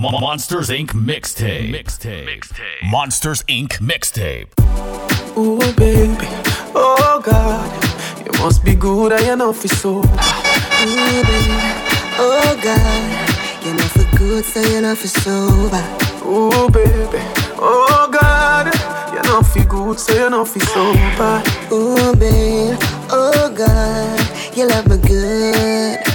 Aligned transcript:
Monsters 0.00 0.70
Inc. 0.70 0.92
mixtape. 0.92 1.70
Mixtape. 1.70 2.24
Mixtape. 2.24 2.90
Monsters 2.90 3.42
Inc. 3.42 3.72
mixtape. 3.80 4.48
Ooh, 5.36 5.58
baby. 5.74 6.26
Oh, 6.74 7.20
God. 7.22 7.70
You 8.24 8.32
must 8.40 8.64
be 8.64 8.74
good, 8.74 9.12
I 9.12 9.34
know 9.34 9.52
for 9.52 9.68
so. 9.68 9.98
Ooh, 9.98 10.02
baby. 10.02 10.14
Oh, 12.16 12.58
God. 12.62 13.62
You 13.62 13.74
know 13.74 13.88
for 13.88 14.16
good, 14.16 14.44
so 14.46 14.62
you 14.62 14.80
know 14.80 14.94
for 14.94 15.08
sober. 15.08 15.84
Ooh, 16.24 16.70
baby. 16.70 17.22
Oh, 17.58 18.08
God. 18.10 18.72
You 19.12 19.22
know 19.24 19.42
for 19.42 19.62
good, 19.64 20.00
so 20.00 20.14
you 20.14 20.30
know 20.30 20.46
for 20.46 20.60
sober. 20.60 21.42
Ooh, 21.74 22.16
baby. 22.16 22.74
Oh, 23.10 23.52
God. 23.54 24.56
You 24.56 24.66
love 24.66 24.88
me 24.88 24.96
good. 25.06 26.09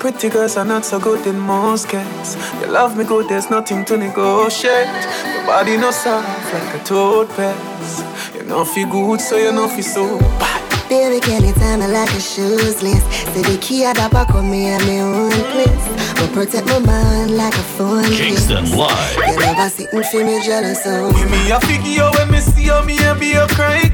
Pretty 0.00 0.30
girls 0.30 0.56
are 0.56 0.64
not 0.64 0.86
so 0.86 0.98
good 0.98 1.26
in 1.26 1.38
most 1.38 1.90
cases. 1.90 2.34
You 2.62 2.68
love 2.68 2.96
me 2.96 3.04
good, 3.04 3.28
there's 3.28 3.50
nothing 3.50 3.84
to 3.84 3.98
negotiate. 3.98 4.88
Your 5.34 5.44
body 5.44 5.76
no 5.76 5.90
soft 5.90 6.54
like 6.54 6.80
a 6.80 6.84
toad 6.84 7.28
pass. 7.28 8.34
You 8.34 8.44
know 8.44 8.64
feel 8.64 8.88
good, 8.88 9.20
so 9.20 9.36
you 9.36 9.52
know 9.52 9.68
feel 9.68 9.82
so 9.82 10.18
bad. 10.18 10.88
Baby, 10.88 11.20
can 11.20 11.44
you 11.44 11.52
tell 11.52 11.76
me 11.76 11.86
like 11.86 12.10
a 12.14 12.20
shoes 12.20 12.82
list? 12.82 13.06
Say 13.34 13.42
the 13.42 13.58
key 13.60 13.84
at 13.84 13.96
the 13.96 14.08
back 14.10 14.34
of 14.34 14.42
me 14.42 14.68
at 14.68 14.80
my 14.86 15.00
own 15.00 15.30
place. 15.52 15.86
But 16.16 16.32
protect 16.32 16.66
my 16.68 16.78
mind 16.78 17.36
like 17.36 17.52
a 17.52 17.62
phone 17.76 18.04
Kingston 18.04 18.70
Live. 18.74 19.16
You 19.16 19.38
never 19.38 19.68
sitting 19.68 20.02
for 20.02 20.24
me 20.24 20.42
jealous 20.42 20.82
so. 20.82 21.12
Give 21.12 21.30
me 21.30 21.50
a 21.50 21.60
figure 21.60 22.10
when 22.16 22.30
me 22.30 22.40
see 22.40 22.64
you, 22.64 22.82
me 22.86 22.96
and 23.00 23.20
be 23.20 23.32
a 23.32 23.46
cry 23.48 23.92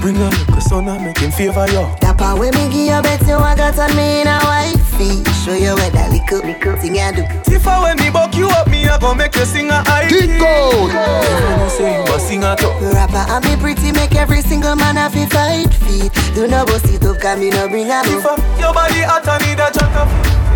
Bring 0.00 0.16
a 0.16 0.28
look, 0.28 0.60
son, 0.60 0.88
I 0.88 0.98
make 0.98 1.18
him 1.18 1.30
favor 1.30 1.66
you. 1.70 1.86
That 2.02 2.16
part 2.18 2.36
when 2.40 2.52
me 2.54 2.66
give 2.68 2.90
you 2.90 3.02
bet 3.02 3.22
you 3.28 3.36
I 3.36 3.54
got 3.54 3.78
on 3.78 3.96
me 3.96 4.22
in 4.22 4.26
a 4.26 4.38
wifey. 4.96 5.24
Show 5.44 5.54
you 5.54 5.74
where 5.74 5.90
that 5.90 6.10
little, 6.10 6.46
little 6.46 6.76
thing 6.76 6.98
I 6.98 7.12
do. 7.12 7.22
If 7.52 7.66
I 7.66 7.82
when 7.82 7.96
me 7.98 8.10
buck 8.10 8.34
you 8.34 8.48
up, 8.48 8.68
me 8.68 8.86
I 8.86 8.98
gon' 8.98 9.16
make 9.16 9.34
you 9.34 9.44
sing 9.44 9.68
a 9.68 9.82
high 9.84 10.08
King 10.08 10.38
Gold. 10.38 10.90
Everyone 10.90 11.70
say 11.70 11.96
you 11.96 12.14
a 12.14 12.18
singer 12.18 12.56
too. 12.56 12.72
Rapper 12.92 13.24
and 13.28 13.44
me 13.44 13.56
pretty, 13.56 13.92
make 13.92 14.14
every 14.14 14.42
single 14.42 14.76
man 14.76 14.96
have 14.96 15.12
to 15.12 15.26
fight 15.26 15.72
feet. 15.72 16.12
Do 16.34 16.46
no 16.46 16.64
bust 16.64 16.86
it 16.86 17.04
up, 17.04 17.20
cause 17.20 17.38
me 17.38 17.50
no 17.50 17.68
bring 17.68 17.90
a 17.90 18.00
If 18.04 18.26
I, 18.26 18.36
your 18.60 18.72
body 18.72 19.02
hot, 19.02 19.26
I 19.26 19.38
need 19.44 19.60
a 19.60 19.68
jack 19.72 19.94
up 19.96 20.08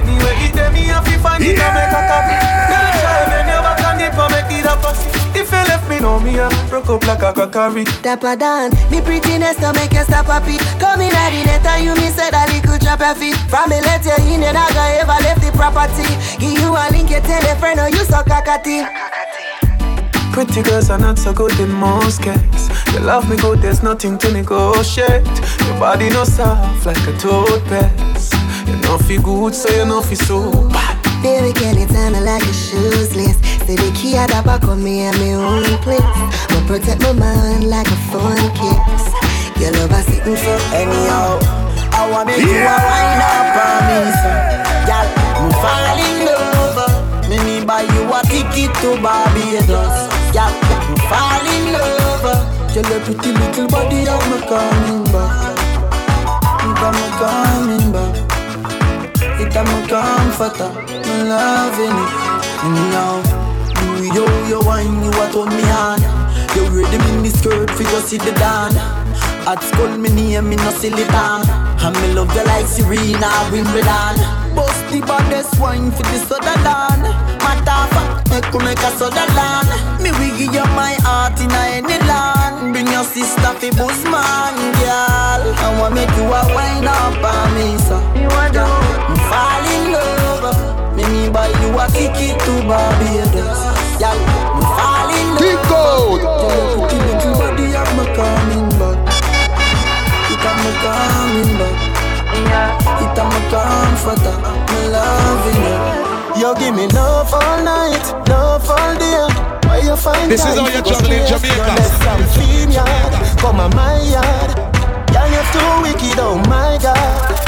Anyway, 0.04 0.34
it 0.44 0.54
tell 0.54 0.72
me 0.72 0.90
if 0.90 1.08
you 1.08 1.18
find 1.18 1.42
it, 1.44 1.56
I 1.56 1.68
make 1.72 1.94
a 1.94 2.00
copy 2.04 2.36
Girl, 2.68 2.88
try 3.00 3.20
when 3.32 3.48
you 3.48 3.60
back 3.64 3.80
on 3.88 4.00
it, 4.00 4.12
make 4.28 4.58
it 4.58 4.66
a 4.66 4.76
pussy 4.76 5.19
If 5.34 5.50
you 5.50 5.62
left 5.70 5.88
me, 5.88 6.00
know 6.00 6.18
me, 6.20 6.38
I 6.38 6.48
broke 6.68 6.88
up 6.90 7.06
like 7.06 7.22
a 7.22 7.32
crockery 7.32 7.84
Dapper 8.02 8.36
down, 8.36 8.70
me 8.90 9.00
prettiness 9.00 9.56
to 9.62 9.72
make 9.74 9.92
you 9.92 10.04
stop 10.04 10.26
happy 10.26 10.58
Come 10.78 11.00
in 11.00 11.14
at 11.14 11.30
the 11.30 11.42
net 11.46 11.66
and 11.66 11.84
you 11.84 11.94
me 11.94 12.10
said 12.10 12.30
that 12.32 12.50
little 12.50 12.78
drop 12.78 13.00
your 13.00 13.14
feet 13.14 13.36
From 13.48 13.70
me 13.70 13.80
let 13.80 14.04
you 14.04 14.16
in, 14.26 14.42
you 14.42 14.50
I 14.50 14.66
gonna 14.74 15.02
ever 15.02 15.18
left 15.22 15.42
the 15.42 15.50
property 15.52 16.08
Give 16.38 16.58
you 16.58 16.74
a 16.74 16.84
link, 16.90 17.10
you 17.10 17.20
tell 17.20 17.44
a 17.46 17.54
friend, 17.58 17.80
or 17.80 17.88
you 17.88 18.04
so 18.04 18.22
cockatoo 18.22 18.84
Pretty 20.32 20.62
girls 20.62 20.90
are 20.90 20.98
not 20.98 21.18
so 21.18 21.32
good 21.32 21.58
in 21.58 21.70
most 21.72 22.22
cases. 22.22 22.70
You 22.94 23.00
love 23.00 23.28
me 23.28 23.36
good, 23.36 23.60
there's 23.60 23.82
nothing 23.82 24.16
to 24.18 24.32
negotiate. 24.32 25.26
Your 25.66 25.78
body 25.80 26.08
no 26.10 26.22
soft 26.22 26.86
like 26.86 27.04
a 27.08 27.18
toad 27.18 27.64
pass. 27.64 28.32
You 28.68 28.76
know 28.76 28.96
feel 28.96 29.22
good, 29.22 29.54
so 29.56 29.68
you 29.70 29.84
know 29.86 30.00
feel 30.00 30.16
so 30.18 30.68
bad. 30.68 30.99
Baby, 31.22 31.52
can 31.52 31.76
you 31.76 31.86
tell 31.86 32.10
me 32.10 32.20
like 32.20 32.42
a 32.42 32.52
shoeless. 32.52 33.12
Say 33.12 33.76
the 33.76 33.92
key 33.94 34.16
at 34.16 34.32
the 34.32 34.40
back 34.40 34.62
of 34.64 34.80
me 34.80 35.04
at 35.04 35.12
my 35.20 35.34
own 35.36 35.64
place. 35.84 36.00
But 36.48 36.64
protect 36.66 37.02
my 37.02 37.12
mind 37.12 37.68
like 37.68 37.86
a 37.86 37.98
phone 38.08 38.40
kiss. 38.56 39.04
Your 39.60 39.72
love 39.76 39.92
I 39.92 40.00
sitting 40.00 40.40
for 40.40 40.56
anyhow. 40.72 41.36
I 41.92 42.08
wanna 42.10 42.32
make 42.32 42.40
yeah. 42.40 42.56
you 42.56 42.64
a 42.64 42.76
wine 42.88 43.20
up 43.20 43.52
on 43.60 43.80
me, 43.84 44.00
so. 44.16 44.32
Girl, 44.88 45.08
I'm 45.36 45.52
falling 45.60 46.08
in 46.08 46.24
love. 46.24 47.28
Me 47.28 47.36
me 47.44 47.66
buy 47.68 47.84
you 47.84 48.08
a 48.08 48.24
ticket 48.24 48.72
to 48.80 48.96
Barbados. 49.04 50.08
Yeah, 50.32 50.48
I'm 50.48 50.96
fall 51.04 51.44
in 51.52 51.64
love. 51.76 52.72
Tell 52.72 52.88
your 52.88 53.00
pretty 53.04 53.30
little 53.36 53.68
body 53.68 54.08
I'm 54.08 54.40
coming 54.48 55.04
back. 55.12 55.52
I'm 56.64 56.72
coming 56.74 57.92
back. 57.92 58.09
I'm 59.56 59.66
a 59.66 59.88
comforter. 59.88 60.64
I'm 60.64 61.28
loving 61.28 61.90
it. 61.90 62.30
Now, 62.94 63.18
you 63.98 64.14
yo 64.14 64.24
yo 64.48 64.60
wine 64.60 65.02
you 65.02 65.10
what 65.10 65.34
on 65.34 65.48
me 65.48 65.64
on. 65.70 66.00
You 66.54 66.64
ready 66.70 66.98
me 66.98 67.22
me 67.22 67.28
skirt 67.30 67.70
for 67.70 67.82
you 67.82 68.00
see 68.00 68.18
the 68.18 68.32
dan. 68.32 68.74
At 69.46 69.62
school 69.62 69.96
me 69.98 70.10
name 70.10 70.48
me 70.48 70.56
no 70.56 70.70
silly 70.70 71.04
town. 71.04 71.42
And 71.82 71.96
me 72.00 72.14
love 72.14 72.34
you 72.34 72.44
like 72.44 72.66
Serena 72.66 73.30
Wimbledon. 73.50 74.16
Bust 74.54 74.84
the 74.90 75.00
baddest 75.00 75.58
wine 75.58 75.90
for 75.90 76.04
the 76.04 76.18
soda 76.18 76.54
dan. 76.62 77.02
Matter 77.42 77.82
fact, 77.94 78.30
make 78.30 78.52
you 78.52 78.60
make 78.60 78.78
a 78.78 78.90
soda 78.98 79.26
land. 79.34 79.68
Me 80.02 80.10
will 80.12 80.36
give 80.38 80.54
you 80.54 80.66
my 80.78 80.94
heart 81.02 81.40
in 81.40 81.50
any 81.50 81.98
land. 82.06 82.72
Bring 82.72 82.86
your 82.86 83.04
sister 83.04 83.52
fi 83.58 83.70
man, 83.74 84.54
girl. 84.78 85.42
I 85.58 85.76
want 85.80 85.94
make 85.94 86.14
you 86.16 86.24
a 86.24 86.40
wine 86.54 86.86
up 86.86 87.24
on 87.24 87.54
me, 87.54 87.78
so. 87.78 87.96
You 88.14 88.28
want 88.28 88.54
to? 88.54 88.89
You 91.60 91.70
a 91.78 91.86
ticket 91.90 92.38
to 92.44 92.52
Barbados. 92.68 93.60
Girl, 94.00 94.18
me 94.56 94.64
fall 94.76 95.10
in 95.10 95.26
love. 95.34 95.42
Kick 95.42 95.70
out. 95.70 96.20
Tell 96.40 96.54
your 96.54 96.70
pretty 96.76 96.98
little 97.06 97.34
body 97.38 97.66
I'm 97.76 97.98
a 97.98 98.04
coming 98.14 98.68
back. 98.78 98.98
It 100.30 100.44
I'm 100.46 100.62
a 100.64 100.72
coming 100.84 101.52
back. 101.58 101.76
It 103.02 103.18
I'm 103.18 103.32
a 103.34 103.40
comforter. 103.50 104.36
Me 104.70 104.80
loving 104.94 105.64
it. 105.66 106.38
You 106.38 106.54
give 106.56 106.74
me 106.74 106.86
love 106.88 107.34
all 107.34 107.62
night, 107.62 108.00
love 108.28 108.68
all 108.70 108.94
day. 108.96 109.28
Where 109.68 109.84
you 109.84 109.96
find 109.96 110.30
This 110.30 110.40
is 110.40 110.58
how 110.58 110.68
you're 110.68 110.82
juggling 110.82 111.26
Jamaica. 111.26 111.74
Come 113.40 113.60
on 113.60 113.70
my 113.76 114.00
yard. 114.00 114.50
Yeah, 115.12 115.26
you're 115.26 115.44
too 115.52 115.82
wicked, 115.82 116.18
oh 116.18 116.38
my 116.48 116.78
God. 116.80 117.39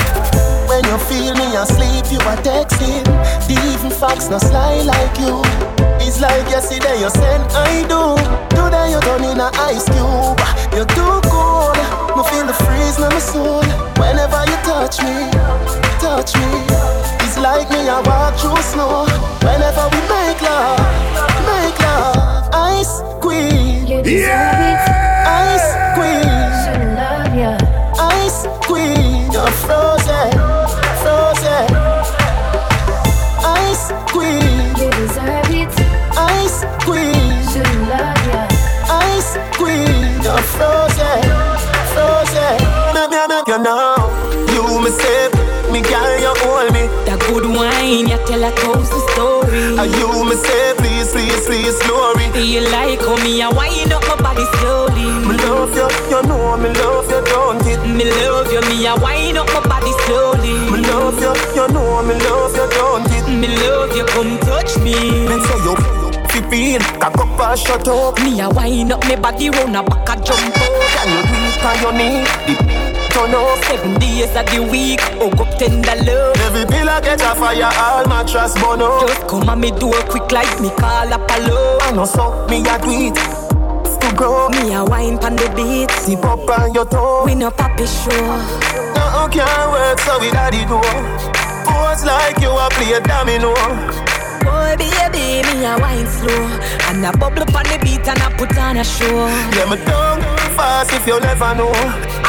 When 0.72 0.86
you 0.86 0.96
feel 1.04 1.34
me 1.34 1.54
asleep, 1.54 2.08
you 2.08 2.16
are 2.24 2.40
texting. 2.40 3.04
The 3.44 3.60
even 3.76 3.90
facts 3.92 4.30
not 4.30 4.40
sly 4.40 4.80
like 4.80 5.18
you. 5.20 5.44
It's 6.00 6.18
like 6.18 6.48
yesterday 6.48 6.96
you 6.96 7.10
said 7.10 7.44
I 7.52 7.84
do. 7.92 8.16
Today 8.56 8.96
you 8.96 9.00
done 9.04 9.20
in 9.20 9.36
a 9.36 9.52
ice 9.68 9.84
cube. 9.92 10.40
You're 10.72 10.88
too 10.96 11.20
cold. 11.28 11.76
Me 12.16 12.24
feel 12.24 12.48
the 12.48 12.56
freeze 12.64 12.96
in 12.96 13.12
my 13.12 13.20
soul. 13.20 13.60
Whenever 14.00 14.40
you 14.48 14.56
touch 14.64 14.96
me, 15.04 15.28
touch 16.00 16.32
me. 16.40 16.64
It's 17.20 17.36
like 17.36 17.68
me 17.68 17.92
I 17.92 18.00
walk 18.08 18.40
through 18.40 18.64
snow. 18.72 19.04
Whenever 19.44 19.84
we 19.92 20.00
make 20.08 20.40
love 20.40 20.80
make 21.52 21.78
love. 21.84 22.48
Ice 22.80 23.04
queen. 23.20 23.86
Yeah. 24.08 25.20
Ice 25.52 25.68
queen. 25.92 26.32
Should 26.64 26.96
love 26.96 27.36
ya. 27.36 27.60
Ice 28.24 28.48
queen. 28.64 29.28
You're 29.32 29.52
frozen. 29.68 29.92
Frozen. 30.00 30.31
You 48.42 48.50
tell 48.56 48.74
a 48.74 48.76
thousand 48.82 49.02
story. 49.12 49.78
And 49.78 49.92
you 49.94 50.24
me 50.24 50.34
say, 50.36 50.74
please, 50.76 51.12
please, 51.12 51.46
please, 51.46 51.78
glory. 51.86 52.26
You 52.34 52.60
like 52.70 53.00
how 53.00 53.16
me, 53.22 53.42
I 53.42 53.48
wind 53.48 53.92
up 53.92 54.02
my 54.08 54.16
body 54.16 54.44
slowly. 54.58 55.04
Me 55.26 55.36
love 55.36 55.74
you, 55.74 55.88
you 56.10 56.22
know 56.26 56.56
me 56.56 56.70
love 56.74 57.10
you, 57.10 57.22
don't 57.30 57.66
it? 57.66 57.80
Me 57.86 58.04
love 58.04 58.52
you, 58.52 58.60
me 58.68 58.86
I 58.86 58.94
wind 58.94 59.38
up 59.38 59.46
my 59.48 59.60
body 59.68 59.92
slowly. 60.06 60.54
Me 60.70 60.78
love 60.88 61.20
you, 61.20 61.32
you 61.54 61.68
know 61.68 62.02
me 62.02 62.14
love 62.14 62.54
you, 62.56 62.68
don't 62.76 63.06
it? 63.12 63.26
Me 63.30 63.48
love 63.62 63.96
you, 63.96 64.04
come 64.06 64.38
touch 64.40 64.76
me. 64.78 64.94
Me 65.28 65.38
say 65.46 65.58
you 65.64 65.76
fi 66.28 66.40
feel, 66.50 66.80
cock 66.98 67.18
up 67.18 67.40
and 67.40 67.58
shut 67.58 67.88
up. 67.88 68.18
Me 68.20 68.40
I 68.40 68.48
wind 68.48 68.92
up 68.92 69.04
my 69.04 69.16
body 69.16 69.50
round 69.50 69.76
a 69.76 69.82
back 69.82 70.08
a 70.08 70.14
jump 70.22 70.56
up. 70.56 70.72
Can 70.92 71.08
you 71.10 71.22
do 71.22 71.34
it 71.46 71.64
on 71.64 71.82
your 71.82 71.92
knee? 71.92 72.81
Turn 73.12 73.34
up. 73.34 73.58
Seven 73.64 73.98
days 74.00 74.34
of 74.34 74.46
the 74.46 74.60
week, 74.70 75.00
hug 75.20 75.40
up 75.40 75.58
tender 75.58 75.96
love. 76.04 76.36
Every 76.40 76.66
pillar 76.66 77.00
get 77.00 77.20
a 77.20 77.34
fire, 77.34 77.70
all 77.76 78.06
mattress 78.08 78.54
burn 78.54 78.82
up. 78.82 79.06
Just 79.06 79.28
come 79.28 79.48
on 79.48 79.60
me 79.60 79.70
do 79.70 79.92
a 79.92 80.02
quick 80.08 80.30
like 80.32 80.60
me 80.60 80.70
call 80.70 81.12
up 81.12 81.30
hello 81.30 81.78
I 81.80 81.92
know 81.92 82.04
so, 82.04 82.46
me 82.48 82.64
a 82.66 82.76
it 83.10 83.42
to 84.02 84.14
grow 84.16 84.48
Me 84.48 84.74
a 84.74 84.84
wine 84.84 85.18
pan 85.18 85.36
the 85.36 85.48
beat. 85.54 85.90
Zip 86.02 86.24
up 86.24 86.48
on 86.50 86.74
your 86.74 86.84
toe. 86.86 87.24
We 87.24 87.34
no 87.34 87.50
papi 87.50 87.86
show. 87.86 88.26
No 88.94 89.28
can't 89.28 89.70
work 89.70 89.98
so 90.00 90.18
we 90.18 90.30
daddy 90.30 90.64
do 90.66 90.80
Pose 91.66 92.04
like 92.04 92.38
you 92.40 92.50
a 92.50 92.68
play 92.70 92.98
domino. 93.00 93.54
Boy, 94.42 94.74
baby, 94.76 95.46
me 95.46 95.64
a 95.64 95.78
wine 95.78 96.06
slow. 96.06 96.44
And 96.88 97.04
a 97.04 97.12
bubble 97.16 97.42
up 97.42 97.54
on 97.54 97.64
the 97.64 97.78
beat 97.82 98.06
and 98.08 98.22
I 98.22 98.32
put 98.36 98.56
on 98.58 98.76
a 98.76 98.84
show. 98.84 99.26
Yeah, 99.54 99.70
me 99.70 99.76
don't 99.84 100.31
fast 100.62 100.92
if 100.94 101.04
you 101.06 101.18
never 101.18 101.50
know 101.58 101.72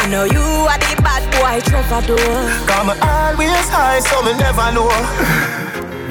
I 0.02 0.10
know 0.10 0.26
you 0.26 0.42
are 0.42 0.82
the 0.82 0.94
bad 1.06 1.24
boy 1.38 1.62
Trevor 1.70 2.02
though 2.10 2.66
Come 2.66 2.90
always 2.98 3.66
high 3.70 4.02
so 4.02 4.26
me 4.26 4.34
never 4.34 4.74
know 4.74 4.90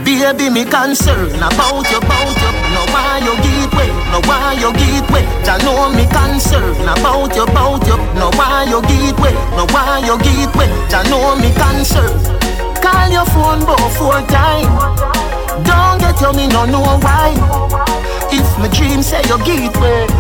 Baby, 0.06 0.50
me 0.50 0.64
concern 0.64 1.30
about 1.38 1.86
you, 1.86 1.98
about 1.98 2.34
you. 2.42 2.50
No 2.74 2.82
why 2.90 3.22
you 3.22 3.34
get 3.38 3.70
way, 3.70 3.86
no 4.10 4.18
why 4.26 4.50
you 4.58 4.74
get 4.74 5.06
way. 5.14 5.22
Ya 5.46 5.56
know 5.62 5.94
me 5.94 6.10
concern 6.10 6.74
about 6.82 7.30
you, 7.36 7.44
about 7.44 7.86
you. 7.86 7.96
No 8.18 8.26
why 8.34 8.66
you 8.66 8.82
get 8.82 9.14
way, 9.22 9.30
no 9.54 9.62
why 9.70 10.02
you 10.02 10.18
get 10.18 10.50
way. 10.58 10.66
Ya 10.90 11.06
know 11.06 11.38
me 11.38 11.54
concern. 11.54 12.18
Call 12.82 13.14
your 13.14 13.26
phone 13.30 13.62
both 13.62 13.94
four 13.96 14.18
time. 14.26 14.66
Don't 15.62 16.02
get 16.02 16.18
you 16.20 16.32
me 16.34 16.48
no 16.48 16.66
know 16.66 16.98
why. 16.98 17.30
If 18.34 18.58
my 18.58 18.66
dream 18.74 19.02
say 19.06 19.22
you 19.30 19.38
get 19.46 19.70
way, 19.78 20.10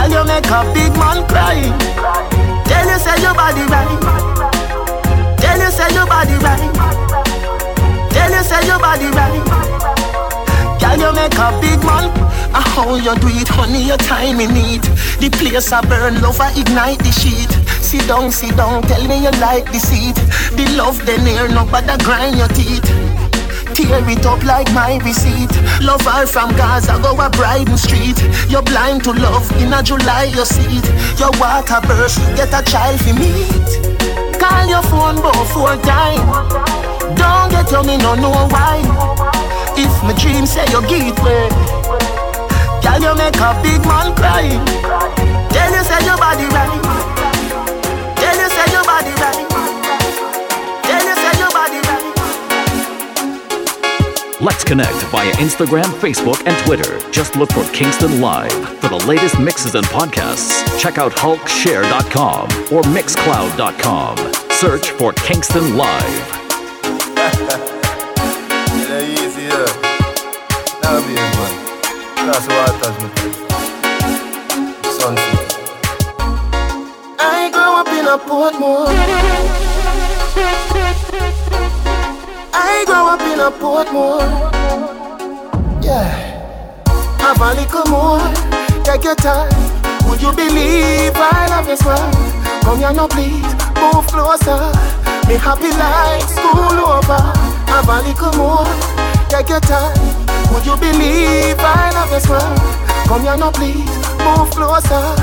girl 0.00 0.10
you 0.10 0.24
make 0.24 0.46
a 0.46 0.60
big 0.72 0.92
man 0.96 1.26
cry. 1.28 1.60
Tell 2.64 2.88
you 2.88 2.98
say 2.98 3.20
your 3.20 3.34
body 3.34 3.64
right. 3.68 4.00
Tell 5.38 5.58
you 5.60 5.70
say 5.70 5.92
your 5.92 6.06
body 6.06 6.36
right. 6.40 6.72
Tell 8.10 8.30
you 8.30 8.42
say 8.42 8.66
your 8.66 8.78
body 8.78 9.06
right. 9.12 9.60
Girl, 10.80 10.96
you 10.96 11.12
make 11.12 11.36
a 11.36 11.48
big 11.60 11.80
man. 11.84 12.08
I 12.52 12.62
how 12.74 12.94
you 12.94 13.14
do 13.20 13.28
it, 13.28 13.48
honey, 13.48 13.84
your 13.84 13.98
time 13.98 14.40
in 14.40 14.54
need. 14.54 14.82
The 15.20 15.28
place 15.30 15.72
I 15.72 15.82
burn, 15.82 16.20
love 16.22 16.40
I 16.40 16.50
ignite 16.58 16.98
the 17.00 17.12
sheet. 17.12 17.50
Sit 17.82 18.06
down, 18.08 18.32
sit 18.32 18.56
down, 18.56 18.82
tell 18.82 19.06
me 19.06 19.22
you 19.22 19.30
like 19.42 19.66
the 19.66 19.78
seat. 19.78 20.16
The 20.56 20.64
love 20.76 21.04
then 21.04 21.26
here, 21.26 21.48
no 21.48 21.64
bother 21.66 22.02
grind 22.02 22.38
your 22.38 22.48
teeth. 22.48 23.09
Tear 23.80 24.06
it 24.10 24.26
up 24.26 24.44
like 24.44 24.70
my 24.74 24.98
receipt. 24.98 25.50
Love 25.80 26.02
her 26.02 26.26
from 26.26 26.50
Gaza, 26.50 27.00
go 27.02 27.16
a 27.16 27.30
Brighton 27.30 27.78
Street. 27.78 28.20
You're 28.46 28.62
blind 28.62 29.04
to 29.04 29.12
love, 29.12 29.50
in 29.56 29.72
a 29.72 29.82
July 29.82 30.24
you 30.24 30.44
see 30.44 30.68
it. 30.68 30.84
Your 31.18 31.30
water 31.40 31.80
burst, 31.88 32.18
get 32.36 32.52
a 32.52 32.62
child 32.70 33.00
for 33.00 33.14
meet. 33.14 34.36
Call 34.38 34.68
your 34.68 34.82
phone 34.82 35.16
both 35.22 35.50
four 35.52 35.76
time. 35.80 36.28
Don't 37.16 37.50
get 37.50 37.72
you 37.72 37.82
me 37.82 37.96
no 37.96 38.14
know 38.14 38.46
why. 38.52 38.84
If 39.76 40.02
my 40.04 40.12
dream 40.12 40.44
say 40.44 40.68
you 40.68 40.82
get 40.82 41.16
way, 41.24 41.48
girl 42.84 43.00
you 43.00 43.14
make 43.16 43.40
a 43.40 43.56
big 43.64 43.80
man 43.88 44.14
cry. 44.14 44.60
Tell 45.48 45.72
you 45.72 45.84
say 45.84 46.04
your 46.04 46.18
body 46.18 46.44
right. 46.52 47.09
Let's 54.40 54.64
connect 54.64 54.96
via 55.12 55.30
Instagram, 55.32 55.84
Facebook, 56.00 56.42
and 56.46 56.56
Twitter. 56.64 56.98
Just 57.10 57.36
look 57.36 57.52
for 57.52 57.62
Kingston 57.74 58.22
Live. 58.22 58.50
For 58.80 58.88
the 58.88 58.96
latest 59.06 59.38
mixes 59.38 59.74
and 59.74 59.84
podcasts, 59.88 60.80
check 60.80 60.96
out 60.96 61.12
hulkshare.com 61.12 62.44
or 62.72 62.80
mixcloud.com. 62.84 64.16
Search 64.52 64.92
for 64.92 65.12
Kingston 65.12 65.76
Live. 65.76 66.28
Yeah, 68.88 69.02
easy, 69.02 69.42
yeah. 69.42 69.66
Now 70.84 71.00
be 71.06 71.12
it. 71.12 71.36
That's 72.24 72.46
what 72.46 72.56
I 72.64 72.72
touch 72.80 72.96
me. 73.02 73.08
Sunset. 74.90 75.48
I 77.18 77.50
grew 77.52 77.72
up 77.76 77.88
in 77.88 78.06
a 78.06 78.16
Portmore. 78.26 78.88
I 82.52 82.84
grew 82.86 82.94
up 82.94 83.20
in 83.20 83.40
a 83.40 83.50
Portmore. 83.50 84.26
Yeah. 85.82 86.08
Have 87.18 87.40
a 87.40 87.54
little 87.54 87.86
more. 87.90 88.20
Take 88.84 89.04
your 89.04 89.14
time. 89.14 89.50
Would 90.08 90.20
you 90.22 90.32
believe 90.32 91.12
I 91.14 91.46
love 91.50 91.68
you 91.68 91.76
smile? 91.76 92.10
Come 92.62 92.78
here 92.78 92.92
now, 92.92 93.08
please. 93.08 93.42
Move 93.78 94.06
closer. 94.08 94.72
Me 95.28 95.36
happy 95.36 95.70
like 95.78 96.26
school 96.28 96.78
over. 96.82 97.22
Have 97.70 97.88
a 97.88 98.02
little 98.02 98.32
more. 98.36 98.66
Take 99.28 99.48
your 99.48 99.60
time. 99.60 99.96
Would 100.52 100.66
you 100.66 100.76
believe 100.76 101.56
I 101.58 101.90
love 101.94 102.12
you 102.12 102.20
smile? 102.20 102.56
Come 103.06 103.22
here 103.22 103.36
now, 103.36 103.50
please. 103.52 103.86
Move 104.18 104.50
closer. 104.50 105.14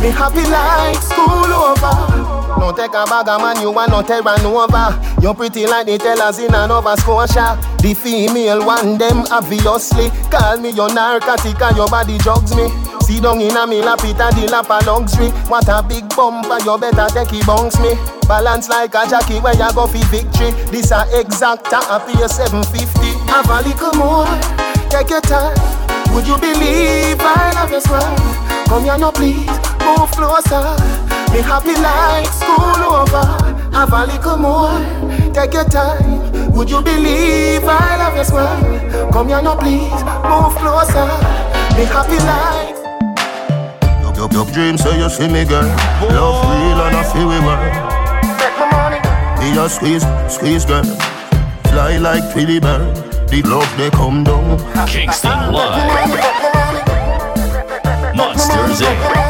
Me 0.00 0.08
happy 0.10 0.44
like 0.48 0.96
school 1.02 1.52
over. 1.52 2.19
No 2.58 2.72
take 2.72 2.90
a 2.90 3.04
bag 3.04 3.28
of 3.28 3.40
man, 3.40 3.60
you 3.60 3.70
want 3.70 3.90
no 3.90 4.02
terra 4.02 4.36
nova. 4.42 4.98
You're 5.20 5.34
pretty 5.34 5.66
like 5.66 5.86
the 5.86 5.98
tellers 5.98 6.38
in 6.38 6.54
a 6.54 6.66
Nova 6.66 6.96
Scotia. 6.96 7.58
The 7.80 7.94
female 7.94 8.64
one, 8.66 8.98
them 8.98 9.24
obviously. 9.30 10.10
Call 10.30 10.58
me 10.58 10.70
your 10.70 10.92
narcotic 10.92 11.60
and 11.60 11.76
your 11.76 11.88
body 11.88 12.18
drugs 12.18 12.54
me. 12.56 12.68
See 13.02 13.20
down 13.20 13.40
in 13.40 13.56
a 13.56 13.66
me 13.66 13.82
lap 13.82 14.00
it 14.04 14.20
a 14.20 14.30
the 14.34 14.46
lap 14.50 14.70
a 14.70 14.84
luxury. 14.84 15.30
What 15.48 15.68
a 15.68 15.82
big 15.82 16.08
bumper, 16.14 16.58
you 16.64 16.78
better 16.78 17.08
take 17.12 17.32
it 17.32 17.46
bounce 17.46 17.78
me. 17.80 17.94
Balance 18.28 18.68
like 18.68 18.94
a 18.94 19.08
jockey 19.08 19.40
where 19.40 19.54
you 19.54 19.72
go 19.74 19.86
for 19.86 20.04
victory. 20.08 20.52
This 20.70 20.90
a 20.92 21.04
exacta 21.16 21.80
a 21.90 21.98
pay 22.00 22.26
750. 22.28 22.70
Have 23.30 23.50
a 23.50 23.66
little 23.66 23.94
more, 23.98 24.26
take 24.90 25.10
your 25.10 25.20
time. 25.22 25.56
Would 26.14 26.26
you 26.26 26.36
believe 26.38 27.18
I 27.20 27.52
love 27.54 27.70
you 27.72 27.80
smile? 27.80 28.16
Come 28.66 28.84
here 28.84 28.98
now 28.98 29.10
please, 29.10 29.46
move 29.96 30.10
closer. 30.12 30.62
Me 31.32 31.40
happy 31.42 31.74
like 31.80 32.26
school 32.26 32.82
over. 33.00 33.26
Have 33.72 33.92
a 33.92 34.06
little 34.06 34.36
more, 34.36 34.78
take 35.32 35.54
your 35.54 35.64
time. 35.64 36.52
Would 36.52 36.70
you 36.70 36.82
believe 36.82 37.64
I 37.64 37.96
love 37.96 38.16
you 38.16 38.24
smile? 38.24 39.10
Come 39.12 39.28
here 39.28 39.42
now 39.42 39.56
please, 39.56 40.02
move 40.26 40.54
closer. 40.58 41.06
Me 41.76 41.84
happy 41.86 42.18
like. 42.30 42.76
Your, 44.16 44.28
your 44.32 44.46
dream 44.52 44.76
say 44.76 44.98
you 44.98 45.08
see 45.08 45.28
me, 45.28 45.44
girl. 45.44 45.64
Love 46.10 46.44
real 46.44 46.80
and 46.84 46.96
I 46.96 47.02
feel 47.12 47.28
we 47.28 47.38
work. 47.40 47.62
Make 48.38 48.56
my 48.58 48.66
money. 48.72 49.00
Me 49.40 49.58
a 49.58 49.68
squeeze, 49.68 50.04
squeeze, 50.28 50.64
girl. 50.66 50.84
Fly 51.70 51.96
like 51.98 52.24
Twilly 52.32 52.60
bird. 52.60 52.96
The 53.28 53.42
love 53.42 53.70
they 53.78 53.90
come 53.90 54.24
down. 54.24 54.58
Kingston 54.88 55.52
Live. 55.52 56.40
Monsters 58.16 58.80
Inc. 58.80 59.29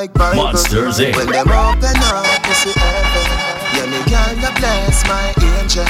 like 0.00 0.14
Bible. 0.14 0.44
Monsters 0.44 0.98
Inc. 0.98 1.14
When 1.16 1.26
them 1.26 1.48
open 1.48 1.96
up, 2.08 2.46
you 2.48 2.54
see 2.54 2.72
heaven. 2.72 3.26
Yeah, 3.76 3.86
me 3.92 4.00
girl, 4.08 4.32
you 4.42 4.52
bless 4.56 5.04
my 5.06 5.26
angel. 5.52 5.84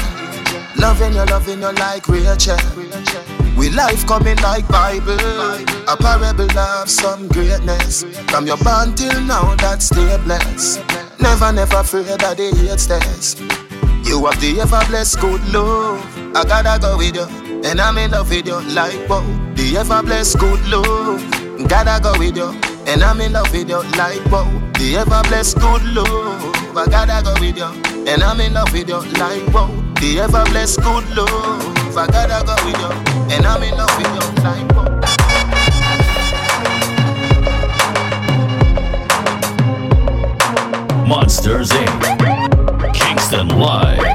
Loving 0.75 1.13
you, 1.13 1.23
loving 1.31 1.61
you 1.61 1.71
like 1.79 2.07
Rachel. 2.09 2.57
We 3.57 3.69
life 3.69 4.05
coming 4.07 4.37
like 4.37 4.67
Bible. 4.67 5.15
A 5.87 5.95
parable 5.95 6.59
of 6.59 6.89
some 6.89 7.27
greatness. 7.29 8.03
From 8.27 8.47
your 8.47 8.57
born 8.57 8.95
till 8.95 9.21
now, 9.21 9.55
that 9.63 9.81
stay 9.81 10.17
blessed. 10.25 10.83
Never, 11.21 11.51
never 11.53 11.77
afraid 11.77 12.19
that 12.19 12.35
they 12.35 12.51
hate 12.51 12.79
stairs. 12.79 13.39
You 14.03 14.25
have 14.25 14.41
the 14.41 14.59
ever 14.59 14.83
blessed 14.89 15.21
good 15.21 15.41
love. 15.53 16.03
I 16.35 16.43
gotta 16.43 16.81
go 16.81 16.97
with 16.97 17.15
you, 17.15 17.27
and 17.63 17.79
I'm 17.79 17.97
in 17.97 18.11
love 18.11 18.29
with 18.29 18.45
you 18.45 18.59
like 18.75 19.07
wow. 19.07 19.23
The 19.55 19.77
ever 19.77 20.03
blessed 20.03 20.37
good 20.39 20.61
love. 20.67 21.21
Gotta 21.69 22.01
go 22.03 22.17
with 22.17 22.35
you, 22.35 22.51
and 22.91 23.03
I'm 23.03 23.21
in 23.21 23.31
love 23.31 23.49
with 23.53 23.69
you 23.69 23.81
like 23.97 24.23
wow. 24.29 24.45
The 24.77 24.97
ever 24.97 25.21
blessed 25.29 25.59
good 25.59 25.83
love. 25.95 26.75
I 26.75 26.85
gotta 26.89 27.23
go 27.23 27.33
with 27.39 27.57
you, 27.57 27.71
and 28.05 28.21
I'm 28.21 28.41
in 28.41 28.53
love 28.53 28.73
with 28.73 28.89
you 28.89 28.99
like 29.17 29.47
wow. 29.53 29.67
The 30.01 30.19
ever 30.19 30.43
blessed 30.51 30.81
good 30.81 31.07
love. 31.15 31.97
I 31.97 32.07
gotta 32.07 32.45
go 32.45 32.55
with 32.65 32.77
you, 32.81 32.91
and 33.33 33.45
I'm 33.45 33.63
in 33.63 33.77
love 33.77 33.95
with 33.97 34.11
you 34.17 34.25
like 34.43 34.67
wow. 34.75 34.89
Monsters 41.07 41.69
Inc. 41.69 42.93
Kingston 42.93 43.47
Live. 43.57 44.10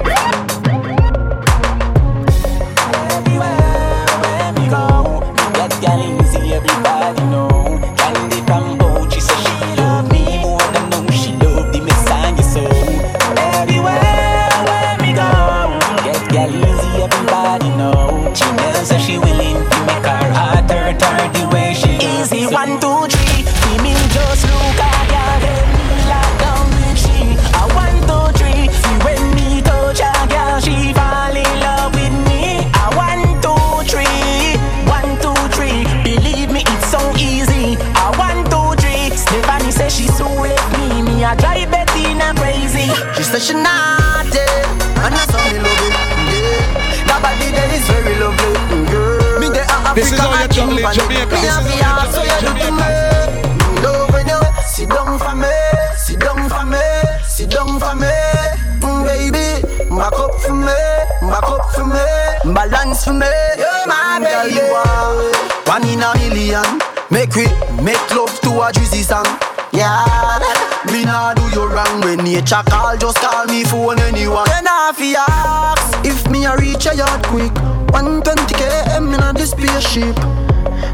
This 49.96 50.12
is 50.12 50.18
how 50.18 50.28
you 50.28 50.44
and 50.44 50.52
jungle 50.52 50.76
in 50.76 50.84
England. 50.84 51.00
Jamaica. 51.00 51.34
Me 51.34 51.40
This 51.40 51.48
have 51.48 51.64
is 51.64 51.72
the 51.72 51.84
how 51.84 51.88
you 51.88 51.96
heart, 51.96 52.12
so 52.12 52.20
you 52.20 52.38
do 52.44 52.52
to 52.52 52.70
me. 52.76 52.88
Love 53.80 54.12
when 54.12 54.28
you 54.28 54.40
sit 54.68 54.88
down 54.92 55.18
for 55.18 55.34
me, 55.34 55.56
sit 55.96 56.20
down 56.20 56.48
for 56.52 56.64
me, 56.68 56.84
sit 57.24 57.48
down 57.48 57.80
for 57.80 57.94
me, 57.96 58.12
mm, 58.84 59.00
baby. 59.08 59.48
Back 59.88 60.12
up 60.20 60.34
for 60.44 60.52
me, 60.52 60.76
back 61.24 61.48
up 61.48 61.64
for 61.72 61.86
me, 61.88 62.04
balance 62.52 63.04
for 63.08 63.14
me. 63.14 63.24
You're 63.56 63.86
my 63.88 64.20
baby. 64.20 64.68
One 65.64 65.88
in 65.88 66.04
a 66.04 66.12
million, 66.20 66.68
make 67.10 67.34
we 67.34 67.48
make 67.82 68.04
love 68.12 68.38
to 68.44 68.50
a 68.52 68.72
juicy 68.76 69.00
song. 69.02 69.24
Yeah, 69.72 70.04
me 70.92 71.04
nah 71.04 71.32
do 71.32 71.42
you 71.56 71.66
wrong 71.72 72.02
when 72.02 72.18
nature 72.18 72.60
call, 72.68 72.96
just 72.98 73.16
call 73.16 73.46
me 73.46 73.64
phone 73.64 73.98
anyone. 74.00 74.44
Then 74.46 74.68
I 74.68 74.92
fi 74.94 75.14
ask 75.16 76.04
if 76.04 76.28
me 76.30 76.44
a 76.44 76.54
reach 76.58 76.84
a 76.84 76.94
yard 76.94 77.24
quick. 77.24 77.75
Spaceship. 79.80 80.16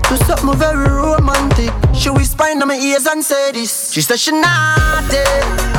Do 0.08 0.16
something 0.26 0.58
very 0.58 0.88
romantic. 0.88 1.72
She 1.94 2.10
whisper 2.10 2.46
in 2.50 2.58
my 2.58 2.76
ears 2.76 3.06
and 3.06 3.24
say 3.24 3.52
this. 3.52 3.92
She 3.92 4.00
said 4.00 4.18
she 4.18 4.32
naughty, 4.32 5.22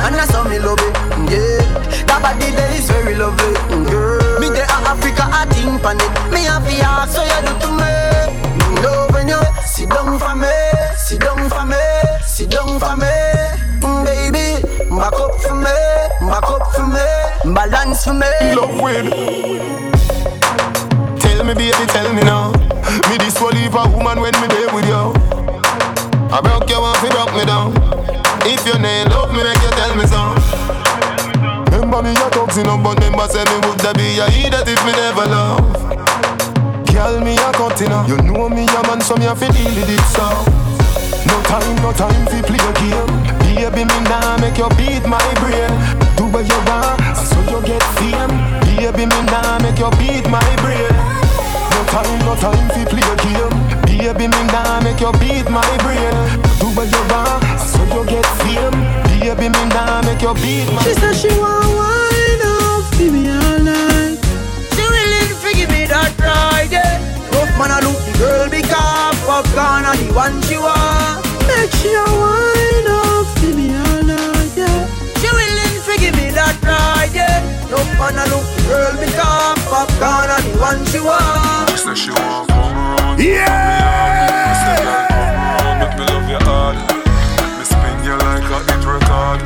and 0.04 0.16
I 0.16 0.26
saw 0.26 0.44
me 0.44 0.58
love 0.58 0.78
it. 0.80 0.94
Yeah, 1.30 1.60
that 2.06 2.20
body 2.22 2.50
there 2.50 2.72
is 2.74 2.88
very 2.90 3.14
lovely. 3.14 3.54
Girl, 3.90 4.40
me 4.40 4.48
there 4.48 4.66
Africa, 4.68 5.24
I 5.30 5.44
think 5.52 5.80
it. 5.80 6.32
Me 6.32 6.44
have 6.44 6.64
the 6.64 7.06
so 7.12 7.22
you 7.22 7.40
do 7.46 7.52
to 7.60 7.70
me. 7.80 8.82
Love 8.82 9.12
when 9.12 9.28
you 9.28 9.40
sit 9.66 9.88
down 9.90 10.18
for 10.18 10.34
me, 10.34 10.48
sit 10.96 11.20
down 11.20 11.48
for 11.50 11.64
me, 11.66 11.84
sit 12.24 12.50
down 12.50 12.78
for 12.80 12.96
me, 12.96 13.14
Mm, 13.84 14.04
baby. 14.04 14.66
Back 14.90 15.12
up 15.14 15.34
for 15.40 15.54
me, 15.54 15.76
back 16.28 16.48
up 16.48 16.72
for 16.74 16.86
me, 16.86 17.54
balance 17.54 18.04
for 18.04 18.14
me. 18.14 18.30
Love 18.54 18.80
win. 18.80 19.06
Tell 21.20 21.44
me, 21.44 21.54
baby, 21.54 21.86
tell 21.88 22.12
me 22.14 22.22
now. 22.22 22.73
Me 23.10 23.18
this 23.18 23.34
will 23.40 23.50
leave 23.50 23.74
a 23.74 23.84
woman 23.90 24.20
when 24.20 24.34
me 24.40 24.46
there 24.48 24.70
with 24.70 24.86
you. 24.86 25.10
I 26.30 26.40
broke 26.40 26.70
you 26.70 26.78
off, 26.78 27.02
you 27.02 27.10
broke 27.10 27.34
me 27.34 27.44
down. 27.44 27.74
If 28.46 28.62
you 28.66 28.78
ain't 28.78 29.10
love 29.10 29.30
me, 29.34 29.42
make 29.42 29.58
you 29.62 29.72
tell 29.74 29.94
me 29.98 30.06
so. 30.06 30.22
Remember 31.74 32.02
me 32.02 32.12
a 32.14 32.30
toxin 32.30 32.66
up, 32.66 32.82
but 32.82 32.98
remember 33.02 33.26
say 33.26 33.42
me 33.50 33.56
woulda 33.66 33.94
be 33.94 34.18
a 34.22 34.26
idiot 34.30 34.66
if 34.66 34.80
me 34.86 34.92
never 34.92 35.26
love. 35.26 35.62
Girl, 36.94 37.18
me 37.20 37.34
a 37.34 37.50
cutting 37.52 37.90
You 38.06 38.16
know 38.22 38.48
me 38.48 38.66
a 38.66 38.80
man, 38.86 39.00
so 39.00 39.16
me 39.16 39.26
a 39.26 39.34
fi 39.34 39.50
deal 39.50 39.74
with 39.74 39.90
it 39.90 40.06
so. 40.14 40.26
No 41.26 41.36
time, 41.50 41.76
no 41.82 41.92
time 41.92 42.26
fi 42.30 42.42
play 42.42 42.62
a 42.62 42.72
game. 42.78 43.34
Baby, 43.42 43.84
me 43.84 43.98
nah 44.06 44.38
make 44.38 44.58
you 44.58 44.68
beat 44.78 45.06
my 45.06 45.22
brain. 45.42 45.70
Do 46.16 46.26
what 46.30 46.46
you 46.46 46.58
want, 46.70 47.16
so 47.16 47.38
you 47.50 47.60
get 47.66 47.82
fame. 47.98 48.34
Baby, 48.66 49.06
me 49.06 49.20
nah 49.26 49.58
make 49.58 49.78
you 49.78 49.90
beat 49.98 50.30
my 50.30 50.44
brain. 50.62 51.13
Time, 51.90 52.18
no 52.26 52.34
time 52.36 52.68
fi 52.70 52.84
play 52.84 53.02
a 53.02 53.14
game. 53.22 53.56
Baby, 53.86 54.26
me 54.28 54.40
nah 54.52 54.80
make 54.82 55.00
you 55.00 55.12
beat 55.20 55.48
my 55.50 55.64
brain. 55.82 56.14
Do 56.58 56.66
what 56.76 56.88
you 56.90 57.02
want, 57.10 57.42
so 57.60 57.80
you 57.94 58.02
get 58.06 58.26
fame. 58.42 58.78
Baby, 59.08 59.48
me 59.48 59.62
nah 59.74 60.02
make 60.02 60.22
you 60.22 60.34
beat 60.34 60.66
my. 60.72 60.82
She 60.82 60.94
said 60.94 61.14
she 61.14 61.28
want 61.38 61.70
wine 61.78 62.42
up, 62.42 62.84
me 62.98 63.30
all 63.30 63.58
night. 63.62 64.18
She 64.74 64.82
willing 64.82 65.30
to 65.42 65.48
give 65.54 65.70
me 65.70 65.86
that 65.86 66.12
yeah. 66.70 66.98
Rough 67.32 67.52
man, 67.58 67.70
I 67.70 67.80
look 67.80 67.98
the 68.04 68.12
girl 68.18 68.48
because 68.50 69.16
popcorn 69.26 69.84
are 69.84 69.96
the 69.96 70.12
one 70.12 70.42
she 70.42 70.58
want. 70.58 71.24
Make 71.46 71.70
she 71.78 71.94
a 71.94 72.04
wine 72.04 72.53
ride, 77.14 77.30
yeah. 77.30 77.70
Rough 77.70 77.98
man, 77.98 78.18
I 78.18 78.24
look 78.30 78.44
the 78.56 78.62
girl 78.68 78.92
because 78.98 79.58
popcorn 79.68 80.30
are 80.30 80.42
the 80.42 80.58
one 80.58 80.84
she 80.86 81.00
want. 81.00 81.70
She 81.70 81.76
said 81.78 81.96
she 81.98 82.10
want 82.10 82.48
come 82.48 82.74
round. 82.74 83.20
Yeah. 83.20 83.46
Me 84.46 84.54
say 84.62 84.76
girl 84.84 85.06
come 85.08 85.34
round, 85.44 85.76
make 85.80 85.94
me 85.98 86.04
love 86.12 86.28
you 86.28 86.40
hard. 86.44 86.76
Me 87.58 87.64
spin 87.64 87.96
you 88.04 88.16
like 88.18 88.48
a 88.50 88.58
hit 88.68 88.84
record. 88.84 89.40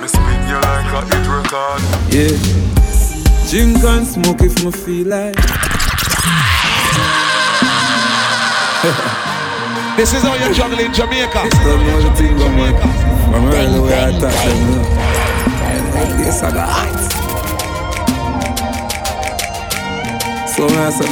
Me 0.00 0.08
spin 0.08 0.40
you 0.48 0.58
like 0.60 0.90
a 0.92 1.00
hit 1.10 1.26
record. 1.28 1.80
Yeah. 2.12 2.36
Drink 3.48 3.84
and 3.84 4.06
smoke 4.06 4.42
if 4.42 4.64
me 4.64 4.70
feel 4.72 5.08
like. 5.08 5.36
This 9.96 10.12
is 10.12 10.22
how 10.22 10.34
you 10.34 10.52
jungle 10.52 10.78
in 10.78 10.92
Jamaica. 10.92 11.48
Don't 11.64 11.86
know 11.86 12.02
the 12.02 12.10
thing 12.16 12.36
about 12.36 12.52
me. 12.52 12.66
From 13.32 13.44
early 13.46 13.80
way 13.80 14.04
I 14.04 14.18
touch 14.18 14.44
them. 14.44 15.05
I 15.98 16.50
got 16.52 16.68
hot. 16.68 16.98
So 20.48 20.66
nice 20.68 21.00
and. 21.00 21.10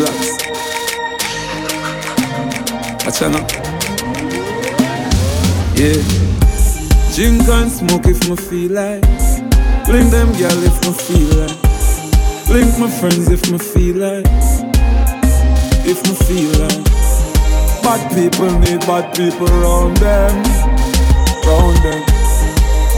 Watch 3.05 3.23
out 3.23 3.33
now. 3.33 3.47
Yeah. 5.75 6.00
Drink 7.14 7.49
and 7.49 7.71
smoke 7.71 8.07
if 8.07 8.29
me 8.29 8.37
feel 8.37 8.73
like. 8.73 9.03
Blink 9.87 10.11
them 10.11 10.33
girl 10.33 10.62
if 10.62 10.76
me 10.85 10.93
feel 10.93 11.31
like. 11.41 11.61
Blink 12.47 12.79
my 12.79 12.91
friends 12.91 13.29
if 13.29 13.50
me 13.50 13.59
feel 13.59 13.97
like. 13.97 14.26
If 15.87 16.03
me 16.07 16.14
feel 16.26 16.50
like. 16.61 16.85
Bad 17.83 18.03
people 18.14 18.50
need 18.61 18.81
bad 18.81 19.14
people 19.17 19.49
around 19.49 19.97
them. 19.99 20.45
Round 21.47 21.76
them. 21.85 22.24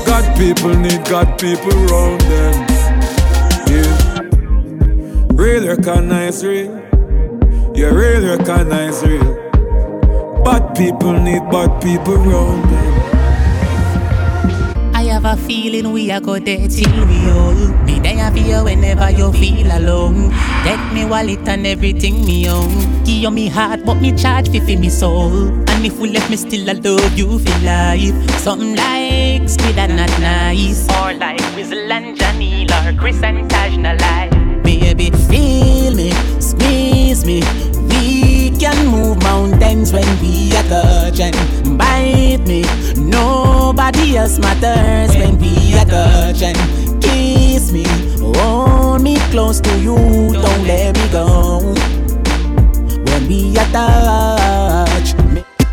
God 0.06 0.36
people 0.38 0.74
need 0.74 1.04
God 1.04 1.38
people 1.38 1.72
around 1.90 2.20
them. 2.22 2.54
Yeah. 3.66 4.20
Real 5.34 5.66
recognize 5.66 6.44
real. 6.44 6.72
Yeah, 7.74 7.88
real 7.88 8.36
recognize 8.36 9.02
real. 9.04 9.34
Bad 10.44 10.74
people 10.76 11.12
need 11.20 11.42
bad 11.50 11.82
people 11.82 12.14
around 12.14 12.62
them. 12.70 12.92
I 14.94 15.02
have 15.02 15.24
a 15.24 15.36
feeling 15.36 15.92
we 15.92 16.10
are 16.10 16.20
go 16.20 16.38
there 16.38 16.68
till 16.68 17.06
we 17.06 17.30
old. 17.30 17.85
Be 17.96 18.02
there 18.02 18.30
for 18.30 18.38
you 18.38 18.62
whenever 18.62 19.10
you 19.10 19.32
feel 19.32 19.72
alone. 19.72 20.30
Take 20.64 20.92
me 20.92 21.06
wallet 21.06 21.48
and 21.48 21.66
everything 21.66 22.26
me 22.26 22.46
own. 22.46 22.68
Give 23.04 23.22
you 23.24 23.30
me 23.30 23.48
heart, 23.48 23.86
but 23.86 23.94
me 23.94 24.12
charge 24.12 24.50
fi 24.50 24.60
fi 24.60 24.76
me 24.76 24.90
soul. 24.90 25.48
And 25.70 25.86
if 25.86 25.98
we 25.98 26.10
left 26.10 26.28
me 26.28 26.36
still, 26.36 26.68
I 26.68 26.74
love 26.74 27.16
you 27.16 27.38
for 27.38 27.58
life. 27.64 28.30
Something 28.40 28.76
like 28.76 29.48
squid 29.48 29.78
and 29.78 29.96
not 29.96 30.12
nice. 30.20 30.84
Or 31.00 31.14
like 31.14 31.40
Wizzle 31.56 31.90
and 31.90 32.18
Janelle 32.18 32.68
or 32.76 33.00
Chris 33.00 33.22
and 33.22 33.48
Taj 33.48 33.78
lie. 33.78 34.28
Baby, 34.62 35.10
feel 35.30 35.94
me, 35.94 36.10
squeeze 36.38 37.24
me. 37.24 37.40
We 37.88 38.50
can 38.58 38.88
move 38.88 39.22
mountains 39.22 39.94
when 39.94 40.08
we 40.20 40.54
are 40.54 40.68
touching. 40.68 41.32
Bite 41.78 42.44
me, 42.46 42.62
nobody 42.96 44.18
else 44.18 44.38
matters 44.38 45.16
when 45.16 45.38
we 45.38 45.78
are 45.78 45.86
touching. 45.86 46.86
Kiss 47.66 47.72
me, 47.72 47.84
hold 48.20 49.02
me 49.02 49.16
close 49.30 49.60
to 49.60 49.80
you, 49.80 49.96
don't 49.96 50.64
let 50.68 50.96
me 50.96 51.08
go. 51.10 51.74
When 53.04 53.26
we 53.26 53.56
are 53.58 53.66
touch, 53.72 55.14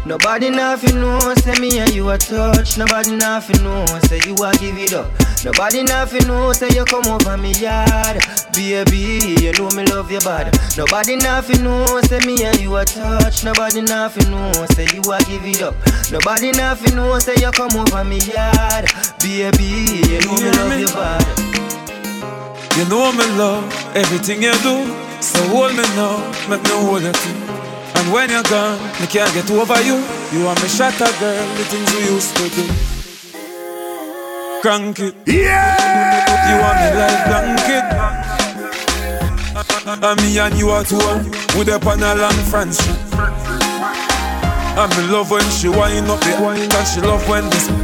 Nobody 0.06 0.50
nothing 0.50 1.00
know, 1.00 1.34
say 1.36 1.58
me 1.62 1.80
and 1.80 1.94
you 1.94 2.10
a 2.10 2.18
touch. 2.18 2.78
Nobody 2.78 3.16
nothing 3.16 3.64
know, 3.64 3.86
say 4.04 4.20
you 4.26 4.36
a 4.44 4.52
give 4.58 4.78
it 4.78 4.94
up. 4.94 5.10
Nobody 5.46 5.82
nothing 5.84 6.28
know, 6.28 6.52
say 6.52 6.70
you 6.76 6.84
come 6.84 7.08
over 7.08 7.38
me 7.38 7.52
yard. 7.54 8.22
Baby, 8.54 9.36
you 9.42 9.54
know 9.54 9.70
me 9.72 9.86
love 9.86 10.12
you 10.12 10.20
bad. 10.20 10.58
Nobody 10.78 11.16
nothing 11.16 11.64
know, 11.64 12.02
say 12.02 12.20
me 12.26 12.44
and 12.44 12.60
you 12.60 12.76
a 12.76 12.84
touch. 12.84 13.46
Nobody 13.46 13.82
nothing 13.82 14.30
know, 14.30 14.52
say 14.72 14.88
you 14.94 15.02
a 15.10 15.20
give 15.24 15.46
it 15.46 15.62
up. 15.62 15.76
Nobody 16.12 16.52
nothing 16.52 16.96
know, 16.98 17.18
say 17.20 17.36
you 17.40 17.52
come 17.52 17.72
over 17.72 18.04
me 18.04 18.20
yard. 18.20 18.92
Baby, 19.20 20.04
you 20.10 20.20
know 20.20 20.36
You 22.78 22.86
know 22.90 23.12
me 23.12 23.26
love 23.38 23.64
everything 23.96 24.42
you 24.42 24.52
do. 24.64 24.86
So 25.22 25.40
hold 25.50 25.76
me 25.78 25.84
now, 25.96 26.18
make 26.50 26.64
me 26.64 26.72
hold 26.72 27.04
you 27.04 27.12
too. 27.12 27.36
And 27.96 28.12
when 28.12 28.30
you're 28.32 28.44
gone, 28.44 28.82
me 29.00 29.06
can't 29.06 29.32
get 29.34 29.50
over 29.52 29.80
you. 29.84 30.02
You 30.34 30.48
are 30.48 30.56
my 30.56 30.68
shatter 30.68 31.12
girl, 31.20 31.48
the 31.56 31.64
things 31.70 31.94
we 31.94 32.02
used 32.10 32.36
to 32.36 32.50
do. 32.50 32.66
Crank 34.62 35.00
it, 35.00 35.16
yeah. 35.28 36.26
You 36.50 36.58
are 36.66 36.76
me 36.82 36.90
like 36.98 37.22
blanket. 37.30 37.86
And 39.86 40.22
me 40.22 40.40
and 40.40 40.56
you 40.58 40.70
are 40.70 40.84
two, 40.84 40.98
with 41.58 41.70
up 41.70 41.86
on 41.86 42.02
a 42.02 42.16
long 42.16 42.34
street. 42.72 43.04
And 44.76 44.90
me 44.98 45.14
love 45.14 45.30
when 45.30 45.48
she 45.52 45.70
wind 45.70 46.10
up 46.10 46.20
the 46.22 46.36
wine 46.42 46.60
And 46.60 46.88
she 46.88 47.02
love 47.02 47.30
when 47.30 47.48
this 47.52 47.83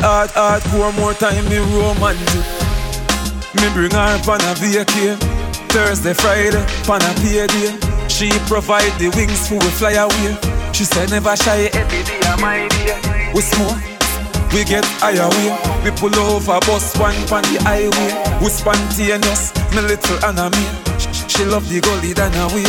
Hard, 0.00 0.30
hardcore 0.30 0.94
more 0.96 1.14
time 1.14 1.44
me 1.48 1.58
romantic 1.58 2.46
Me 3.58 3.66
bring 3.74 3.90
her 3.90 4.14
on 4.30 4.40
a 4.40 4.54
vacay 4.54 5.18
Thursday, 5.70 6.14
Friday, 6.14 6.62
on 6.88 7.02
a 7.02 7.12
payday 7.20 7.74
She 8.08 8.30
provide 8.46 8.94
the 8.98 9.10
wings 9.16 9.48
for 9.48 9.58
we 9.58 9.70
fly 9.74 9.92
away 9.92 10.36
She 10.72 10.84
said 10.84 11.10
never 11.10 11.34
shy 11.36 11.70
every 11.72 12.02
day 12.04 12.20
my 12.40 12.68
day 12.68 13.32
We 13.34 13.40
smoke 13.42 13.98
we 14.52 14.64
get 14.64 14.84
higher 14.96 15.28
way. 15.28 15.52
We 15.84 15.90
pull 15.90 16.14
over 16.18 16.58
bus 16.64 16.96
one 16.96 17.14
on 17.30 17.44
the 17.52 17.60
highway. 17.68 18.40
We 18.40 18.48
spontaneous, 18.48 19.52
my 19.74 19.82
little 19.82 20.24
Anna 20.24 20.48
me. 20.48 20.64
She 21.28 21.44
love 21.44 21.68
the 21.68 21.80
gully 21.80 22.14
than 22.14 22.32
a 22.32 22.48
way. 22.48 22.64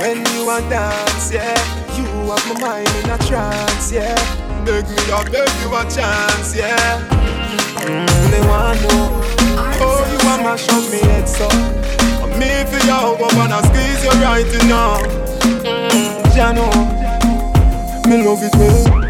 When 0.00 0.18
you 0.34 0.50
a 0.50 0.60
dance, 0.68 1.32
yeah, 1.32 1.56
you 2.00 2.30
have 2.30 2.44
my 2.48 2.60
mind 2.60 2.88
in 3.04 3.10
a 3.10 3.18
trance, 3.26 3.92
yeah. 3.92 4.14
Make 4.64 4.88
me 4.88 5.02
a 5.12 5.24
beg 5.30 5.50
you 5.62 5.74
a 5.74 5.82
chance, 5.88 6.54
yeah. 6.56 7.00
Mm, 7.80 8.30
they 8.30 8.40
want 8.46 8.80
know, 8.82 9.20
oh 9.80 10.00
you 10.10 10.18
a 10.28 10.34
mash 10.44 10.68
up 10.68 10.84
me 10.92 10.98
head 11.00 11.28
so. 11.28 11.48
I'm 12.22 12.30
Me 12.38 12.48
for 12.68 12.80
you 12.84 13.16
go 13.18 13.28
wanna 13.36 13.62
squeeze 13.68 14.04
you 14.04 14.10
right 14.22 14.46
now. 14.68 14.98
Mm, 15.64 16.36
ya 16.36 16.52
know. 16.52 16.70
Me 18.08 18.24
love 18.24 18.42
it 18.42 18.54
well. 18.56 19.09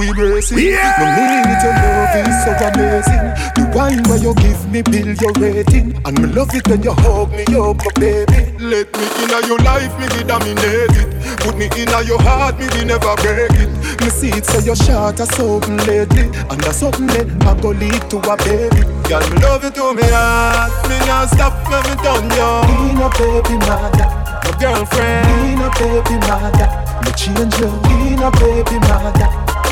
We 0.00 0.08
it. 0.08 0.48
Yeah. 0.56 0.96
Me 0.96 1.12
mean 1.12 1.44
it, 1.44 1.60
your 1.60 1.76
love 1.76 2.16
is 2.24 2.36
so 2.40 2.56
amazing. 2.56 3.26
The 3.52 3.68
wine 3.76 4.00
where 4.08 4.16
you 4.16 4.32
give 4.40 4.64
me 4.72 4.80
build 4.80 5.20
your 5.20 5.32
rating, 5.36 5.92
and 6.08 6.16
me 6.16 6.26
love 6.32 6.54
it 6.56 6.66
when 6.68 6.80
you 6.82 6.96
hug 7.04 7.28
me 7.36 7.44
up, 7.52 7.76
my 7.84 7.92
baby. 8.00 8.48
Let 8.64 8.88
me 8.96 9.04
inna 9.20 9.44
your 9.44 9.60
life, 9.60 9.92
me 10.00 10.08
be 10.16 10.24
dominate 10.24 10.96
it. 10.96 11.12
Put 11.44 11.52
me 11.60 11.68
inna 11.76 12.00
your 12.08 12.16
heart, 12.16 12.56
me 12.56 12.64
be 12.72 12.88
never 12.88 13.12
break 13.20 13.52
it. 13.60 13.68
Me 14.00 14.08
see 14.08 14.32
it 14.32 14.46
say 14.46 14.64
your 14.64 14.76
shot 14.76 15.20
a 15.20 15.26
something 15.36 15.76
lately, 15.84 16.32
and 16.48 16.58
that's 16.64 16.80
something 16.80 17.06
that 17.12 17.28
I 17.44 17.60
go 17.60 17.76
lead 17.76 18.00
to 18.08 18.24
a 18.24 18.36
baby. 18.40 18.80
Girl, 19.04 19.20
me 19.20 19.36
love 19.44 19.64
you 19.64 19.70
to 19.70 19.92
me 19.92 20.08
heart. 20.08 20.72
Me 20.88 20.96
not 21.04 21.28
stop 21.28 21.52
when 21.68 21.84
me 21.84 21.94
done 22.00 22.24
you. 22.32 22.48
Be 22.72 22.96
no 22.96 23.12
baby 23.20 23.60
mother, 23.68 24.08
my 24.48 24.52
girlfriend. 24.56 25.28
Be 25.44 25.60
no 25.60 25.68
baby 25.76 26.16
mother. 26.24 26.89
Me 27.04 27.10
change 27.16 27.54
you 27.58 27.70
in 27.90 28.22
a 28.22 28.30
baby 28.38 28.78
mother. 28.88 29.28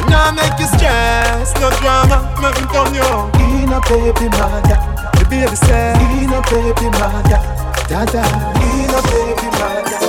Now 0.09 0.33
make 0.33 0.59
you 0.59 0.67
stress, 0.67 1.53
no 1.61 1.71
drama, 1.81 2.25
me 2.41 2.49
done 2.73 2.95
you 2.95 3.09
in 3.45 3.73
a 3.73 3.81
baby 3.89 4.29
mother. 4.37 4.79
The 5.19 5.25
baby 5.29 5.57
say 5.57 5.93
in 6.23 6.33
a 6.33 6.41
baby 6.49 6.89
mother, 6.97 7.41
dada 7.89 8.25
in 8.65 8.89
a 8.89 9.01
baby 9.13 9.49
mother. 9.59 10.01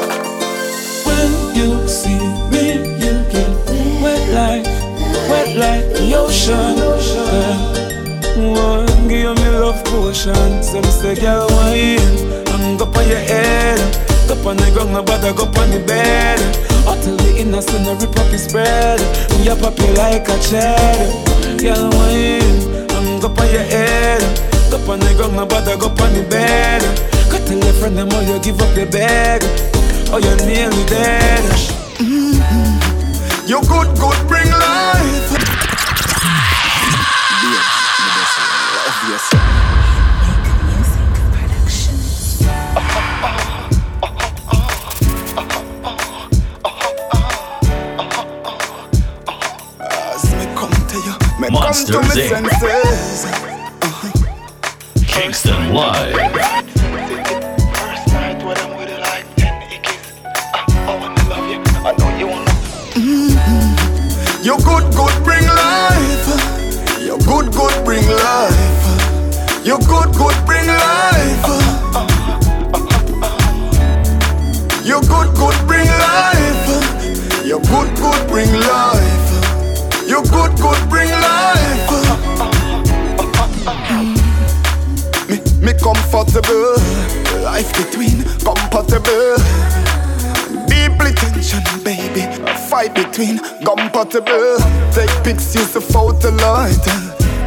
When 1.06 1.32
you 1.56 1.88
see 1.88 2.20
me, 2.52 2.80
you 3.02 3.24
get 3.32 3.50
wet 4.02 4.24
like, 4.32 4.66
wet 5.30 5.50
like 5.58 5.86
the 5.98 6.16
ocean. 6.16 6.78
One 8.40 9.08
give 9.10 9.36
me 9.36 9.50
love 9.50 9.84
potion, 9.84 10.64
some 10.64 10.84
say 10.86 11.16
girl 11.16 11.48
wine, 11.50 12.00
hang 12.48 12.82
up 12.82 12.96
on 12.96 13.08
your 13.08 13.18
head. 13.20 13.80
Go 14.30 14.50
on 14.50 14.56
the 14.58 14.72
ground, 14.72 14.94
no 14.94 15.04
bother 15.04 15.34
go 15.34 15.44
on 15.44 15.72
the 15.72 15.84
bed. 15.86 16.69
Until 17.10 17.26
the 17.26 17.42
innocent 17.42 17.88
up 17.88 18.28
his 18.28 18.44
spread. 18.44 19.00
Me 19.40 19.48
a 19.48 19.56
pop 19.56 19.78
you 19.80 19.94
like 19.96 20.30
a 20.30 20.38
cherry. 20.46 21.10
Girl, 21.58 21.90
wine, 21.90 22.86
I'm 22.94 23.20
go 23.20 23.30
on 23.30 23.52
your 23.52 23.64
head. 23.64 24.22
Go 24.70 24.78
on 24.92 25.00
the 25.00 25.14
ground, 25.18 25.36
no 25.36 25.46
bother 25.48 25.76
go 25.76 25.88
on 25.88 26.14
the 26.14 26.24
bed. 26.30 26.82
Go 27.32 27.44
tell 27.44 27.58
your 27.58 27.74
friend 27.74 27.98
them 27.98 28.10
all 28.10 28.22
you 28.22 28.40
give 28.42 28.62
up 28.62 28.78
your 28.78 28.86
bed. 28.86 29.42
Oh, 30.12 30.20
you're 30.22 30.38
nearly 30.46 30.86
dead. 30.86 31.44
Mm-hmm. 31.98 33.48
You 33.48 33.60
good, 33.62 33.98
good, 33.98 34.28
bring 34.28 34.52
life. 34.52 35.69
Monsters 51.70 52.18
Inc. 52.18 52.50
Kingston 55.06 55.72
Live. 55.72 56.16
Mm-hmm. 62.96 64.44
You 64.44 64.58
good, 64.58 64.86
good, 64.96 65.24
bring 65.24 65.46
life. 65.46 66.28
You 67.00 67.20
good, 67.20 67.54
good, 67.54 67.86
bring 67.86 68.08
life. 68.08 68.84
You 69.64 69.78
good, 69.78 70.12
good, 70.18 70.46
bring 70.48 70.66
life. 70.66 71.46
You 74.84 75.02
good, 75.02 75.36
good, 75.36 75.68
bring 75.68 75.86
life. 75.86 76.68
You 77.46 77.60
good, 77.60 77.96
good, 77.96 78.28
bring 78.28 78.52
life. 78.54 79.29
You 80.20 80.26
good, 80.32 80.52
good, 80.58 80.90
bring 80.90 81.10
life. 81.10 81.92
me, 85.30 85.38
me 85.64 85.72
comfortable. 85.80 86.76
Life 87.42 87.72
between 87.72 88.24
compatible. 88.44 89.38
Deeply 90.68 91.14
tension, 91.14 91.64
baby. 91.86 92.24
A 92.44 92.54
Fight 92.68 92.94
between 92.96 93.40
compatible. 93.64 94.58
Take 94.92 95.24
pics, 95.24 95.56
use 95.56 95.72
the 95.72 95.80
photo 95.80 96.32
light. 96.32 96.84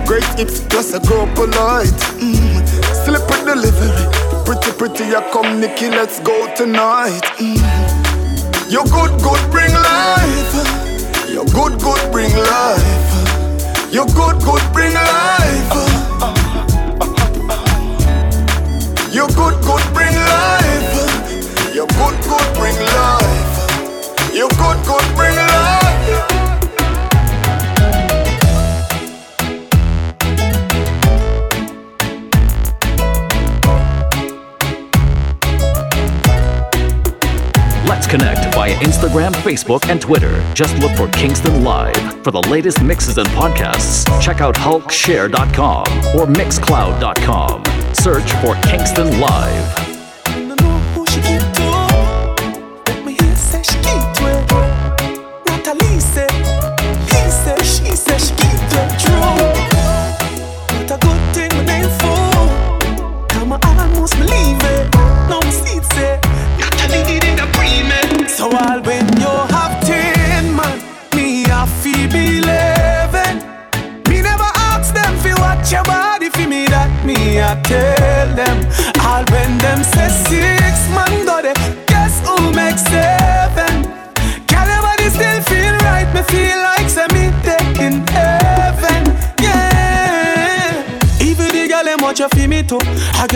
Great 0.07 0.25
hips 0.39 0.61
plus 0.71 0.95
a 0.95 1.01
girl 1.01 1.27
polite. 1.35 2.01
Mm. 2.25 2.67
Slip 3.05 3.29
with 3.29 3.45
delivery. 3.45 3.93
Pretty, 4.47 4.73
pretty, 4.79 5.15
I 5.15 5.29
come, 5.31 5.61
Nikki, 5.61 5.91
let's 5.91 6.21
go 6.21 6.49
tonight. 6.57 7.21
Mm. 7.37 7.93
You 8.73 8.83
good, 8.85 9.13
good, 9.21 9.51
bring 9.51 9.62
You 13.93 14.07
good, 14.07 14.41
good, 14.41 14.73
bring 14.73 14.95
life. 14.95 15.42
Connect 38.13 38.55
via 38.55 38.75
Instagram, 38.81 39.33
Facebook, 39.37 39.89
and 39.89 39.99
Twitter. 39.99 40.33
Just 40.55 40.77
look 40.79 40.95
for 40.97 41.09
Kingston 41.09 41.65
Live. 41.65 41.97
For 42.23 42.31
the 42.31 42.43
latest 42.43 42.83
mixes 42.83 43.17
and 43.17 43.27
podcasts, 43.29 44.05
check 44.21 44.43
out 44.43 44.55
hulkshare.com 44.55 45.87
or 46.15 46.27
mixcloud.com. 46.27 47.65
Search 47.95 48.31
for 48.43 48.55
Kingston 48.69 49.19
Live. 49.19 49.92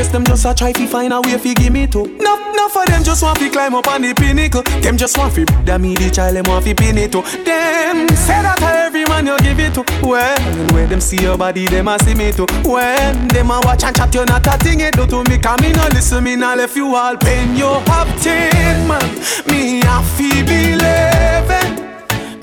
Guess 0.06 0.12
them 0.12 0.24
just 0.24 0.44
a 0.44 0.54
try 0.54 0.72
to 0.72 0.86
find 0.86 1.12
a 1.12 1.20
way 1.20 1.38
fi 1.38 1.54
give 1.54 1.72
me 1.72 1.86
to. 1.86 2.04
Enough, 2.04 2.54
enough 2.54 2.72
for 2.72 2.84
them 2.86 3.02
just 3.02 3.22
want 3.22 3.38
fi 3.38 3.48
climb 3.48 3.74
up 3.74 3.86
on 3.88 4.02
the 4.02 4.14
pinnacle. 4.14 4.62
Them 4.82 4.96
just 4.96 5.18
want 5.18 5.32
fi 5.32 5.44
that 5.64 5.80
me 5.80 5.94
the 5.94 6.10
child 6.10 6.36
them 6.36 6.44
want 6.46 6.64
fi 6.64 6.74
pin 6.74 6.98
it 6.98 7.12
to. 7.12 7.22
Them 7.22 8.08
say 8.10 8.42
that 8.42 8.58
to 8.58 8.66
every 8.66 9.04
man 9.04 9.26
you 9.26 9.38
give 9.38 9.58
it 9.58 9.74
to. 9.74 9.82
When 10.06 10.74
when 10.74 10.88
them 10.88 11.00
see 11.00 11.22
your 11.22 11.36
body, 11.36 11.66
them 11.66 11.88
a 11.88 11.98
see 11.98 12.14
me 12.14 12.32
too. 12.32 12.46
When 12.64 13.28
them 13.28 13.50
a 13.50 13.60
watch 13.64 13.84
and 13.84 13.96
chat, 13.96 14.14
you 14.14 14.24
not 14.24 14.46
a 14.46 14.56
thing 14.58 14.80
it 14.80 14.94
do 14.94 15.06
to 15.06 15.24
me. 15.28 15.38
Come 15.38 15.60
me 15.62 15.72
no 15.72 15.86
listen, 15.92 16.22
me 16.24 16.36
no 16.36 16.54
left 16.54 16.76
you 16.76 16.94
all 16.94 17.16
pain. 17.16 17.56
You 17.56 17.66
have 17.90 18.10
ten 18.22 18.86
man, 18.86 19.06
me 19.50 19.80
a 19.82 20.02
fi 20.14 20.42
believe 20.42 21.50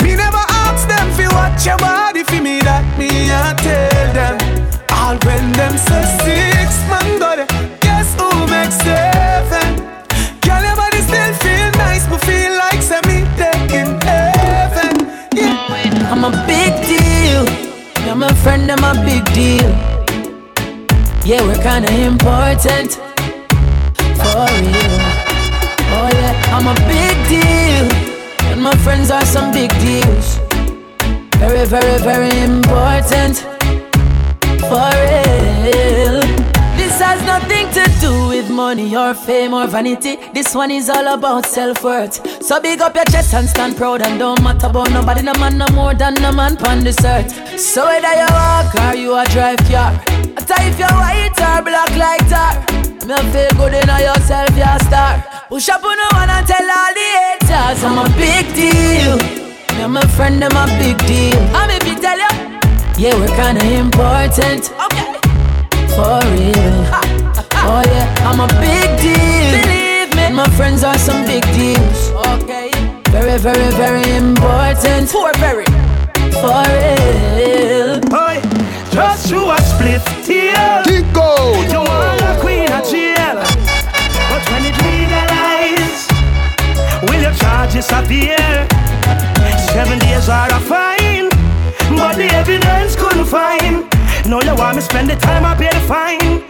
Me 0.04 0.15
never 0.15 0.43
ask 0.67 0.88
them 0.88 1.08
fi 1.15 1.28
watch 1.32 1.65
your 1.65 1.78
body 1.78 2.23
fi 2.23 2.39
me 2.39 2.60
that 2.62 2.84
me 2.97 3.30
a 3.30 3.42
For 22.63 22.71
real. 22.71 22.80
Oh 25.95 26.10
yeah, 26.13 26.56
I'm 26.56 26.65
a 26.65 26.73
big 26.88 27.17
deal. 27.28 27.91
And 28.54 28.62
my 28.63 28.73
friends 28.78 29.12
are 29.12 29.26
some 29.26 29.52
big 29.52 29.69
deals. 29.82 30.38
Very, 31.39 31.65
very, 31.65 31.97
very 32.02 32.32
important. 32.41 33.39
For 34.62 34.91
real. 35.04 36.21
This 36.78 37.02
has 37.02 37.21
nothing 37.26 37.69
to 37.71 37.84
do 37.99 38.28
with 38.30 38.49
money 38.49 38.95
or 38.95 39.13
fame 39.13 39.54
or 39.54 39.67
vanity. 39.67 40.15
This 40.34 40.56
one 40.56 40.71
is 40.71 40.89
all 40.89 41.08
about 41.15 41.45
self 41.45 41.84
worth. 41.84 42.21
So 42.41 42.62
big 42.62 42.80
up 42.80 42.95
your 42.95 43.04
chest 43.06 43.34
and 43.34 43.49
stand 43.49 43.76
proud 43.76 44.02
and 44.04 44.17
don't 44.17 44.41
matter 44.41 44.67
about 44.67 44.89
nobody. 44.89 45.21
No 45.21 45.34
man 45.34 45.58
no 45.58 45.67
more 45.73 45.93
than 45.95 46.13
no 46.13 46.32
man 46.32 46.56
pon 46.56 46.82
this 46.86 47.04
earth. 47.04 47.60
So 47.60 47.86
whether 47.86 48.13
you 48.13 48.28
walk 48.32 48.73
or 48.76 48.95
you 48.95 49.13
a 49.17 49.26
drive 49.26 49.60
car, 49.67 50.02
I 50.36 50.41
tell 50.41 50.63
if 50.67 50.80
you're 50.80 50.89
white 50.89 51.38
or 51.38 51.62
black 51.62 51.96
like 51.96 52.26
tar. 52.30 52.54
Me 53.08 53.15
feel 53.32 53.52
good 53.58 53.74
in 53.74 53.89
yourself, 53.89 54.56
you're 54.56 54.67
a 54.67 54.80
star. 54.84 55.24
Push 55.50 55.69
up 55.69 55.84
on 55.84 55.96
the 55.96 56.08
one 56.15 56.30
and 56.30 56.48
tell 56.48 56.63
all 56.63 56.93
the 56.98 57.08
haters 57.22 57.84
I'm 57.84 57.98
a 58.00 58.06
big 58.17 58.46
deal. 58.56 59.17
Me 59.76 59.84
and 59.84 59.93
my 59.93 60.06
friend, 60.15 60.43
I'm 60.43 60.56
a 60.56 60.65
big 60.80 60.98
deal. 61.06 61.38
I'm 61.54 61.69
if 61.69 61.86
you 61.86 62.00
tell 62.00 62.17
you, 62.17 62.32
yeah, 62.98 63.13
we're 63.19 63.36
kinda 63.36 63.63
important. 63.78 64.72
Okay. 64.86 65.13
For 65.93 66.22
real. 66.34 66.78
Oh 67.65 67.84
yeah, 67.86 68.28
I'm 68.28 68.39
a 68.39 68.48
big 68.60 68.89
deal. 69.02 69.52
Believe 69.62 70.15
me, 70.15 70.36
my 70.36 70.50
friends 70.58 70.84
are 70.84 70.98
some 70.98 71.26
big 71.26 71.43
deals. 71.54 72.10
Okay. 72.39 72.72
Very, 73.12 73.38
very, 73.38 73.69
very 73.76 74.15
important. 74.15 75.10
For 75.10 75.32
very. 75.38 75.65
For 76.41 76.63
real. 76.74 78.00
Boy, 78.10 78.22
just 78.93 79.32
you 79.32 79.49
a 79.49 79.58
split 79.62 80.06
deal. 80.23 80.86
Kiko. 80.86 81.27
You 81.71 81.82
want 81.82 82.21
a 82.21 82.38
queen 82.39 82.69
of 82.71 82.86
jail. 82.86 83.41
But 84.29 84.43
when 84.51 84.69
it 84.69 84.77
legalize, 84.86 86.06
will 87.10 87.21
your 87.21 87.34
charges 87.34 87.89
appear? 87.89 88.38
Seven 89.73 89.97
days 89.97 90.29
are 90.29 90.49
a 90.49 90.60
fine, 90.60 91.29
but 91.97 92.15
the 92.15 92.29
evidence 92.34 92.95
couldn't 92.95 93.25
find. 93.25 93.89
No, 94.29 94.41
you 94.41 94.56
want 94.56 94.75
me 94.75 94.82
spend 94.82 95.10
the 95.10 95.15
time 95.15 95.43
I 95.43 95.56
pay 95.56 95.73
the 95.73 95.84
fine. 95.88 96.43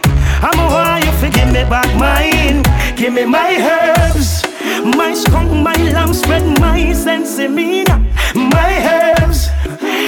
I'm 0.44 0.58
a 0.60 0.66
want 0.68 1.04
you 1.04 1.12
to 1.22 1.30
give 1.34 1.48
me 1.48 1.64
back 1.64 1.88
mine. 1.96 2.62
Give 2.94 3.14
me 3.14 3.24
my 3.24 3.56
herbs, 3.56 4.44
my 4.84 5.14
skunk, 5.14 5.50
my 5.50 5.76
lamb 5.92 6.12
spread, 6.12 6.44
my 6.60 6.92
sensimilla, 6.92 7.96
my 8.34 8.72
herbs. 8.84 9.53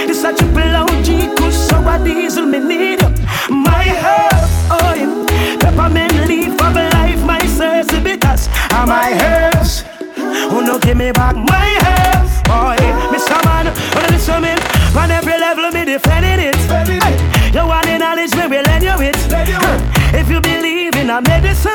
This 0.07 0.25
a 0.25 0.35
triple 0.35 0.77
OG, 0.77 1.37
kush, 1.37 1.55
so 1.55 1.77
a 1.89 1.99
diesel 2.03 2.47
me 2.47 2.59
need. 2.61 3.01
My 3.51 3.87
oh 4.71 4.95
yeah. 4.95 5.59
Peppermint 5.61 6.29
leaf 6.29 6.53
of 6.61 6.75
life, 6.75 7.23
my 7.25 7.41
cerasee 7.41 8.03
bitters 8.03 8.49
are 8.73 8.87
my 8.87 9.13
herbs. 9.23 9.85
Who 10.51 10.63
no 10.65 10.79
give 10.79 10.97
me 10.97 11.13
back 11.13 11.37
my 11.37 11.69
herbs, 11.89 12.43
boy. 12.49 12.77
Mr. 13.13 13.39
Man, 13.45 13.67
wanna 13.95 14.11
listen 14.13 14.43
me? 14.43 14.53
On 14.99 15.11
every 15.11 15.39
level, 15.39 15.71
me 15.71 15.85
defending 15.85 16.41
it. 16.41 16.57
You 17.55 17.67
want 17.67 17.87
the 17.87 17.99
knowledge, 17.99 18.35
me 18.35 18.47
will 18.47 18.63
lend 18.65 18.85
you 18.85 18.97
it. 19.01 19.17
If 20.15 20.31
you 20.31 20.41
believe 20.41 20.97
in 20.97 21.11
a 21.11 21.21
medicine, 21.21 21.73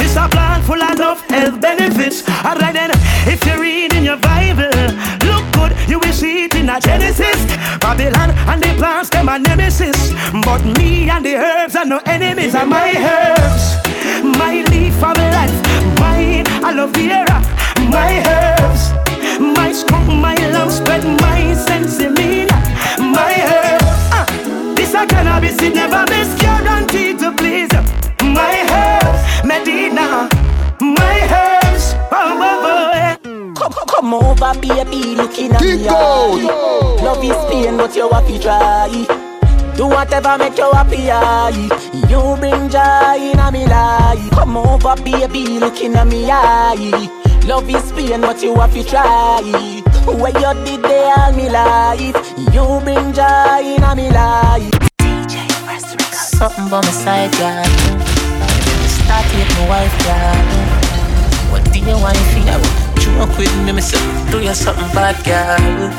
it's 0.00 0.16
a 0.16 0.28
plant 0.28 0.64
full 0.64 0.82
of 0.82 1.20
health 1.30 1.60
benefits. 1.60 2.28
Alright 2.44 2.74
then, 2.74 2.90
if 3.26 3.44
you 3.46 3.60
read 3.60 3.91
you 5.92 5.98
will 5.98 6.12
see 6.14 6.44
it 6.44 6.54
in 6.54 6.70
a 6.70 6.80
Genesis. 6.80 7.38
Babylon 7.78 8.30
and 8.48 8.62
the 8.62 8.72
plants, 8.78 9.10
them 9.10 9.28
are 9.28 9.38
my 9.38 9.44
nemesis. 9.48 9.98
But 10.42 10.64
me 10.78 11.10
and 11.10 11.22
the 11.22 11.34
herbs 11.36 11.76
are 11.76 11.84
no 11.84 11.98
enemies, 12.06 12.54
are 12.54 12.64
my 12.64 12.90
herbs. 13.10 13.64
My 14.38 14.54
leaf 14.72 14.96
of 15.08 15.18
life, 15.36 15.58
my 16.00 16.42
aloe 16.66 16.86
vera, 16.96 17.38
my 17.96 18.12
herbs. 18.26 18.82
My 19.58 19.70
skunk, 19.72 20.08
my 20.08 20.36
lamb 20.54 20.70
spread, 20.70 21.04
my 21.04 21.40
sensimilla, 21.66 22.58
my 23.16 23.34
herbs. 23.52 23.92
Ah, 24.16 24.26
this 24.74 24.94
a 24.94 25.04
cannabis, 25.06 25.60
it 25.60 25.74
never 25.74 26.04
miss 26.08 26.30
guaranteed 26.40 27.18
to 27.18 27.32
please. 27.32 27.72
My 28.38 28.54
herbs, 28.80 29.20
Medina, 29.44 30.26
my 30.80 31.16
herbs. 31.36 31.94
Oh, 32.10 32.48
oh, 32.48 32.60
oh. 32.64 33.21
Come, 33.62 33.70
come, 33.70 33.86
come 33.86 34.14
over, 34.14 34.52
baby, 34.60 35.14
looking 35.14 35.52
at 35.52 35.60
me 35.62 35.86
eye. 35.86 36.98
Love 37.00 37.22
is 37.22 37.36
pain, 37.48 37.76
but 37.76 37.94
you 37.94 38.08
happy 38.10 38.40
try. 38.40 38.88
Do 39.76 39.86
whatever 39.86 40.36
make 40.36 40.58
you 40.58 40.68
happy, 40.72 41.08
aye. 41.08 41.70
You 42.10 42.36
bring 42.40 42.68
joy 42.68 43.30
in 43.30 43.38
a 43.38 43.52
me 43.52 43.64
life. 43.66 44.30
Come 44.32 44.56
over, 44.56 44.96
baby, 45.04 45.60
looking 45.60 45.94
at 45.94 46.08
me 46.08 46.28
eye. 46.28 47.08
Love 47.46 47.70
is 47.70 47.92
pain, 47.92 48.20
but 48.22 48.42
you 48.42 48.56
have 48.56 48.72
to 48.74 48.82
try. 48.82 49.40
Where 50.06 50.32
you 50.32 50.64
did 50.64 50.82
there 50.82 51.14
all 51.18 51.32
me 51.32 51.48
life. 51.48 52.16
You 52.52 52.80
bring 52.82 53.12
joy 53.12 53.62
in 53.62 53.84
a 53.84 53.94
me 53.94 54.10
life. 54.10 54.74
Something 56.10 56.68
by 56.68 56.80
my 56.80 56.90
side, 56.90 57.30
girl. 57.38 57.64
Start 58.90 59.26
with 59.36 59.54
my 59.54 59.68
wife, 59.68 59.96
girl. 60.02 61.52
What 61.52 61.72
do 61.72 61.78
you 61.78 61.96
want 62.02 62.16
to 62.16 62.24
feel? 62.24 62.81
Joke 63.02 63.36
with 63.36 63.50
me, 63.66 63.72
me 63.72 63.82
say, 63.82 63.98
do 64.30 64.38
you 64.38 64.54
something 64.54 64.86
bad, 64.94 65.18
girl? 65.26 65.90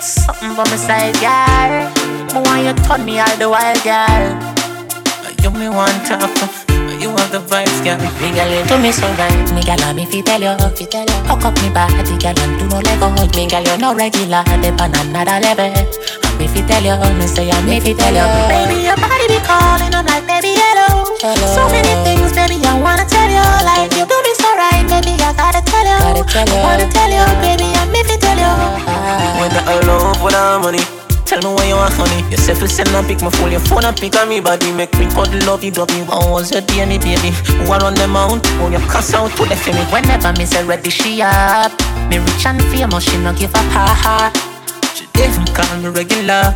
Something 0.00 0.54
by 0.54 0.62
my 0.62 0.76
side, 0.76 1.14
girl. 1.18 1.90
I 2.30 2.38
want 2.46 2.62
you 2.62 2.74
turn 2.86 3.04
me 3.04 3.18
all 3.18 3.36
the 3.36 3.50
while, 3.50 3.80
girl. 3.82 4.30
You 5.42 5.50
me 5.50 5.68
want 5.68 6.06
to 6.06 6.70
but 6.90 7.00
you 7.02 7.10
have 7.10 7.32
the 7.32 7.42
vibes, 7.42 7.82
girl. 7.82 7.98
Me 8.22 8.30
girl, 8.30 8.46
you 8.46 8.62
do 8.62 8.78
me 8.78 8.92
so 8.92 9.06
right. 9.18 9.34
Me 9.54 9.62
girl, 9.66 9.82
I'm 9.82 9.98
if 9.98 10.14
you 10.14 10.22
tell 10.22 10.40
you, 10.40 10.54
if 10.58 10.80
you 10.80 10.86
tell 10.86 11.02
you. 11.02 11.18
Hook 11.26 11.44
up 11.46 11.54
me 11.62 11.70
body, 11.70 12.14
girl, 12.18 12.38
and 12.38 12.54
do 12.58 12.66
no 12.68 12.78
lego. 12.78 13.10
Me 13.34 13.48
girl, 13.50 13.62
you 13.66 13.78
no 13.78 13.94
regular, 13.94 14.44
dip 14.62 14.78
on 14.78 14.94
another 14.94 15.38
level. 15.42 15.70
I'm 15.70 16.40
you 16.40 16.49
tell 16.70 16.86
you, 16.86 16.94
me 17.18 17.26
say 17.26 17.50
I'm 17.50 17.68
if 17.68 17.86
you 17.86 17.94
tell 17.98 18.14
you. 18.14 18.26
Baby, 18.46 18.86
your 18.86 18.96
body 18.96 19.26
be 19.26 19.38
calling, 19.42 19.90
I'm 19.90 20.06
like, 20.06 20.26
baby, 20.30 20.54
hello. 20.54 21.18
Hello. 21.18 21.46
So 21.50 21.66
many 21.74 21.90
things, 22.06 22.30
baby, 22.30 22.62
I 22.62 22.78
wanna 22.78 23.04
tell 23.04 23.26
you. 23.26 23.42
Like 23.66 23.90
you 23.98 24.06
do 24.06 24.16
me 24.22 24.32
so 24.38 24.48
right, 24.54 24.86
baby, 24.86 25.18
I 25.18 25.34
gotta 25.34 25.60
tell 25.66 25.82
you. 25.82 25.98
Gotta 25.98 26.24
tell 26.30 26.46
you. 26.46 26.54
I 26.54 26.62
wanna 26.62 26.86
tell 26.86 27.10
you, 27.10 27.26
baby, 27.42 27.66
I'm 27.74 27.90
if 27.90 28.06
you 28.06 28.18
tell 28.22 28.38
you. 28.38 28.54
Uh-huh. 28.54 29.42
When 29.42 29.50
I 29.50 29.74
love 29.82 30.22
without 30.22 30.62
money. 30.62 30.84
Tell 31.26 31.38
me 31.42 31.54
why 31.54 31.66
you 31.68 31.76
want 31.76 31.94
honey. 31.94 32.26
You 32.28 32.36
say, 32.36 32.54
send 32.66 32.90
a 32.90 33.06
pick 33.06 33.22
my 33.22 33.30
phone, 33.30 33.52
your 33.52 33.60
phone 33.60 33.84
a 33.84 33.92
pick 33.92 34.16
on 34.16 34.28
me 34.28 34.40
body. 34.40 34.72
Make 34.72 34.92
me 34.98 35.06
cuddle 35.06 35.38
love 35.46 35.62
you, 35.62 35.70
love 35.70 35.90
you. 35.94 36.04
How 36.04 36.26
was 36.28 36.50
your 36.50 36.60
day, 36.62 36.84
me 36.86 36.98
baby? 36.98 37.30
Who 37.62 37.70
are 37.70 37.84
on 37.84 37.94
the 37.94 38.08
mount? 38.08 38.42
Oh, 38.58 38.68
you 38.68 38.82
cuss 38.90 39.14
out 39.14 39.30
to 39.38 39.44
the 39.46 39.54
me. 39.70 39.82
Whenever 39.94 40.32
me 40.32 40.44
say 40.44 40.64
ready, 40.66 40.90
she 40.90 41.22
up. 41.22 41.70
Me 42.10 42.18
rich 42.18 42.46
and 42.46 42.60
famous, 42.74 43.04
she 43.04 43.16
no 43.18 43.32
give 43.32 43.54
up 43.54 43.62
her 43.70 43.94
heart. 43.94 44.49
She 44.94 45.04
even 45.20 45.46
call 45.54 45.68
me 45.80 45.88
regular. 45.88 46.54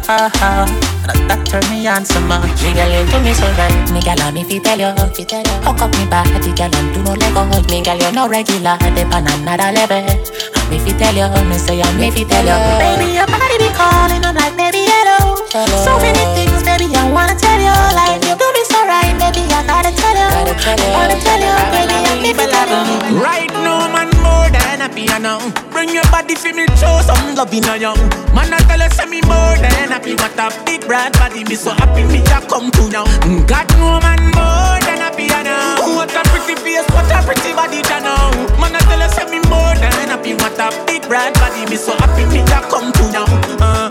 And 1.05 1.21
that 1.29 1.45
turn 1.45 1.65
me 1.69 1.85
on 1.87 2.05
so 2.05 2.17
much. 2.25 2.49
Me 2.65 2.73
girl, 2.73 2.89
you 2.89 3.05
do 3.11 3.21
me 3.21 3.33
so 3.37 3.45
right. 3.61 3.77
Me 3.93 4.01
girl, 4.01 4.17
I'm 4.25 4.37
if 4.41 4.49
you 4.49 4.61
tell 4.61 4.79
you, 4.81 4.89
if 5.05 5.19
you 5.19 5.25
tell 5.29 5.45
you. 5.45 5.57
Hook 5.61 5.81
up 5.85 5.93
me 6.01 6.09
body, 6.09 6.53
girl, 6.57 6.73
and 6.73 6.89
do 6.97 7.01
no 7.05 7.13
lego. 7.13 7.45
Me 7.69 7.85
girl, 7.85 7.99
you 8.01 8.13
no 8.13 8.25
regular, 8.29 8.77
dip 8.97 9.13
on 9.13 9.29
another 9.29 9.69
level. 9.73 10.01
I'm 10.01 10.73
if 10.73 10.87
you 10.89 10.97
tell 10.97 11.13
you, 11.13 11.29
me 11.45 11.57
say 11.61 11.81
I'm 11.85 12.01
if 12.01 12.17
you 12.17 12.25
tell 12.25 12.41
you. 12.41 12.57
Baby, 12.81 13.21
your 13.21 13.29
body 13.29 13.57
be 13.61 13.69
calling, 13.77 14.25
I'm 14.25 14.33
like, 14.33 14.57
baby, 14.57 14.89
hello. 14.89 15.45
Hello. 15.53 15.77
So 15.85 15.93
many 16.01 16.25
things, 16.33 16.65
baby, 16.65 16.89
I 16.97 17.05
wanna 17.13 17.37
tell 17.37 17.61
you. 17.61 17.77
Like 17.93 18.25
you 18.25 18.33
do 18.33 18.47
me 18.57 18.63
so 18.65 18.81
right, 18.89 19.13
baby, 19.21 19.45
I 19.53 19.61
gotta 19.69 19.93
tell 19.93 20.17
you. 20.17 20.29
Gotta 20.33 20.57
tell 20.57 20.79
you. 20.81 20.89
Wanna 20.97 21.17
tell 21.21 21.37
you, 21.37 21.53
baby, 21.69 21.97
I'm 22.01 22.25
if 22.25 22.41
you 22.41 22.49
tell 22.49 22.65
you. 22.65 23.21
Right 23.21 23.53
now, 23.61 23.93
man, 23.93 24.09
more 24.09 24.14
than 24.55 24.79
happy 24.87 25.11
I 25.11 25.19
know. 25.19 25.43
Bring 25.75 25.91
your 25.91 26.07
body 26.15 26.39
for 26.39 26.55
me, 26.55 26.71
show 26.79 27.03
some 27.03 27.35
love 27.35 27.51
in 27.51 27.67
a 27.67 27.75
young. 27.77 27.99
Man, 28.31 28.55
I 28.55 28.63
tell 28.71 28.79
you, 28.79 28.91
say 28.95 29.07
me 29.11 29.21
more 29.27 29.59
than 29.59 29.91
happy. 29.91 30.15
Got 30.15 30.39
a 30.39 30.47
big 30.65 30.87
broad 30.87 31.13
body, 31.19 31.43
me 31.45 31.57
so 31.59 31.75
happy 31.75 32.07
me 32.07 32.23
I 32.31 32.39
come 32.47 32.71
to 32.71 32.85
now. 32.89 33.07
God, 33.51 33.67
no 33.79 33.99
man, 33.99 34.23
more 34.39 34.79
than 34.87 35.03
happy 35.03 35.27
I. 35.31 35.43
What 35.83 36.15
a 36.15 36.23
pretty 36.31 36.55
face, 36.63 36.87
what 36.95 37.11
a 37.11 37.19
pretty 37.27 37.53
body, 37.53 37.83
I 37.83 37.99
know. 38.07 38.31
Man, 38.63 38.77
I 38.77 38.81
tell 38.87 39.03
say 39.11 39.27
me 39.27 39.43
more 39.51 39.75
than 39.75 40.09
happy. 40.09 40.35
What 40.39 40.59
a 40.63 40.71
big 40.87 41.03
bright 41.11 41.35
body, 41.35 41.67
me 41.69 41.77
so 41.77 41.93
happy 41.99 42.25
me 42.31 42.41
a 42.41 42.61
come 42.71 42.93
to 42.93 43.05
now. 43.11 43.27
Uh. 43.59 43.89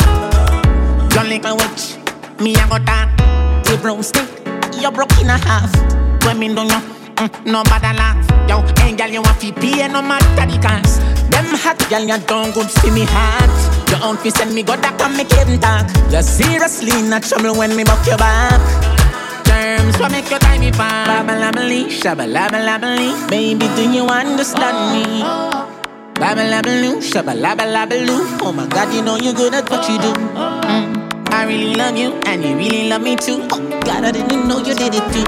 Little 1.23 1.56
witch, 1.56 1.95
me 2.41 2.54
a 2.54 2.67
got 2.67 2.86
that. 2.86 3.10
The 3.65 3.78
brown 3.82 4.04
stick, 4.04 4.28
you 4.80 4.91
broke 4.91 5.17
in 5.19 5.30
a 5.30 5.38
half. 5.38 5.71
When 6.26 6.38
me 6.38 6.54
don't 6.54 6.67
know, 6.67 6.82
mm, 7.15 7.45
no 7.45 7.63
bother 7.63 7.93
laugh. 7.93 8.17
Yo, 8.49 8.63
ain't 8.84 8.97
girl, 8.97 9.08
you 9.10 9.21
want 9.21 9.38
fi 9.38 9.52
pay 9.52 9.88
no 9.88 10.02
matter 10.02 10.45
the 10.45 10.58
cost. 10.62 11.02
Them 11.32 11.45
hot 11.63 11.80
girl, 11.89 12.04
you 12.04 12.17
don't 12.28 12.54
good 12.54 12.69
see 12.69 12.91
me 12.91 13.06
heart. 13.08 13.49
Your 13.89 14.04
own 14.04 14.17
fi 14.17 14.30
send 14.30 14.54
me 14.54 14.63
go 14.63 14.76
that 14.76 15.02
and 15.02 15.15
make 15.17 15.32
it 15.32 15.62
talk. 15.62 15.88
You 16.12 16.21
seriously 16.21 17.02
not 17.10 17.23
trouble 17.23 17.56
when 17.58 17.76
me 17.76 17.84
buck 17.84 18.06
your 18.08 18.17
back. 18.17 18.60
Terms 19.45 19.97
what 19.99 20.12
make 20.12 20.30
you 20.30 20.39
tie 20.39 20.58
me 20.60 20.71
back. 20.71 21.08
Babalabalee, 21.08 21.88
shabalabalabalee. 21.89 23.30
Baby, 23.30 23.67
do 23.76 23.84
you 23.91 24.06
understand 24.06 24.78
me? 24.93 25.23
Babalabaloo, 26.15 27.02
shabalabalabaloo. 27.02 28.41
Oh 28.41 28.52
my 28.52 28.67
God, 28.67 28.93
you 28.93 29.02
know 29.02 29.17
you're 29.17 29.34
good 29.34 29.54
at 29.54 29.69
what 29.69 29.88
you 29.89 29.97
do. 29.99 30.13
Mm. 30.13 30.92
I 31.43 31.45
really 31.45 31.75
love 31.75 31.97
you, 31.97 32.13
and 32.25 32.41
you 32.41 32.56
really 32.56 32.88
love 32.88 33.01
me 33.01 33.17
too. 33.17 33.45
Oh 33.51 33.60
God, 33.82 34.06
I 34.06 34.12
didn't 34.13 34.47
know 34.47 34.60
you 34.60 34.73
did 34.73 34.95
it 34.95 35.03
too. 35.12 35.25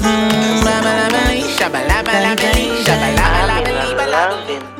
Mm, 0.00 0.64
babalabalee, 0.64 1.44
shabalabalabalee, 1.58 2.72
shabalabalabalee. 2.86 4.77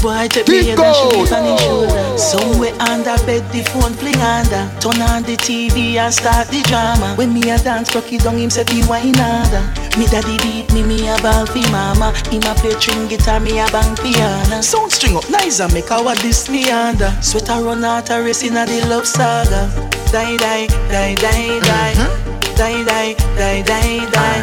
Boy, 0.00 0.28
take 0.28 0.48
me 0.48 0.64
head 0.64 0.80
and 0.80 0.96
she 0.96 1.04
leave 1.12 1.32
on 1.32 1.44
his 1.44 1.60
shoulder 1.60 2.16
Somewhere 2.16 2.72
under 2.88 3.20
bed, 3.28 3.44
the 3.52 3.60
phone 3.68 3.92
fling 3.92 4.16
under. 4.16 4.64
Turn 4.80 4.96
on 5.04 5.22
the 5.28 5.36
TV 5.36 5.96
and 6.00 6.12
start 6.12 6.48
the 6.48 6.64
drama. 6.72 7.14
When 7.16 7.34
me 7.34 7.50
a 7.50 7.58
dance, 7.58 7.90
cocky 7.92 8.16
down, 8.16 8.38
him 8.38 8.48
say 8.48 8.64
fi 8.64 8.80
wine 8.88 9.12
harder 9.12 9.60
Me 10.00 10.06
daddy 10.08 10.40
beat 10.40 10.72
me, 10.72 10.82
me 10.82 11.04
a 11.08 11.20
ball 11.20 11.44
fi 11.44 11.60
mama. 11.70 12.16
Him 12.32 12.48
a 12.48 12.54
play 12.56 12.72
string 12.80 13.08
guitar, 13.08 13.40
me 13.40 13.60
a 13.60 13.68
bang 13.68 13.94
piano. 13.96 14.62
Sound 14.62 14.90
string 14.90 15.16
up 15.16 15.28
nice 15.28 15.60
and 15.60 15.72
make 15.74 15.90
our 15.90 16.14
this 16.16 16.48
me 16.48 16.70
under. 16.70 17.12
Sweater 17.20 17.60
run 17.60 17.84
out 17.84 18.08
a 18.08 18.22
race 18.22 18.42
in 18.42 18.56
a 18.56 18.64
the 18.64 18.80
love 18.88 19.06
saga. 19.06 19.68
Die, 20.08 20.36
die, 20.40 20.66
die, 20.88 21.14
die, 21.20 21.60
die. 21.60 21.92
Mm-hmm. 21.92 22.56
Die, 22.56 22.84
die, 22.88 23.14
die, 23.36 23.62
die, 23.68 24.08
die. 24.08 24.40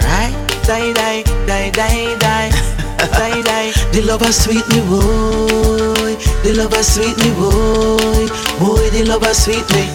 Die, 0.67 0.93
die, 0.93 1.23
die, 1.47 1.71
die, 1.71 2.17
die 2.19 2.76
die, 2.97 3.41
die. 3.43 3.71
The 3.91 4.01
lover 4.01 4.31
sweet 4.31 4.67
me 4.69 4.81
boy, 4.89 6.15
the 6.43 6.53
lover 6.57 6.83
sweet 6.83 7.17
me 7.17 7.29
boy, 7.37 8.27
boy 8.59 8.89
the 8.89 9.05
lover 9.05 9.33
sweet 9.33 9.67
me. 9.71 9.85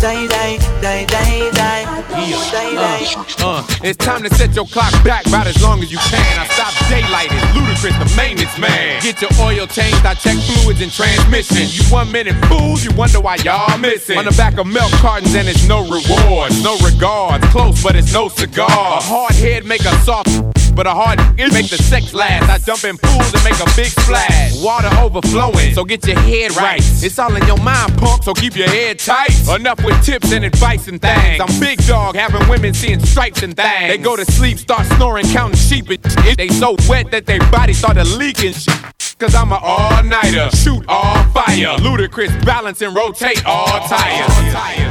die, 0.00 0.26
die, 0.26 0.71
die, 0.82 1.06
die, 1.06 1.50
die, 1.52 1.84
die, 2.10 2.74
die. 2.74 3.14
Uh, 3.38 3.64
it's 3.82 3.96
time 3.96 4.22
to 4.22 4.34
set 4.34 4.54
your 4.54 4.66
clock 4.66 4.92
back 5.04 5.26
about 5.26 5.46
as 5.46 5.62
long 5.62 5.80
as 5.80 5.92
you 5.92 5.98
can. 5.98 6.40
I 6.40 6.46
stop 6.46 6.74
daylighting, 6.90 7.38
ludicrous, 7.54 7.96
the 7.98 8.12
maintenance 8.16 8.58
man. 8.58 9.00
Get 9.00 9.22
your 9.22 9.30
oil 9.40 9.66
changed, 9.66 10.04
I 10.04 10.14
check 10.14 10.36
fluids 10.38 10.80
and 10.80 10.90
transmission. 10.90 11.68
You 11.70 11.82
one 11.92 12.10
minute 12.10 12.34
fools, 12.46 12.84
you 12.84 12.90
wonder 12.96 13.20
why 13.20 13.36
y'all 13.36 13.78
missing. 13.78 14.18
On 14.18 14.24
the 14.24 14.32
back 14.32 14.58
of 14.58 14.66
milk 14.66 14.90
cartons 14.98 15.34
and 15.34 15.48
it's 15.48 15.66
no 15.68 15.82
rewards, 15.82 16.62
no 16.62 16.76
regards. 16.78 17.46
Close, 17.48 17.82
but 17.82 17.94
it's 17.94 18.12
no 18.12 18.28
cigar. 18.28 18.68
A 18.68 19.00
hard 19.00 19.34
head 19.34 19.64
make 19.64 19.82
a 19.82 19.94
soft. 20.02 20.30
But 20.74 20.86
a 20.86 20.90
hard 20.90 21.18
make 21.36 21.68
the 21.68 21.76
sex 21.76 22.14
last. 22.14 22.48
I 22.48 22.56
jump 22.56 22.84
in 22.84 22.96
pools 22.96 23.34
and 23.34 23.44
make 23.44 23.60
a 23.60 23.68
big 23.76 23.92
splash. 23.92 24.56
Water 24.62 24.88
overflowing, 25.00 25.74
so 25.74 25.84
get 25.84 26.06
your 26.06 26.18
head 26.18 26.56
right. 26.56 26.80
It's 26.80 27.18
all 27.18 27.34
in 27.36 27.46
your 27.46 27.58
mind, 27.58 27.98
punk, 27.98 28.22
so 28.24 28.32
keep 28.32 28.56
your 28.56 28.68
head 28.68 28.98
tight. 28.98 29.36
Enough 29.54 29.84
with 29.84 30.02
tips 30.02 30.32
and 30.32 30.46
advice 30.46 30.71
and 30.72 31.00
things. 31.00 31.38
I'm 31.40 31.60
big 31.60 31.84
dog, 31.86 32.14
having 32.14 32.48
women 32.48 32.72
seeing 32.72 32.98
stripes 32.98 33.42
and 33.42 33.54
things. 33.54 33.88
They 33.88 33.98
go 33.98 34.16
to 34.16 34.24
sleep, 34.24 34.58
start 34.58 34.86
snoring, 34.96 35.26
counting 35.26 35.58
sheep 35.58 35.90
and 35.90 36.12
shit. 36.24 36.38
They 36.38 36.48
so 36.48 36.76
wet 36.88 37.10
that 37.10 37.26
their 37.26 37.40
body 37.50 37.74
started 37.74 38.06
leaking 38.06 38.54
shit. 38.54 38.74
Cause 39.18 39.34
I'm 39.36 39.52
an 39.52 39.60
all-nighter, 39.62 40.50
shoot 40.56 40.84
all 40.88 41.22
fire. 41.30 41.76
Ludacris 41.78 42.44
balance 42.44 42.80
and 42.82 42.96
rotate 42.96 43.44
all 43.46 43.86
tires. 43.86 44.81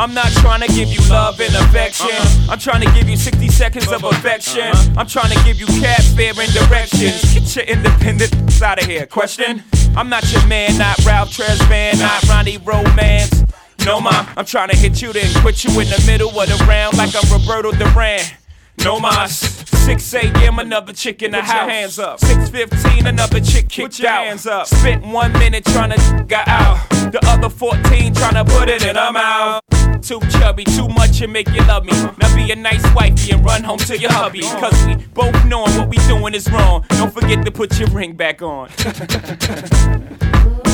I'm 0.00 0.14
not 0.14 0.32
trying 0.40 0.62
to 0.62 0.66
give 0.68 0.88
you 0.88 0.98
love 1.10 1.38
and 1.42 1.54
affection. 1.56 2.08
Uh-uh. 2.08 2.52
I'm 2.52 2.58
trying 2.58 2.80
to 2.80 2.90
give 2.94 3.06
you 3.06 3.18
60 3.18 3.48
seconds 3.48 3.92
of 3.92 4.02
uh-uh. 4.02 4.12
affection. 4.12 4.62
Uh-uh. 4.62 4.94
I'm 4.96 5.06
trying 5.06 5.30
to 5.30 5.44
give 5.44 5.60
you 5.60 5.66
cat 5.66 6.02
fear 6.16 6.32
and 6.40 6.50
directions. 6.54 7.34
Get 7.34 7.54
your 7.54 7.66
independent 7.66 8.62
out 8.62 8.80
of 8.82 8.88
here. 8.88 9.04
Question? 9.04 9.62
I'm 9.94 10.08
not 10.08 10.32
your 10.32 10.46
man, 10.46 10.78
not 10.78 10.96
Ralph 11.04 11.28
Tresvant, 11.28 11.98
not 11.98 12.26
Ronnie 12.30 12.56
Romance. 12.56 13.44
No, 13.84 14.00
ma, 14.00 14.26
I'm 14.38 14.46
trying 14.46 14.70
to 14.70 14.76
hit 14.76 15.02
you, 15.02 15.12
then 15.12 15.28
quit 15.42 15.64
you 15.64 15.70
in 15.78 15.88
the 15.88 16.02
middle 16.06 16.30
of 16.30 16.48
the 16.48 16.64
round 16.64 16.96
like 16.96 17.14
I'm 17.14 17.30
Roberto 17.30 17.72
Duran. 17.72 18.22
No 18.82 18.98
mas. 19.00 19.36
6 19.84 20.14
a.m. 20.14 20.58
another 20.60 20.94
chick 20.94 21.22
in 21.22 21.32
the 21.32 21.42
house. 21.42 21.68
hands 21.68 21.98
up. 21.98 22.20
6:15 22.20 23.06
another 23.06 23.40
chick 23.40 23.68
kicked 23.68 24.02
out. 24.02 24.24
Hands 24.24 24.46
up. 24.46 24.66
Spent 24.66 25.04
one 25.06 25.32
minute 25.34 25.66
trying 25.66 25.90
to 25.90 26.24
get 26.26 26.48
out. 26.48 26.88
The 27.12 27.20
other 27.24 27.50
14 27.50 28.14
trying 28.14 28.34
to 28.34 28.44
put 28.46 28.70
it 28.70 28.82
in. 28.82 28.96
I'm 28.96 29.16
out. 29.16 29.69
Too 30.02 30.20
chubby, 30.30 30.64
too 30.64 30.88
much 30.88 31.20
and 31.20 31.32
make 31.32 31.48
you 31.50 31.60
love 31.66 31.84
me. 31.84 31.92
Now 31.92 32.34
be 32.34 32.50
a 32.50 32.56
nice 32.56 32.82
wifey 32.94 33.32
and 33.32 33.44
run 33.44 33.62
home 33.62 33.78
to 33.78 33.98
your 33.98 34.10
hubby. 34.12 34.40
Cause 34.40 34.86
we 34.86 34.96
both 35.14 35.44
knowing 35.44 35.76
what 35.76 35.88
we 35.88 35.98
doing 36.08 36.34
is 36.34 36.50
wrong. 36.50 36.84
Don't 36.88 37.12
forget 37.12 37.44
to 37.44 37.50
put 37.50 37.78
your 37.78 37.88
ring 37.90 38.14
back 38.14 38.42
on. 38.42 38.70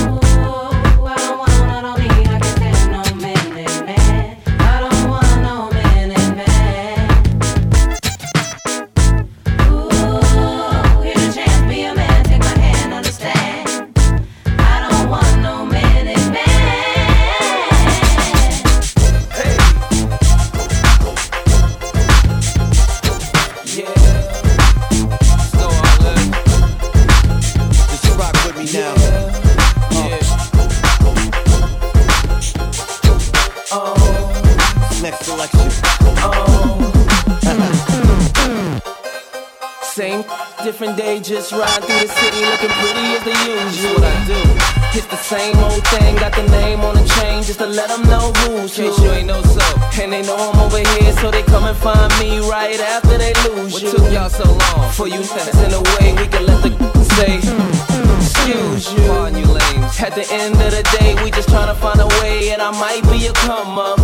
different 40.67 40.97
day, 40.97 41.21
just 41.21 41.53
ride 41.53 41.85
through 41.85 42.01
the 42.03 42.09
city 42.09 42.43
looking 42.43 42.75
pretty 42.83 43.07
as 43.15 43.23
the 43.23 43.35
usual. 43.47 43.95
What 43.95 44.03
I 44.03 44.27
do. 44.27 44.99
It's 44.99 45.07
the 45.07 45.17
same 45.17 45.57
old 45.59 45.87
thing, 45.95 46.17
got 46.17 46.35
the 46.35 46.43
name 46.59 46.81
on 46.81 46.97
the 46.97 47.07
chain 47.07 47.45
just 47.45 47.61
to 47.61 47.67
let 47.67 47.89
them 47.89 48.03
know 48.11 48.33
who's 48.43 48.77
who. 48.77 48.91
you 48.91 49.11
ain't 49.13 49.29
know 49.29 49.41
so. 49.43 49.63
And 50.03 50.13
they 50.13 50.23
know 50.23 50.35
I'm 50.35 50.59
over 50.59 50.79
here, 50.79 51.13
so 51.23 51.31
they 51.31 51.45
come 51.45 51.63
and 51.71 51.77
find 51.77 52.11
me 52.19 52.41
right 52.51 52.81
after 52.81 53.17
they 53.17 53.33
lose 53.47 53.75
What 53.75 53.83
you. 53.83 53.91
took 53.93 54.11
y'all 54.11 54.29
so 54.29 54.43
long? 54.43 54.91
For 54.91 55.07
you 55.07 55.21
niggas 55.21 55.67
in 55.67 55.73
a 55.73 55.83
way, 55.95 56.21
we 56.21 56.27
can 56.27 56.45
let 56.45 56.61
the 56.65 56.71
say, 57.15 57.39
mm, 57.39 57.71
mm, 57.87 58.17
excuse 58.19 58.93
you. 58.93 59.07
Pardon 59.07 59.39
you 59.39 59.47
lames. 59.47 60.01
At 60.03 60.17
the 60.17 60.27
end 60.33 60.57
of 60.57 60.73
the 60.75 60.83
day, 60.99 61.15
we 61.23 61.31
just 61.31 61.49
tryna 61.49 61.77
find 61.77 62.01
a 62.01 62.09
way, 62.19 62.51
and 62.51 62.61
I 62.61 62.73
might 62.73 63.05
be 63.13 63.27
a 63.29 63.33
come 63.35 63.79
up. 63.79 64.01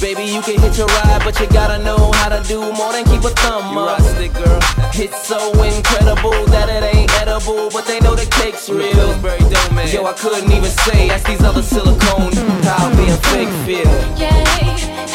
Baby, 0.00 0.24
you 0.24 0.40
can 0.40 0.58
hit 0.58 0.78
your 0.78 0.86
ride, 0.86 1.20
but 1.24 1.38
you 1.38 1.46
gotta 1.48 1.82
know 1.84 2.10
how 2.12 2.30
to 2.30 2.42
do 2.48 2.60
more 2.72 2.90
than 2.92 3.04
keep 3.04 3.22
a 3.22 3.28
thumb 3.44 3.72
You 3.74 3.80
up. 3.80 3.98
rusty 4.00 4.28
girl. 4.28 4.58
It's 4.94 5.28
so 5.28 5.52
incredible 5.62 6.32
that 6.46 6.68
it 6.70 6.82
ain't 6.96 7.12
edible, 7.20 7.68
but 7.70 7.84
they 7.84 8.00
know 8.00 8.14
the 8.14 8.24
cake's 8.40 8.68
real. 8.70 8.92
Pillsbury 8.92 9.38
Dome 9.52 9.78
Yo, 9.92 10.06
I 10.06 10.14
couldn't 10.14 10.50
even 10.50 10.70
say, 10.88 11.10
ask 11.10 11.26
these 11.26 11.42
other 11.42 11.62
silicone 11.62 12.32
how 12.64 12.88
being 12.96 13.16
fake 13.28 13.52
feel. 13.68 13.92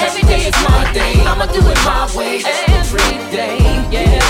Every 0.05 0.21
day 0.29 0.45
is 0.47 0.57
my 0.69 0.91
day, 0.93 1.13
I'ma 1.25 1.47
do 1.47 1.61
it 1.65 1.79
my 1.83 2.05
way. 2.15 2.43
Every 2.69 3.17
day, 3.33 3.57
yeah. 3.89 4.21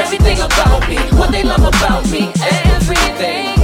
Everything 0.00 0.40
about 0.40 0.88
me, 0.88 0.96
what 1.18 1.30
they 1.30 1.42
love 1.42 1.64
about 1.68 2.08
me. 2.10 2.32
Everything, 2.40 3.60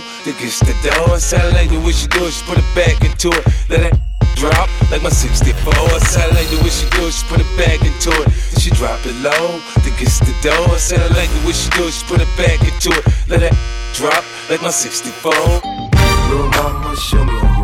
it 0.00 0.24
then 0.24 0.34
gets 0.40 0.60
the 0.60 0.74
door. 0.82 1.18
Sound 1.18 1.54
like 1.54 1.70
the 1.70 1.78
way 1.80 1.92
she 1.92 2.08
do 2.08 2.24
it, 2.26 2.32
she 2.32 2.44
put 2.44 2.58
it 2.58 2.68
back 2.74 2.98
into 3.04 3.28
it. 3.28 3.44
Let 3.68 3.80
that 3.84 3.96
drop 4.36 4.68
like 4.90 5.02
my 5.02 5.10
64. 5.10 5.52
I 5.72 5.98
sound 6.08 6.34
like 6.34 6.48
the 6.48 6.58
way 6.64 6.72
she 6.72 6.88
do 6.90 7.06
it, 7.06 7.12
she 7.12 7.24
put 7.28 7.40
it 7.40 7.50
back 7.60 7.80
into 7.84 8.10
it. 8.10 8.26
Then 8.26 8.58
she 8.60 8.70
drop 8.70 9.00
it 9.04 9.16
low, 9.20 9.60
then 9.84 9.94
gets 10.00 10.18
the 10.20 10.34
door. 10.40 10.78
Sound 10.78 11.14
like 11.14 11.28
the 11.28 11.40
way 11.46 11.52
she 11.52 11.68
do 11.76 11.84
it, 11.86 11.92
she 11.92 12.04
put 12.06 12.20
it 12.20 12.30
back 12.36 12.60
into 12.64 12.90
it. 12.96 13.04
Let 13.28 13.40
that 13.44 13.54
drop 13.94 14.24
like 14.48 14.62
my 14.62 14.70
64. 14.70 15.32
Little 15.32 16.48
mama, 16.48 16.96
show 16.96 17.24
me 17.24 17.59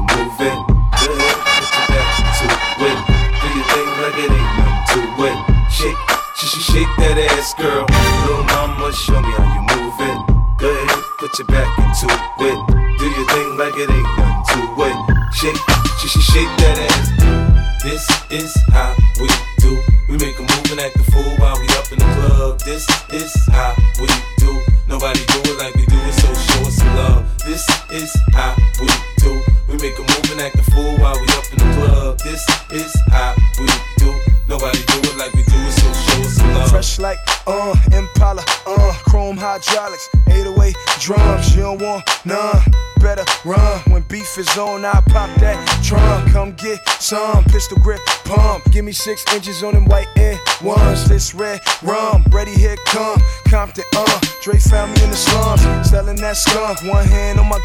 run 43.47 43.81
when 43.93 44.03
beef 44.03 44.37
is 44.37 44.59
on. 44.59 44.85
I 44.85 45.01
pop 45.07 45.31
that 45.41 45.57
trunk. 45.83 46.33
Come 46.33 46.53
get 46.53 46.87
some 47.01 47.45
pistol 47.45 47.79
grip 47.79 48.01
pump. 48.25 48.65
Give 48.73 48.85
me 48.85 48.93
six 48.93 49.25
inches 49.33 49.63
on 49.63 49.75
them 49.75 49.87
white 49.87 50.09
air 50.17 50.39
ones. 50.63 51.09
This 51.09 51.35
red 51.35 51.61
rum, 51.83 52.25
ready 52.31 52.53
here 52.53 52.77
come. 52.87 53.21
Compton, 53.49 53.85
uh, 53.95 54.21
Dre 54.43 54.59
found 54.59 54.93
me 54.95 55.05
in 55.05 55.11
the 55.11 55.17
slums, 55.17 55.63
selling 55.89 56.17
that 56.17 56.37
skunk. 56.37 56.83
One 56.83 57.07
hand 57.07 57.39
on 57.39 57.49
my, 57.49 57.61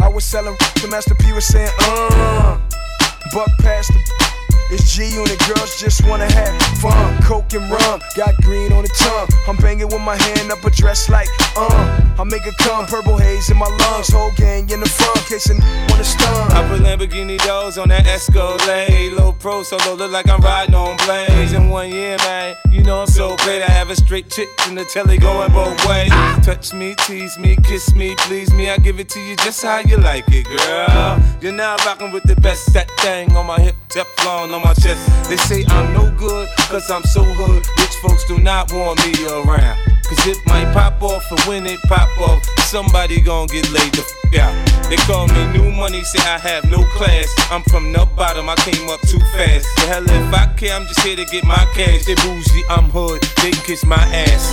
I 0.00 0.08
was 0.08 0.24
selling. 0.24 0.56
The 0.80 0.88
Master 0.90 1.14
P 1.14 1.32
was 1.32 1.46
saying, 1.46 1.70
uh, 1.80 2.58
buck 3.32 3.50
past 3.60 3.92
the. 3.92 4.30
It's 4.72 4.94
G 4.94 5.02
Unit, 5.02 5.36
girls 5.48 5.80
just 5.80 6.06
wanna 6.06 6.30
have 6.30 6.54
fun. 6.78 7.20
Coke 7.24 7.52
and 7.54 7.68
rum, 7.68 8.00
got 8.16 8.36
green 8.42 8.72
on 8.72 8.84
the 8.84 8.94
tongue. 8.96 9.26
I'm 9.48 9.56
banging 9.56 9.88
with 9.88 10.00
my 10.00 10.14
hand 10.14 10.52
up 10.52 10.64
a 10.64 10.70
dress 10.70 11.08
like, 11.08 11.26
uh. 11.56 12.00
I 12.20 12.24
make 12.24 12.46
it 12.46 12.54
come, 12.58 12.84
purple 12.84 13.16
haze 13.16 13.48
in 13.48 13.56
my 13.56 13.64
lungs. 13.64 14.12
Whole 14.12 14.30
gang 14.36 14.68
in 14.68 14.80
the 14.80 14.88
front, 14.88 15.24
case 15.24 15.48
a 15.48 15.54
wanna 15.54 16.04
stun. 16.04 16.52
I 16.52 16.68
put 16.68 16.82
Lamborghini 16.82 17.38
doors 17.46 17.78
on 17.78 17.88
that 17.88 18.06
Escalade. 18.06 19.14
Low 19.14 19.32
pro 19.32 19.62
solo, 19.62 19.94
look 19.94 20.12
like 20.12 20.28
I'm 20.28 20.42
riding 20.42 20.74
on 20.74 20.98
blades. 20.98 21.54
In 21.54 21.70
one 21.70 21.88
year, 21.88 22.18
man, 22.18 22.56
you 22.70 22.82
know 22.82 23.00
I'm 23.00 23.06
so 23.06 23.36
great. 23.38 23.62
I 23.62 23.70
have 23.70 23.88
a 23.88 23.96
straight 23.96 24.28
chick 24.28 24.50
in 24.68 24.74
the 24.74 24.84
telly 24.84 25.16
going 25.16 25.50
both 25.52 25.80
ways. 25.88 26.10
Touch 26.44 26.74
me, 26.74 26.94
tease 27.06 27.38
me, 27.38 27.56
kiss 27.64 27.94
me, 27.94 28.14
please 28.18 28.52
me. 28.52 28.68
I 28.68 28.76
give 28.76 29.00
it 29.00 29.08
to 29.08 29.20
you 29.20 29.34
just 29.36 29.62
how 29.62 29.78
you 29.78 29.96
like 29.96 30.26
it, 30.28 30.44
girl. 30.44 31.22
You're 31.40 31.52
now 31.52 31.76
rocking 31.86 32.10
with 32.12 32.24
the 32.24 32.36
best. 32.36 32.70
That 32.74 32.90
thing 32.98 33.34
on 33.34 33.46
my 33.46 33.58
hip, 33.58 33.76
Teflon 33.88 34.52
on 34.52 34.60
my 34.62 34.74
chest. 34.74 35.00
They 35.30 35.38
say 35.38 35.64
I'm 35.68 35.94
no 35.94 36.10
good, 36.18 36.50
cause 36.68 36.90
I'm 36.90 37.04
so 37.04 37.22
hood. 37.24 37.66
Rich 37.78 37.96
folks 38.02 38.26
do 38.26 38.38
not 38.38 38.70
want 38.74 39.00
me 39.06 39.14
around. 39.26 39.89
Cause 40.10 40.26
it 40.26 40.38
might 40.44 40.66
pop 40.74 41.00
off, 41.02 41.22
and 41.30 41.40
when 41.42 41.66
it 41.66 41.78
pop 41.82 42.10
off, 42.20 42.44
somebody 42.66 43.20
gon' 43.20 43.46
get 43.46 43.70
laid 43.70 43.92
the 43.94 44.02
f 44.02 44.42
out. 44.42 44.90
They 44.90 44.96
call 45.06 45.28
me 45.28 45.46
new 45.56 45.70
money, 45.70 46.02
say 46.02 46.18
I 46.26 46.36
have 46.36 46.68
no 46.68 46.82
class. 46.98 47.32
I'm 47.48 47.62
from 47.70 47.92
the 47.92 48.04
bottom, 48.16 48.48
I 48.48 48.56
came 48.56 48.88
up 48.90 49.00
too 49.02 49.20
fast. 49.32 49.68
The 49.76 49.86
hell 49.86 50.02
if 50.02 50.34
I 50.34 50.52
care, 50.54 50.74
I'm 50.74 50.84
just 50.88 50.98
here 51.02 51.14
to 51.14 51.24
get 51.26 51.44
my 51.44 51.64
cash. 51.74 52.06
They 52.06 52.16
bougie, 52.16 52.64
I'm 52.68 52.90
hood, 52.90 53.22
they 53.40 53.52
kiss 53.52 53.86
my 53.86 54.02
ass. 54.26 54.52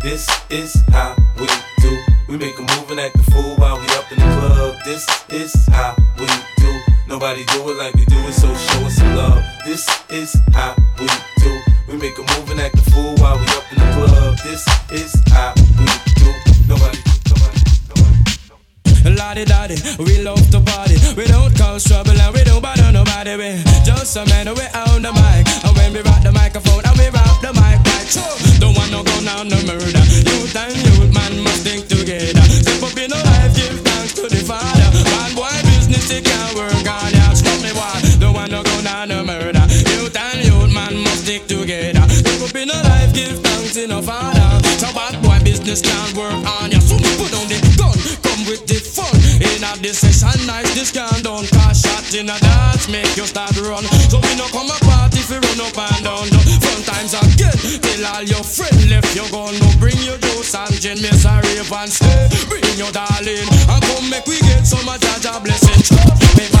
This 0.00 0.30
is 0.48 0.80
how 0.92 1.16
we 1.40 1.48
do. 1.78 1.98
We 2.28 2.36
make 2.36 2.56
a 2.56 2.62
move 2.62 2.90
and 2.90 3.00
act 3.00 3.16
a 3.16 3.22
fool 3.32 3.56
while 3.56 3.80
we 3.80 3.86
up 3.98 4.12
in 4.12 4.18
the 4.20 4.24
club. 4.38 4.76
This 4.84 5.04
is 5.28 5.52
how 5.72 5.96
we 6.20 6.26
do. 6.58 6.80
Nobody 7.08 7.44
do 7.46 7.68
it 7.68 7.78
like 7.78 7.94
we 7.94 8.04
do 8.04 8.18
it, 8.28 8.32
so 8.32 8.46
show 8.54 8.86
us 8.86 8.94
some 8.94 9.16
love. 9.16 9.42
This 9.64 9.84
is 10.08 10.36
how 10.52 10.76
we 11.00 11.08
do. 11.38 11.61
We 11.92 11.98
make 11.98 12.16
a 12.16 12.22
move 12.22 12.48
and 12.48 12.58
act 12.58 12.74
a 12.78 12.90
fool 12.90 13.12
while 13.20 13.36
we 13.36 13.44
up 13.52 13.68
in 13.68 13.76
the 13.76 13.84
club. 13.92 14.38
This 14.40 14.64
is 14.96 15.12
how 15.28 15.52
we 15.76 15.84
do. 16.16 16.32
Nobody. 16.64 16.96
Lottie 19.12 19.44
daddy, 19.44 19.76
we 19.98 20.22
love 20.24 20.40
to 20.52 20.60
party. 20.60 20.96
We 21.16 21.26
don't 21.26 21.52
cause 21.54 21.84
trouble 21.84 22.16
and 22.16 22.32
we 22.32 22.44
don't 22.44 22.62
bother 22.62 22.90
nobody. 22.92 23.36
We 23.36 23.60
just 23.84 24.16
a 24.16 24.24
man, 24.24 24.48
we 24.56 24.64
own 24.72 25.02
the 25.04 25.12
mic. 25.12 25.44
And 25.68 25.76
when 25.76 25.92
we 25.92 26.00
rock 26.00 26.22
the 26.22 26.32
microphone 26.32 26.80
and 26.80 26.96
we 26.96 27.12
rock 27.12 27.42
the 27.44 27.52
mic 27.52 27.76
right 27.84 28.08
Don't 28.56 28.72
want 28.72 28.90
no 28.90 29.04
gun 29.04 29.28
on 29.28 29.48
no 29.52 29.60
murder. 29.68 30.04
Youth 30.24 30.56
and 30.56 30.72
youth, 30.72 31.12
man 31.12 31.44
must 31.44 31.60
stick 31.60 31.88
together. 31.92 32.40
Step 32.40 32.88
up 32.88 32.96
in 32.96 33.10
the 33.12 33.20
life, 33.20 33.52
give 33.52 33.84
thanks 33.84 34.14
to 34.16 34.32
the 34.32 34.40
Father. 34.40 34.88
Bad 35.12 35.36
boy 35.36 35.60
business, 35.68 36.08
it 36.08 36.24
can't 36.24 36.56
work 36.56 36.72
on 36.72 37.12
ya. 37.12 37.34
Stop 37.36 37.60
me, 37.60 37.68
boy. 37.76 38.16
Don't 38.16 38.32
want 38.32 38.50
no 38.50 38.62
gun 38.62 38.86
on 38.86 39.08
no 39.08 39.24
murder. 39.24 39.61
Business 45.72 45.88
can't 45.88 46.16
work 46.18 46.44
on 46.60 46.68
ya. 46.68 46.80
So 46.84 47.00
put 47.16 47.32
on 47.32 47.48
the 47.48 47.56
gun, 47.80 47.96
come 48.20 48.44
with 48.44 48.68
the 48.68 48.76
fun. 48.76 49.08
In 49.40 49.64
a 49.64 49.72
this 49.80 50.04
session 50.04 50.44
night, 50.44 50.68
this 50.76 50.92
can 50.92 51.08
done. 51.24 51.48
Cause 51.48 51.80
shot 51.80 52.12
in 52.12 52.28
a 52.28 52.36
dance, 52.44 52.92
make 52.92 53.16
you 53.16 53.24
start 53.24 53.56
run. 53.56 53.80
So 54.12 54.20
we 54.20 54.36
no 54.36 54.44
come 54.52 54.68
a 54.68 54.76
party 54.84 55.24
if 55.24 55.32
you 55.32 55.40
run 55.40 55.64
up 55.64 55.72
and 55.72 56.04
down. 56.04 56.28
The 56.28 56.60
Fun 56.60 56.80
times 56.84 57.16
again, 57.16 57.56
tell 57.80 58.04
all 58.04 58.22
your 58.22 58.44
friends 58.44 58.84
Left 58.92 59.16
you 59.16 59.24
gone, 59.32 59.56
no 59.64 59.72
bring 59.80 59.96
your 60.04 60.18
juice 60.20 60.52
and 60.52 60.76
gin 60.76 61.00
Miss 61.00 61.24
a 61.24 61.40
rave 61.40 61.72
and 61.72 61.88
stay, 61.88 62.28
bring 62.52 62.68
your 62.76 62.92
darling 62.92 63.48
And 63.72 63.82
come 63.88 64.10
make 64.12 64.26
we 64.28 64.36
get 64.44 64.68
some 64.68 64.84
of 64.84 65.00
Jah 65.00 65.24
Jah 65.24 65.40
blessing 65.40 65.80
Me 66.36 66.51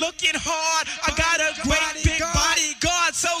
looking 0.00 0.34
hard? 0.34 0.88
I 1.06 1.10
got 1.14 1.40
a 1.40 1.52
great 1.62 2.04
big 2.04 2.20
bodyguard, 2.20 3.14
so 3.14 3.38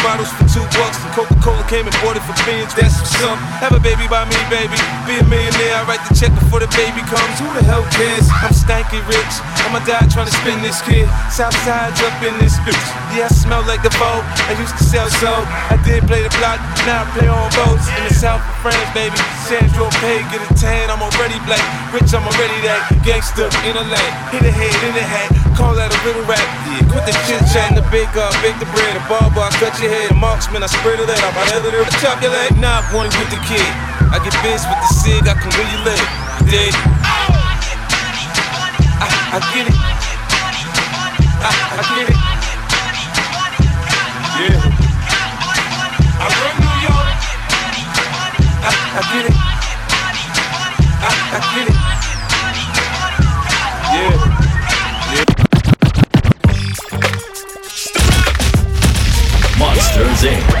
para 0.00 0.22
os 0.22 0.51
two 0.52 0.64
bucks. 0.76 1.00
And 1.00 1.12
Coca-Cola 1.16 1.64
came 1.66 1.88
and 1.88 1.96
bought 2.04 2.14
it 2.14 2.24
for 2.28 2.36
beans. 2.44 2.76
That's 2.76 2.94
some 3.18 3.32
up. 3.32 3.40
Have 3.64 3.72
a 3.72 3.80
baby 3.80 4.04
by 4.06 4.28
me, 4.28 4.36
baby. 4.52 4.76
Be 5.08 5.16
a 5.16 5.24
millionaire. 5.24 5.80
I 5.80 5.82
write 5.88 6.04
the 6.04 6.12
check 6.12 6.30
before 6.36 6.60
the 6.60 6.68
baby 6.76 7.00
comes. 7.08 7.40
Who 7.40 7.48
the 7.56 7.64
hell 7.64 7.82
cares? 7.96 8.28
I'm 8.44 8.52
stanky 8.52 9.00
rich. 9.08 9.34
I'ma 9.64 9.80
die 9.88 10.04
trying 10.12 10.28
to 10.28 10.36
spin 10.44 10.60
this 10.60 10.84
kid. 10.84 11.08
Southside's 11.32 11.98
up 12.04 12.14
in 12.20 12.36
this 12.38 12.54
bitch. 12.68 12.86
Yeah, 13.16 13.26
I 13.26 13.32
smell 13.32 13.64
like 13.64 13.80
the 13.80 13.92
boat. 13.96 14.22
I 14.48 14.52
used 14.60 14.76
to 14.76 14.84
sell 14.84 15.08
soap. 15.18 15.48
I 15.72 15.80
did 15.82 16.04
play 16.04 16.20
the 16.20 16.32
block. 16.36 16.60
Now 16.84 17.02
I 17.02 17.06
play 17.16 17.28
on 17.28 17.48
boats. 17.56 17.88
In 17.96 18.04
the 18.04 18.14
south 18.14 18.44
of 18.44 18.56
France, 18.60 18.90
baby. 18.92 19.16
Sandro 19.48 19.88
Pay, 20.04 20.20
get 20.28 20.44
a 20.44 20.50
tan, 20.54 20.92
I'm 20.92 21.00
already 21.00 21.40
black. 21.48 21.62
Rich, 21.92 22.12
I'm 22.12 22.24
already 22.28 22.58
that. 22.68 22.92
Gangster 23.04 23.48
in 23.64 23.74
a 23.76 23.84
lane. 23.84 24.14
Hit 24.30 24.44
a 24.44 24.52
head 24.52 24.76
in 24.84 24.92
the 24.94 25.04
hat. 25.04 25.32
Call 25.56 25.74
that 25.76 25.92
a 25.92 25.98
little 26.04 26.24
rap. 26.24 26.40
Yeah, 26.68 26.80
quit 26.88 27.04
the 27.04 27.14
chit 27.28 27.42
chat, 27.52 27.76
the 27.76 27.84
big 27.92 28.08
up, 28.16 28.32
bake 28.40 28.56
the 28.58 28.68
bread. 28.72 28.96
The 28.96 29.04
barber, 29.08 29.48
cut 29.60 29.76
your 29.80 29.92
head. 29.92 30.08
The 30.10 30.18
marksman, 30.42 30.62
I 30.62 30.66
spread 30.66 30.98
it 30.98 31.08
out. 31.08 31.34
I 31.36 31.44
let 31.54 31.74
it 31.74 31.92
chop 32.02 32.22
your 32.22 32.32
leg. 32.32 32.58
Nah, 32.58 32.82
I 32.82 32.94
wanted 32.94 33.14
with 33.18 33.30
the 33.30 33.38
kid. 33.46 33.62
I 34.10 34.18
get 34.18 34.34
biz 34.42 34.66
with 34.66 34.80
the 34.82 34.88
sig, 34.90 35.22
I 35.28 35.34
can 35.38 35.50
really 35.54 35.78
live. 35.86 36.02
Dig? 36.50 36.74
I, 38.98 39.06
I 39.06 39.40
get 39.54 39.66
it. 39.70 39.76
I, 41.42 41.50
I 41.78 41.82
get 41.94 42.10
it. 42.10 42.18
Yeah. 44.42 44.58
I 46.18 46.26
run 46.42 46.54
New 46.58 46.76
York. 46.90 47.16
I, 48.62 48.70
I 48.98 49.02
get 49.12 49.24
it. 49.30 49.36
I, 51.02 51.10
I 51.32 51.40
get 51.54 51.66
it. 51.70 51.76
Yeah. 53.92 54.31
Monsters 60.22 60.51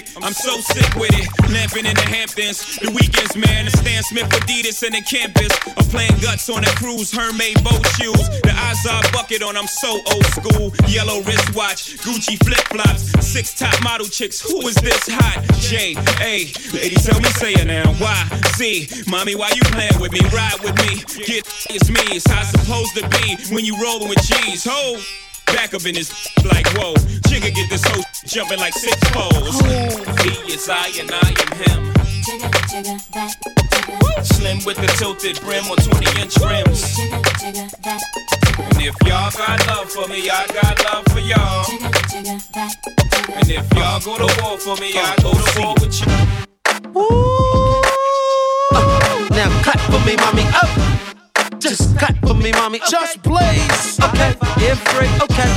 chittick. 0.00 0.24
I'm 0.24 0.32
so 0.32 0.60
sick 0.60 0.94
with 0.96 1.12
it. 1.14 1.28
Lamping 1.50 1.86
in 1.86 1.94
the 1.94 2.02
Hamptons. 2.02 2.76
The 2.76 2.90
weekends, 2.90 3.36
man. 3.36 3.66
The 3.66 3.70
Stan 3.70 4.02
Smith 4.02 4.28
Adidas 4.30 4.82
and 4.82 4.94
the 4.94 5.02
campus. 5.02 5.52
I'm 5.76 5.84
playing 5.90 6.18
guts 6.20 6.48
on 6.48 6.64
a 6.64 6.72
cruise. 6.76 7.12
Hermaid 7.12 7.62
boat 7.64 7.84
shoes. 7.96 8.28
The 8.42 8.52
Azar 8.54 9.02
bucket 9.12 9.42
on. 9.42 9.56
I'm 9.56 9.66
so 9.66 10.00
old 10.12 10.26
school. 10.26 10.72
Yellow 10.88 11.22
wristwatch. 11.22 11.98
Gucci 11.98 12.36
flip 12.44 12.64
flops. 12.68 13.10
Six 13.26 13.54
top 13.54 13.82
model 13.82 14.06
chicks. 14.06 14.40
Who 14.40 14.66
is 14.66 14.76
this 14.76 15.08
hot? 15.08 15.44
J. 15.60 15.96
A. 16.20 16.50
Lady, 16.72 16.96
tell 16.96 17.20
me, 17.20 17.30
say 17.30 17.52
it 17.52 17.66
now. 17.66 17.92
Why? 17.94 18.28
C. 18.56 18.88
Mommy, 19.08 19.34
why 19.34 19.50
you 19.54 19.62
playing 19.72 20.00
with 20.00 20.12
me? 20.12 20.20
Ride 20.32 20.60
with 20.62 20.76
me. 20.78 21.02
Get 21.24 21.46
it's 21.70 21.88
me. 21.88 22.00
It's 22.16 22.28
how 22.30 22.40
it's 22.40 22.50
supposed 22.50 22.96
to 22.96 23.08
be 23.08 23.54
when 23.54 23.64
you 23.64 23.80
rolling 23.80 24.08
with 24.08 24.22
cheese. 24.22 24.64
Ho! 24.64 25.00
Back 25.52 25.74
up 25.74 25.84
in 25.86 25.94
this 25.94 26.10
like 26.44 26.66
whoa. 26.74 26.94
Jigga 27.28 27.54
get 27.54 27.68
this 27.70 27.84
hoe 27.84 28.02
jumping 28.26 28.58
like 28.58 28.74
six 28.74 28.96
poles. 29.10 29.60
He 30.22 30.52
is 30.52 30.68
I 30.68 30.88
and 30.98 31.10
I 31.12 31.28
am 31.42 31.52
him. 31.58 31.90
Slim 34.22 34.58
with 34.64 34.76
the 34.76 34.86
tilted 34.98 35.40
brim 35.40 35.64
or 35.70 35.76
20 35.76 36.20
inch 36.20 36.36
rims. 36.38 36.98
And 38.58 38.82
if 38.82 38.94
y'all 39.06 39.30
got 39.30 39.66
love 39.66 39.90
for 39.90 40.06
me, 40.08 40.30
I 40.30 40.46
got 40.48 40.84
love 40.84 41.04
for 41.06 41.20
y'all. 41.20 41.64
And 43.34 43.50
if 43.50 43.72
y'all 43.74 44.00
go 44.00 44.18
to 44.18 44.42
war 44.42 44.58
for 44.58 44.76
me, 44.76 44.92
I 44.94 45.16
go 45.22 45.32
to 45.32 45.60
war 45.60 45.74
with 45.80 46.00
you. 46.00 46.06
Now 49.30 49.62
cut 49.62 49.80
for 49.80 50.00
me, 50.06 50.16
mommy. 50.16 50.44
Up. 50.62 51.19
Just 51.60 51.98
cut 51.98 52.16
for 52.26 52.32
me, 52.32 52.52
mommy. 52.52 52.80
Just 52.88 53.22
blaze. 53.22 54.00
Okay. 54.00 54.32
Yeah, 54.56 54.74
free. 54.88 55.08
Okay. 55.20 55.50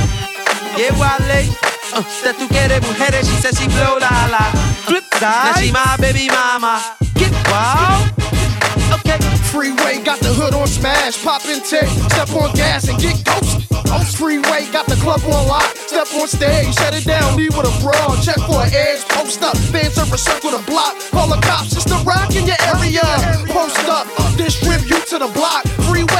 Yeah, 0.76 0.92
Wale. 1.00 1.48
Uh, 1.94 2.02
that 2.24 2.36
tú 2.38 2.46
quieres 2.48 2.82
mujeres, 2.82 3.24
she 3.24 3.36
says 3.40 3.56
she 3.58 3.68
blow 3.68 3.96
la 3.96 4.28
la. 4.28 4.44
Flip 4.84 5.04
side. 5.14 5.22
Now 5.22 5.52
she 5.56 5.72
my 5.72 5.96
baby 5.98 6.28
mama. 6.28 6.82
Get 7.14 7.32
wild. 7.48 8.12
Okay. 9.00 9.16
Freeway 9.48 10.02
got 10.02 10.18
the 10.18 10.34
hood 10.34 10.52
on 10.52 10.66
smash, 10.66 11.22
pop 11.22 11.46
in 11.46 11.62
tech, 11.62 11.86
step 12.10 12.28
on 12.34 12.52
gas 12.52 12.88
and 12.88 12.98
get 13.00 13.14
ghost. 13.24 13.70
Oaks 13.94 14.16
Freeway 14.18 14.66
got 14.74 14.84
the 14.86 14.98
club 14.98 15.22
on 15.30 15.46
lock, 15.46 15.70
step 15.86 16.10
on 16.18 16.26
stage, 16.26 16.74
shut 16.74 16.92
it 16.92 17.06
down, 17.06 17.36
leave 17.36 17.54
with 17.56 17.70
a 17.70 17.74
brawl, 17.78 18.18
check 18.18 18.36
for 18.50 18.66
an 18.66 18.74
edge, 18.74 19.06
post 19.14 19.40
up, 19.46 19.56
fans 19.70 19.96
over 19.96 20.18
circle 20.18 20.50
the 20.50 20.62
block, 20.66 20.98
call 21.14 21.28
the 21.30 21.38
cops, 21.46 21.70
it's 21.70 21.86
the 21.86 22.02
rock 22.02 22.34
in 22.34 22.50
your 22.50 22.58
area. 22.74 23.06
Post 23.54 23.86
up, 23.86 24.10
distribute 24.34 25.06
to 25.06 25.22
the 25.22 25.30
block, 25.30 25.62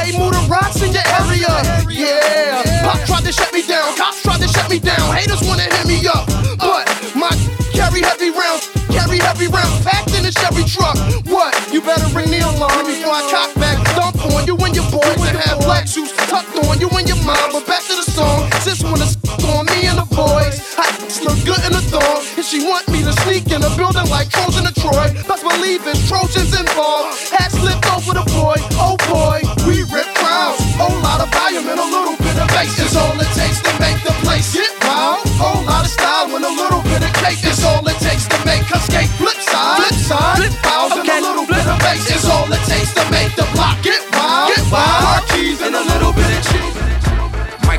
freeway 0.05 0.19
move 0.19 0.33
the 0.33 0.47
rocks 0.51 0.83
in 0.83 0.93
your 0.93 1.07
area. 1.21 1.49
Yeah, 1.89 2.83
pop 2.85 3.01
tried 3.07 3.25
to 3.25 3.33
shut 3.33 3.53
me 3.53 3.63
down, 3.67 3.97
cops 3.97 4.23
tried 4.23 4.41
to 4.41 4.49
shut 4.49 4.69
me 4.69 4.79
down, 4.79 5.15
haters 5.15 5.43
wanna 5.43 5.63
hit 5.63 5.87
me 5.87 6.07
up, 6.07 6.27
but 6.59 6.85
my 7.15 7.31
carry 7.73 8.03
heavy 8.03 8.31
rounds, 8.31 8.69
carry 8.91 9.19
heavy 9.19 9.47
rounds, 9.49 9.85
packed 9.85 10.15
in 10.15 10.25
a 10.27 10.33
Chevy 10.33 10.65
truck. 10.65 10.97
What? 11.27 11.55
You 11.73 11.81
better 11.81 12.07
ring 12.17 12.31
the 12.31 12.41
alarm 12.41 12.87
before 12.87 13.13
I 13.15 13.23
cock 13.31 13.55
back, 13.57 13.79
dump 13.97 14.17
on 14.35 14.47
you 14.47 14.57
and 14.57 14.75
your 14.75 14.89
boys 14.91 15.17
that 15.25 15.37
have 15.37 15.61
black 15.61 15.87
suits 15.89 16.13
tucked 16.29 16.57
on 16.67 16.81
you 16.81 16.89
and 16.91 17.09
your 17.09 17.21
mom. 17.25 17.53
But 17.53 17.67
back 17.67 17.83
to 17.85 17.95
the 17.95 18.07
song, 18.11 18.51
sis 18.61 18.83
wanna 18.83 19.05
s- 19.05 19.17
on 19.45 19.67
me 19.67 19.87
and 19.87 19.99
the 19.99 20.09
boys. 20.15 20.61
I 20.79 20.91
look 21.25 21.39
good 21.45 21.63
in 21.65 21.73
the 21.73 21.85
thong, 21.93 22.23
and 22.37 22.45
she 22.45 22.65
want 22.67 22.89
me 22.89 23.03
to 23.05 23.13
sneak 23.25 23.51
in 23.53 23.63
a 23.63 23.71
building 23.77 24.09
like 24.11 24.29
Trojan 24.31 24.65
to 24.65 24.75
Troy. 24.75 25.09
Best 25.29 25.43
believe 25.45 25.87
it's 25.87 26.07
Trojans 26.09 26.53
involved. 26.59 27.17
Hat 27.31 27.53
slipped 27.53 27.87
over 27.95 28.15
the 28.15 28.25
boy, 28.35 28.57
oh 28.81 28.97
boy, 29.09 29.41
we 29.67 29.83
rip 29.89 30.09
crowds. 30.15 30.61
Whole 30.77 31.01
lot 31.01 31.21
of 31.21 31.29
volume 31.33 31.69
and 31.69 31.81
a 31.81 31.89
little 31.89 32.17
bit 32.21 32.37
of 32.37 32.49
bass 32.49 32.79
is 32.79 32.97
all 32.97 33.17
it 33.19 33.31
takes 33.33 33.61
to 33.65 33.73
make 33.81 33.99
the 34.05 34.15
place 34.25 34.53
get 34.53 34.71
wild. 34.85 35.25
Whole 35.41 35.65
lot 35.65 35.85
of 35.85 35.91
style 35.91 36.29
and 36.37 36.45
a 36.45 36.55
little 36.55 36.83
bit 36.83 37.03
of 37.03 37.13
cake 37.25 37.43
is 37.45 37.65
all 37.65 37.87
it 37.89 37.99
takes 37.99 38.29
to 38.29 38.39
make 38.45 38.69
us 38.75 38.85
skate. 38.87 39.09
Flip 39.17 39.41
side, 39.41 39.81
flip 39.81 39.97
side, 39.97 40.37
flip 40.37 40.53
files 40.65 40.84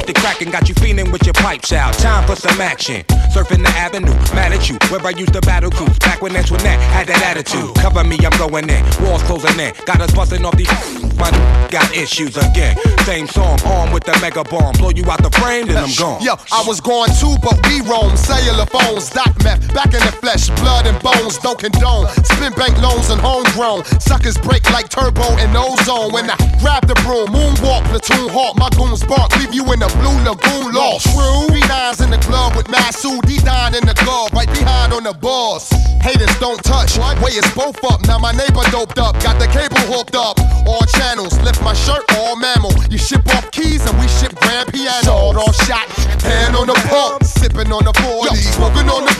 shit 0.00 0.14
to 0.14 0.20
crackin', 0.20 0.50
got 0.50 0.68
you 0.68 0.74
feeling 0.76 1.10
with 1.10 1.24
your 1.24 1.34
pipes 1.34 1.72
out. 1.72 1.94
Time 1.94 2.26
for 2.26 2.36
some 2.36 2.60
action. 2.60 3.04
Surfing 3.34 3.62
the 3.62 3.72
avenue, 3.76 4.12
mad 4.34 4.52
at 4.52 4.68
you. 4.68 4.76
Where 4.88 5.04
I 5.04 5.10
used 5.10 5.32
to 5.34 5.40
battle 5.40 5.70
cruise, 5.70 5.98
back 5.98 6.22
when 6.22 6.36
Antoinette 6.36 6.80
had 6.80 7.06
that 7.08 7.22
attitude. 7.22 7.74
Cover 7.76 8.04
me, 8.04 8.18
I'm 8.24 8.36
going 8.38 8.68
in. 8.68 8.84
Walls 9.02 9.22
closing 9.24 9.58
in, 9.58 9.72
got 9.86 10.00
us 10.00 10.12
busting 10.12 10.44
off 10.44 10.56
these. 10.56 11.09
My 11.20 11.30
got 11.70 11.94
issues 11.94 12.36
again. 12.36 12.76
Same 13.04 13.28
song, 13.28 13.58
armed 13.64 13.94
with 13.94 14.04
the 14.04 14.16
mega 14.20 14.42
bomb. 14.42 14.72
Blow 14.74 14.90
you 14.90 15.04
out 15.06 15.22
the 15.22 15.30
frame, 15.38 15.66
then 15.66 15.78
I'm 15.78 15.94
gone. 15.94 16.22
Yo, 16.22 16.34
I 16.50 16.64
was 16.66 16.80
going 16.80 17.12
too, 17.20 17.36
but 17.44 17.60
we 17.68 17.80
roam. 17.86 18.16
Cellular 18.16 18.66
phones, 18.66 19.10
doc 19.10 19.30
meth, 19.44 19.62
back 19.72 19.94
in 19.94 20.02
the 20.02 20.14
flesh, 20.18 20.50
blood 20.58 20.86
and 20.86 20.98
bones, 21.02 21.38
don't 21.38 21.58
condone. 21.58 22.08
Spin 22.24 22.52
bank 22.58 22.74
loans 22.82 23.10
and 23.10 23.20
homegrown. 23.20 23.84
Suckers 24.00 24.36
break 24.38 24.64
like 24.72 24.88
turbo 24.88 25.28
and 25.38 25.54
ozone. 25.54 26.12
When 26.12 26.28
I 26.28 26.36
grab 26.58 26.88
the 26.88 26.98
broom, 27.06 27.30
moonwalk, 27.30 27.84
platoon 27.92 28.28
hawk, 28.32 28.58
my 28.58 28.68
goons 28.74 29.04
bark, 29.06 29.30
leave 29.38 29.54
you 29.54 29.64
in 29.72 29.78
the 29.78 29.90
blue 30.00 30.18
lagoon 30.26 30.74
lost. 30.74 31.06
True. 31.12 31.46
Three 31.52 31.64
nines 31.70 32.00
in 32.00 32.10
the 32.10 32.18
club 32.18 32.56
with 32.56 32.66
Masood, 32.66 33.22
D 33.28 33.38
nine 33.44 33.74
in 33.74 33.86
the 33.86 33.94
glove, 34.02 34.32
right 34.32 34.50
behind 34.50 34.92
on 34.92 35.04
the 35.04 35.14
balls. 35.14 35.70
Haters 36.02 36.34
don't 36.40 36.62
touch, 36.64 36.98
way 37.22 37.36
is 37.36 37.46
both 37.54 37.78
up. 37.84 38.02
Now 38.08 38.18
my 38.18 38.32
neighbor 38.32 38.64
doped 38.72 38.98
up, 38.98 39.20
got 39.22 39.38
the 39.38 39.46
cable 39.46 39.84
hooked 39.86 40.16
up. 40.16 40.40
All 40.66 40.86
channels, 41.10 41.40
lift 41.42 41.62
my 41.62 41.74
shirt, 41.74 42.04
all 42.16 42.36
mammal. 42.36 42.72
You 42.90 42.98
ship 42.98 43.26
off 43.34 43.50
keys 43.50 43.84
and 43.88 43.98
we 43.98 44.06
ship 44.08 44.34
grand 44.36 44.72
piano. 44.72 45.02
Sawed 45.02 45.36
off 45.36 45.56
shot, 45.66 45.88
hand 46.22 46.54
on 46.54 46.66
the 46.66 46.74
pump, 46.88 47.24
sipping 47.24 47.72
on 47.72 47.84
the 47.84 47.92
40, 47.94 48.36
smoking 48.36 48.88
on 48.88 49.04
the. 49.06 49.14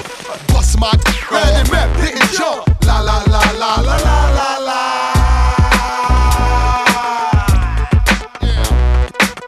Bust 0.49 0.79
my 0.79 0.93
red 1.31 1.55
and 1.61 1.71
map, 1.71 1.91
hitting 1.97 2.29
jump. 2.37 2.67
La 2.85 3.01
la 3.01 3.19
la 3.27 3.43
la 3.59 3.81
la 3.81 3.97
la 3.97 4.21
la 4.39 4.51
la. 4.69 4.81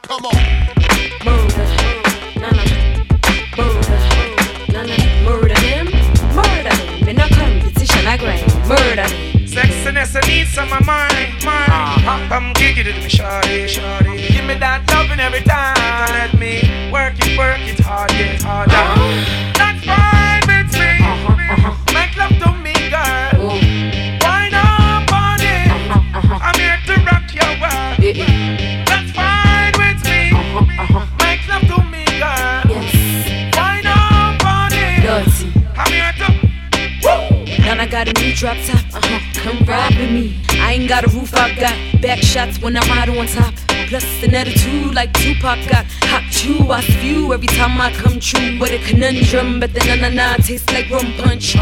Come 0.08 0.24
on. 0.26 0.36
Murder 5.24 5.60
him, 5.60 5.86
murder 6.34 6.74
him. 6.74 7.08
In 7.08 7.20
a 7.20 7.28
competition, 7.28 8.06
I 8.06 8.16
grind. 8.18 8.46
Murder 8.68 9.06
him. 9.06 9.46
Sexiness, 9.46 10.16
I 10.16 10.26
need 10.26 10.46
some 10.48 10.72
of 10.72 10.84
mine, 10.84 11.34
mine. 11.44 11.71
Uh-huh. 12.04 12.28
Come 12.28 12.52
give 12.54 12.76
it 12.78 12.84
to 12.84 12.92
me, 12.98 13.06
shawty, 13.06 13.66
shawty. 13.70 14.28
Give 14.32 14.44
me 14.44 14.54
that 14.58 14.82
loving 14.90 15.20
every 15.20 15.40
time. 15.42 15.78
Let 16.10 16.34
me 16.34 16.90
work 16.90 17.14
it, 17.22 17.38
work 17.38 17.62
it 17.62 17.78
hard, 17.78 18.10
get 18.10 18.42
harder. 18.42 18.74
That's 19.54 19.86
fine 19.86 20.42
with 20.50 20.74
me. 20.74 20.98
Uh-huh, 20.98 21.38
uh-huh. 21.38 21.94
Make 21.94 22.18
love 22.18 22.34
to 22.42 22.50
me, 22.58 22.74
girl. 22.90 23.54
Wine 24.18 24.50
up 24.50 25.06
on 25.14 25.38
it. 25.46 25.70
Uh-huh, 25.70 26.42
I'm 26.42 26.58
here 26.58 26.74
to 26.90 26.94
rock 27.06 27.30
your 27.30 27.54
world. 27.62 28.02
That's 28.02 29.10
fine 29.14 29.70
with 29.78 30.02
me. 30.02 30.34
Make 31.22 31.46
love 31.46 31.70
to 31.70 31.86
me, 31.86 32.02
girl. 32.18 32.66
Wine 33.54 33.86
up 33.86 34.42
on 34.42 34.74
it. 34.74 35.06
I'm 35.78 35.86
here 35.86 36.10
to. 36.18 36.34
Now 37.62 37.78
I 37.78 37.86
got 37.86 38.10
a 38.10 38.12
new 38.18 38.34
drop 38.34 38.58
top, 38.66 38.82
uh-huh. 38.90 39.22
Come 39.38 39.62
ride 39.64 39.94
with 39.94 40.10
me. 40.10 40.41
I 40.72 40.76
ain't 40.76 40.88
got 40.88 41.04
a 41.04 41.08
roof, 41.08 41.34
I 41.34 41.54
got 41.54 42.00
back 42.00 42.20
shots 42.20 42.58
when 42.58 42.78
I 42.78 42.80
ride 42.88 43.10
on 43.10 43.26
top. 43.26 43.52
Plus 43.88 44.06
an 44.22 44.34
attitude 44.34 44.94
like 44.94 45.12
Tupac 45.12 45.58
got 45.68 45.84
hot 46.04 46.22
chew. 46.32 46.70
I 46.70 46.80
spew 46.80 47.34
every 47.34 47.46
time 47.48 47.78
I 47.78 47.92
come 47.92 48.18
true. 48.18 48.58
With 48.58 48.72
a 48.72 48.78
conundrum, 48.88 49.60
but 49.60 49.74
the 49.74 49.80
na 49.84 49.96
na 49.96 50.08
na 50.08 50.36
tastes 50.36 50.72
like 50.72 50.88
rum 50.88 51.12
punch. 51.18 51.52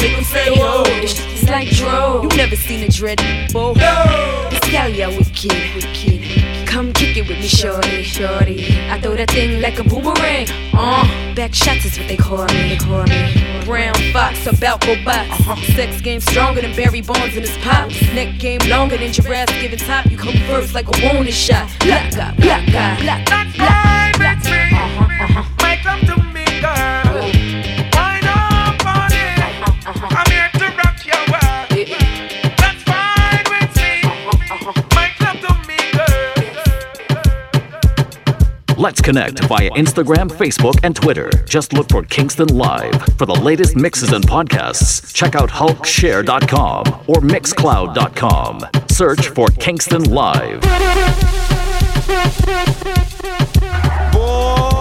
They 0.00 0.10
gon' 0.10 0.24
say, 0.24 0.46
oh, 0.56 0.84
it's, 0.86 1.46
like 1.50 1.68
dro. 1.68 2.22
You 2.22 2.34
never 2.34 2.56
seen 2.56 2.82
a 2.82 2.88
dread 2.88 3.18
before. 3.18 3.74
This 3.74 4.60
gal, 4.72 4.88
yeah, 4.88 5.08
wicked, 5.08 5.52
wicked. 5.74 6.66
Come 6.66 6.94
kick 6.94 7.18
it 7.18 7.28
with 7.28 7.38
me, 7.38 7.48
shorty, 7.48 8.04
shorty. 8.04 8.88
I 8.88 8.98
throw 9.02 9.16
that 9.16 9.32
thing 9.32 9.60
like 9.60 9.78
a 9.78 9.84
boomerang. 9.84 10.46
Uh, 10.72 11.34
back 11.34 11.52
shots 11.52 11.84
is 11.84 11.98
what 11.98 12.08
they 12.08 12.16
call 12.16 12.46
me, 12.46 12.70
they 12.70 12.76
call 12.78 13.04
me. 13.04 13.45
Brown 13.66 13.94
fox, 14.12 14.46
about 14.46 14.80
go 14.82 14.94
box. 15.04 15.28
Sex 15.74 16.00
game 16.00 16.20
stronger 16.20 16.60
than 16.60 16.74
Barry 16.76 17.00
Bonds 17.00 17.36
in 17.36 17.42
his 17.42 17.56
pops. 17.58 18.00
Neck 18.14 18.38
game 18.38 18.60
longer 18.68 18.96
than 18.96 19.12
giraffes 19.12 19.52
giving 19.60 19.80
top. 19.80 20.06
You 20.06 20.16
come 20.16 20.36
first 20.46 20.72
like 20.72 20.86
a 20.86 21.12
warning 21.12 21.32
shot. 21.32 21.68
Black 21.80 22.14
guy, 22.14 22.32
black 22.36 22.64
guy, 22.70 23.00
black, 23.00 23.26
That's 23.28 23.56
black 23.56 24.18
with 24.18 24.85
Let's 38.86 39.00
connect 39.00 39.40
via 39.46 39.68
Instagram, 39.70 40.30
Facebook, 40.30 40.78
and 40.84 40.94
Twitter. 40.94 41.28
Just 41.44 41.72
look 41.72 41.88
for 41.88 42.04
Kingston 42.04 42.46
Live. 42.56 42.94
For 43.18 43.26
the 43.26 43.34
latest 43.34 43.74
mixes 43.74 44.12
and 44.12 44.24
podcasts, 44.24 45.12
check 45.12 45.34
out 45.34 45.50
hulkshare.com 45.50 46.86
or 47.08 47.16
mixcloud.com. 47.16 48.64
Search 48.88 49.26
for 49.30 49.48
Kingston 49.48 50.04
Live. 50.04 50.60
Oh. 54.14 54.76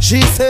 She 0.00 0.20
say 0.20 0.45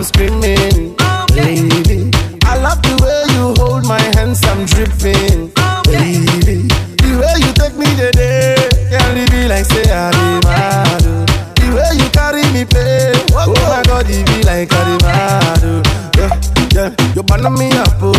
I'm 0.00 0.04
screaming. 0.04 0.96
Baby, 1.36 2.08
I 2.48 2.56
love 2.56 2.80
the 2.80 2.96
way 3.04 3.20
you 3.36 3.52
hold 3.60 3.84
my 3.84 4.00
hands, 4.16 4.40
I'm 4.48 4.64
dripping. 4.64 5.52
Baby, 5.92 6.64
the 7.04 7.20
way 7.20 7.36
you 7.44 7.52
take 7.52 7.76
me 7.76 7.84
today, 8.00 8.56
can't 8.88 9.12
leave 9.12 9.28
me 9.28 9.44
like 9.46 9.66
say 9.68 9.84
I 9.92 10.08
be 10.16 10.48
mad. 10.48 11.04
The 11.52 11.66
way 11.76 12.00
you 12.00 12.08
carry 12.16 12.48
me 12.48 12.64
play, 12.64 13.12
oh 13.36 13.52
my 13.68 13.82
God, 13.84 14.08
it 14.08 14.24
be 14.24 14.40
like 14.48 14.72
I 14.72 14.80
be 14.88 14.96
mad. 15.04 15.84
Yeah, 16.16 16.32
yeah, 16.72 17.12
you 17.12 17.22
burn 17.22 17.52
me 17.52 17.68
up, 17.76 18.00
oh. 18.00 18.16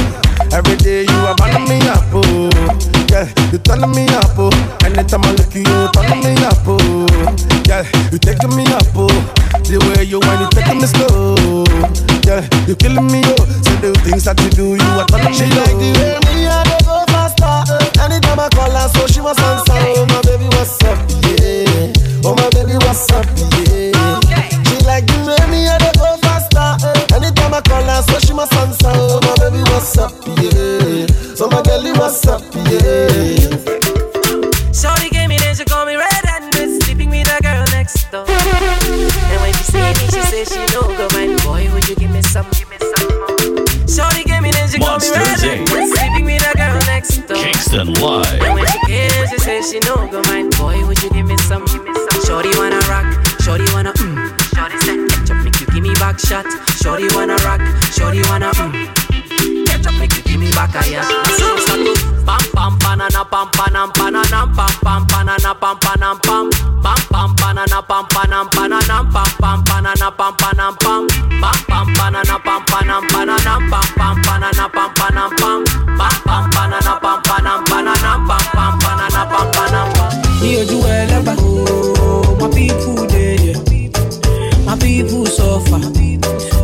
Every 0.54 0.78
day 0.78 1.02
you 1.10 1.18
are 1.26 1.34
burning 1.34 1.66
me 1.66 1.82
up, 1.90 2.06
oh. 2.14 2.46
Yeah, 3.10 3.26
you 3.52 3.58
turn 3.58 3.90
me 3.90 4.06
up, 4.22 4.38
oh. 4.38 4.54
Anytime 4.86 5.26
I 5.26 5.32
look 5.34 5.50
you, 5.56 5.66
you 5.66 5.90
turn 5.98 6.14
me 6.22 6.38
up, 6.46 6.62
oh. 6.70 7.51
Yeah, 7.72 7.88
you 8.12 8.20
taking 8.20 8.52
me 8.56 8.68
up, 8.76 8.84
oh. 9.00 9.08
The 9.64 9.80
way 9.80 10.04
you 10.04 10.20
when 10.20 10.44
you 10.44 10.50
taking 10.52 10.84
me 10.84 10.88
slow. 10.92 11.64
Yeah, 12.28 12.44
you 12.68 12.76
killing 12.76 13.08
me, 13.08 13.24
oh. 13.24 13.48
Say 13.64 13.80
the 13.80 13.96
things 14.04 14.28
that 14.28 14.36
you 14.44 14.52
do, 14.52 14.66
you 14.76 14.92
are 15.00 15.08
turning 15.08 15.32
me 15.40 15.48
like 15.56 15.80
the 15.80 15.90
way 15.96 16.20
me 16.20 16.52
I 16.52 16.68
dey 16.68 16.84
go 16.84 17.00
faster. 17.16 17.64
Anytime 18.04 18.44
I 18.44 18.50
call 18.52 18.68
her, 18.76 18.88
so 18.92 19.08
she 19.08 19.22
was 19.24 19.40
answer. 19.40 19.72
Oh 19.72 20.04
my 20.04 20.20
baby, 20.28 20.52
what's 20.52 20.84
up? 20.84 21.00
Yeah. 21.24 21.96
Oh 22.28 22.36
my 22.36 22.52
baby, 22.52 22.76
what's 22.84 23.08
up? 23.16 23.24
Yeah. 23.72 24.20
She 24.68 24.76
like 24.84 25.08
the 25.08 25.18
way 25.32 25.40
me 25.48 25.64
I 25.72 25.80
dey 25.80 25.96
go 25.96 26.12
faster. 26.28 26.76
Anytime 27.16 27.56
I 27.56 27.62
call 27.64 27.88
her, 27.88 28.02
so 28.04 28.20
she 28.20 28.34
must 28.36 28.52
answer. 28.52 28.92
Oh 28.92 29.24
my 29.24 29.32
baby, 29.40 29.64
what's 29.72 29.96
up? 29.96 30.12
Yeah. 30.44 31.08
So 31.40 31.48
my 31.48 31.64
girlie, 31.64 31.96
what's 31.96 32.28
up? 32.28 32.44
Yeah. 32.68 33.80
Me, 40.42 40.46
she 40.46 40.54
say 40.54 40.66
she 40.66 40.74
no 40.74 40.82
go 40.98 41.08
mind. 41.14 41.42
Boy, 41.44 41.70
would 41.74 41.88
you 41.88 41.96
give 41.96 42.12
me 42.12 42.22
some? 42.22 42.48
Give 42.52 42.70
me 42.70 42.78
some 42.80 43.08
more. 43.20 43.66
Shorty 43.88 44.24
gave 44.24 44.42
me 44.42 44.52
then 44.52 44.70
she 44.70 44.80
me 44.80 44.86
red 44.86 44.92
Monsters, 44.92 45.42
handed, 45.42 45.68
Inc. 45.68 45.88
sleeping 45.98 46.26
with 46.26 46.48
a 46.48 46.58
girl 46.58 46.80
next 46.88 47.18
door. 47.28 47.38
Kingston 47.38 47.88
And 47.88 47.98
Live. 48.00 48.54
when 48.54 48.66
she 48.68 48.80
came, 48.88 49.28
she 49.28 49.38
say 49.38 49.62
she 49.62 49.80
no 49.86 50.08
go 50.08 50.22
mind. 50.32 50.56
Boy, 50.58 50.86
would 50.88 51.02
you 51.04 51.10
give 51.12 51.26
me 51.28 51.38
some? 51.38 51.66
Give 51.66 51.84
me 51.84 51.94
some. 51.94 52.26
Shorty 52.26 52.50
wanna 52.58 52.80
rock, 52.90 53.06
shorty 53.42 53.66
wanna 53.74 53.94
mm. 53.94 54.18
Shorty 54.56 54.78
said, 54.86 55.10
ketchup 55.10 55.44
make 55.44 55.60
you 55.60 55.68
give 55.68 55.84
me 55.84 55.94
back 55.96 56.20
shot. 56.20 56.46
Shorty 56.82 57.08
wanna 57.16 57.36
rock, 57.46 57.62
shorty 57.92 58.22
wanna 58.30 58.52
mm. 58.52 59.01
Give 59.82 60.40
me 60.40 60.48
a 60.50 60.70
yeah. 60.90 61.02
We 61.26 61.34
start 61.34 61.82
to 61.82 61.94
pam 62.26 62.44
pam 62.54 62.78
banana 62.80 63.26
pam 63.26 63.48
panam 63.58 63.90
pananam 63.94 64.54
pam 64.56 64.70
pam 64.84 65.06
banana 65.08 65.56
pam 65.56 65.78
panam 65.80 66.22
pam 66.22 66.50
pam 66.84 66.98
pam 67.10 67.36
banana 67.36 67.82
pam 67.82 68.06
panam 68.14 68.48
pananam 68.54 69.12
pam 69.12 69.26
pam 69.42 69.64
banana 69.64 70.12
pam 70.12 70.34
panam 70.38 70.78
pam 70.80 71.08
pam 71.42 71.58
pam 71.68 71.88
banana 71.98 72.38
pam 72.46 72.62
panam 72.70 73.02
pananam 73.10 73.62
pam 73.72 73.86
pam 73.98 74.16
banana 74.22 74.70
pam 74.70 74.90
panam 75.00 75.30
pam 75.42 75.64
pam 75.98 76.14
pam 76.26 76.50
banana 76.54 76.94
pam 77.02 77.22
panam 77.24 77.60
pananam 77.66 78.28
pam 78.28 78.44
pam 78.54 78.74
banana 78.84 79.26
pam 79.32 79.48
pam. 79.52 80.12
ojú 80.62 80.78
ẹlẹ́gbà 81.00 81.34
ooo 81.42 82.38
my 82.40 82.48
people 82.56 83.08
there 83.14 83.56
my 84.66 84.76
people 84.84 85.26
suffer 85.38 85.82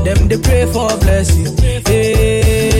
dem 0.05 0.19
dey 0.29 0.37
pray 0.45 0.65
for 0.73 0.89
blessing 1.01 1.47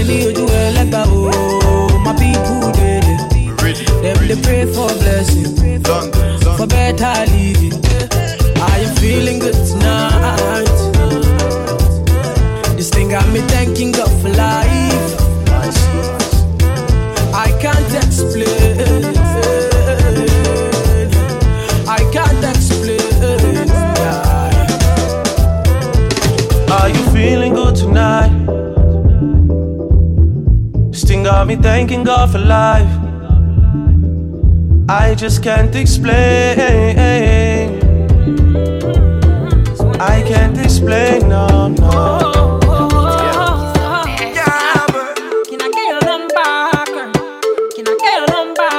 hey, 0.08 0.18
ní 0.20 0.26
ojú 0.28 0.46
ẹlẹ́gbà 0.66 1.02
ooo 1.16 2.00
my 2.06 2.14
people 2.20 2.72
there 2.78 3.02
dem 4.04 4.18
dey 4.30 4.38
pray 4.46 4.66
for 4.76 4.90
blessing. 5.02 5.46
For 6.58 6.68
better 6.68 7.14
living. 7.34 7.74
I 8.74 8.80
am 8.86 8.96
feeling 9.02 9.40
good 9.44 9.58
tonight? 9.70 10.78
This 12.78 12.90
thing 12.90 13.10
got 13.10 13.28
me 13.34 13.40
thanking 13.52 13.92
God 13.98 14.07
got 31.28 31.46
me 31.46 31.58
thanking 31.58 32.06
God 32.06 32.32
for 32.32 32.38
life. 32.40 32.90
I 34.88 35.14
just 35.14 35.44
can't 35.44 35.76
explain. 35.76 36.58
I 40.00 40.24
can't 40.26 40.58
explain, 40.58 41.28
no, 41.28 41.68
no. 41.68 42.60
Can 45.50 45.60
I 45.60 45.70
get 45.76 45.88
your 45.92 46.04
number? 46.12 46.48
girl? 46.96 47.12
Can 47.76 47.88
I 47.88 47.96
get 48.02 48.14
your 48.16 48.28
number? 48.34 48.70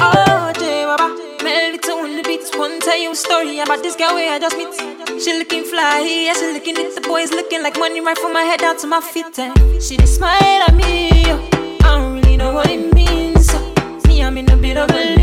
Oh, 0.00 0.52
J 0.58 0.62
Baba, 0.88 1.08
melody 1.44 1.78
to 1.78 2.22
beats. 2.26 2.56
One 2.56 2.80
tell 2.80 2.96
you 2.96 3.14
story 3.14 3.60
about 3.60 3.82
this 3.82 3.96
girl 3.96 4.14
where 4.14 4.32
I 4.32 4.38
just 4.38 4.56
meet. 4.56 4.89
She 5.18 5.38
looking 5.38 5.64
fly, 5.64 6.00
yeah, 6.00 6.32
she 6.34 6.52
looking 6.52 6.76
at 6.78 6.94
the 6.94 7.00
boys 7.02 7.30
looking 7.30 7.62
like 7.62 7.78
money 7.78 8.00
right 8.00 8.16
from 8.18 8.32
my 8.32 8.42
head 8.42 8.60
down 8.60 8.76
to 8.78 8.86
my 8.86 9.00
feet. 9.00 9.38
eh. 9.38 9.52
She 9.80 9.96
just 9.96 10.16
smile 10.16 10.62
at 10.66 10.74
me, 10.74 11.24
yo. 11.26 11.36
I 11.82 11.98
don't 11.98 12.14
really 12.14 12.36
know 12.36 12.52
what 12.54 12.68
it 12.70 12.92
means. 12.94 13.46
so 13.50 13.58
Me, 14.06 14.22
I'm 14.22 14.38
in 14.38 14.50
a 14.50 14.56
bit 14.56 14.76
of 14.76 14.90
a 14.90 15.16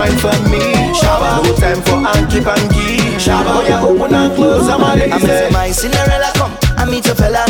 wine 0.00 0.16
for 0.16 0.32
me. 0.48 0.64
Shabba, 0.96 1.44
no 1.44 1.52
time 1.60 1.82
for 1.84 2.00
hanky 2.00 2.40
panky. 2.40 2.96
Shabba, 3.20 3.60
oh 3.60 3.64
yeah, 3.68 3.84
open 3.84 4.14
and 4.14 4.34
close. 4.34 4.68
I'm 4.68 4.80
a 4.80 4.96
lady. 4.96 5.12
I'm 5.12 5.20
say 5.20 5.50
my 5.52 5.70
Cinderella 5.70 6.32
come, 6.34 6.56
I 6.80 6.84
meet 6.88 7.04
your 7.04 7.14
fella. 7.14 7.44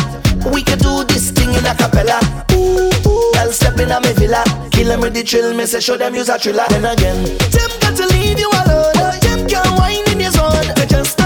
We 0.53 0.63
can 0.63 0.79
do 0.79 1.05
this 1.05 1.31
thing 1.31 1.51
in 1.55 1.65
a 1.65 1.75
cappella. 1.75 2.19
Girl 2.51 3.53
step 3.53 3.79
in 3.79 3.91
a 3.91 4.01
me 4.01 4.13
villa, 4.15 4.43
kill 4.73 4.89
them 4.89 5.01
with 5.01 5.15
the 5.15 5.23
chill. 5.23 5.55
Me 5.55 5.65
say 5.67 5.81
show 5.81 5.97
them 5.97 6.15
use 6.15 6.29
a 6.29 6.39
thriller. 6.39 6.67
Then 6.69 6.85
again, 6.85 7.23
them 7.55 7.71
got 7.81 7.95
to 7.97 8.07
leave 8.15 8.39
you 8.39 8.51
alone. 8.67 9.19
Them 9.23 9.47
can't 9.47 9.71
whine 9.79 10.07
in 10.11 10.21
your 10.21 10.33
zone. 10.33 10.67
They 10.75 10.87
just 10.87 11.20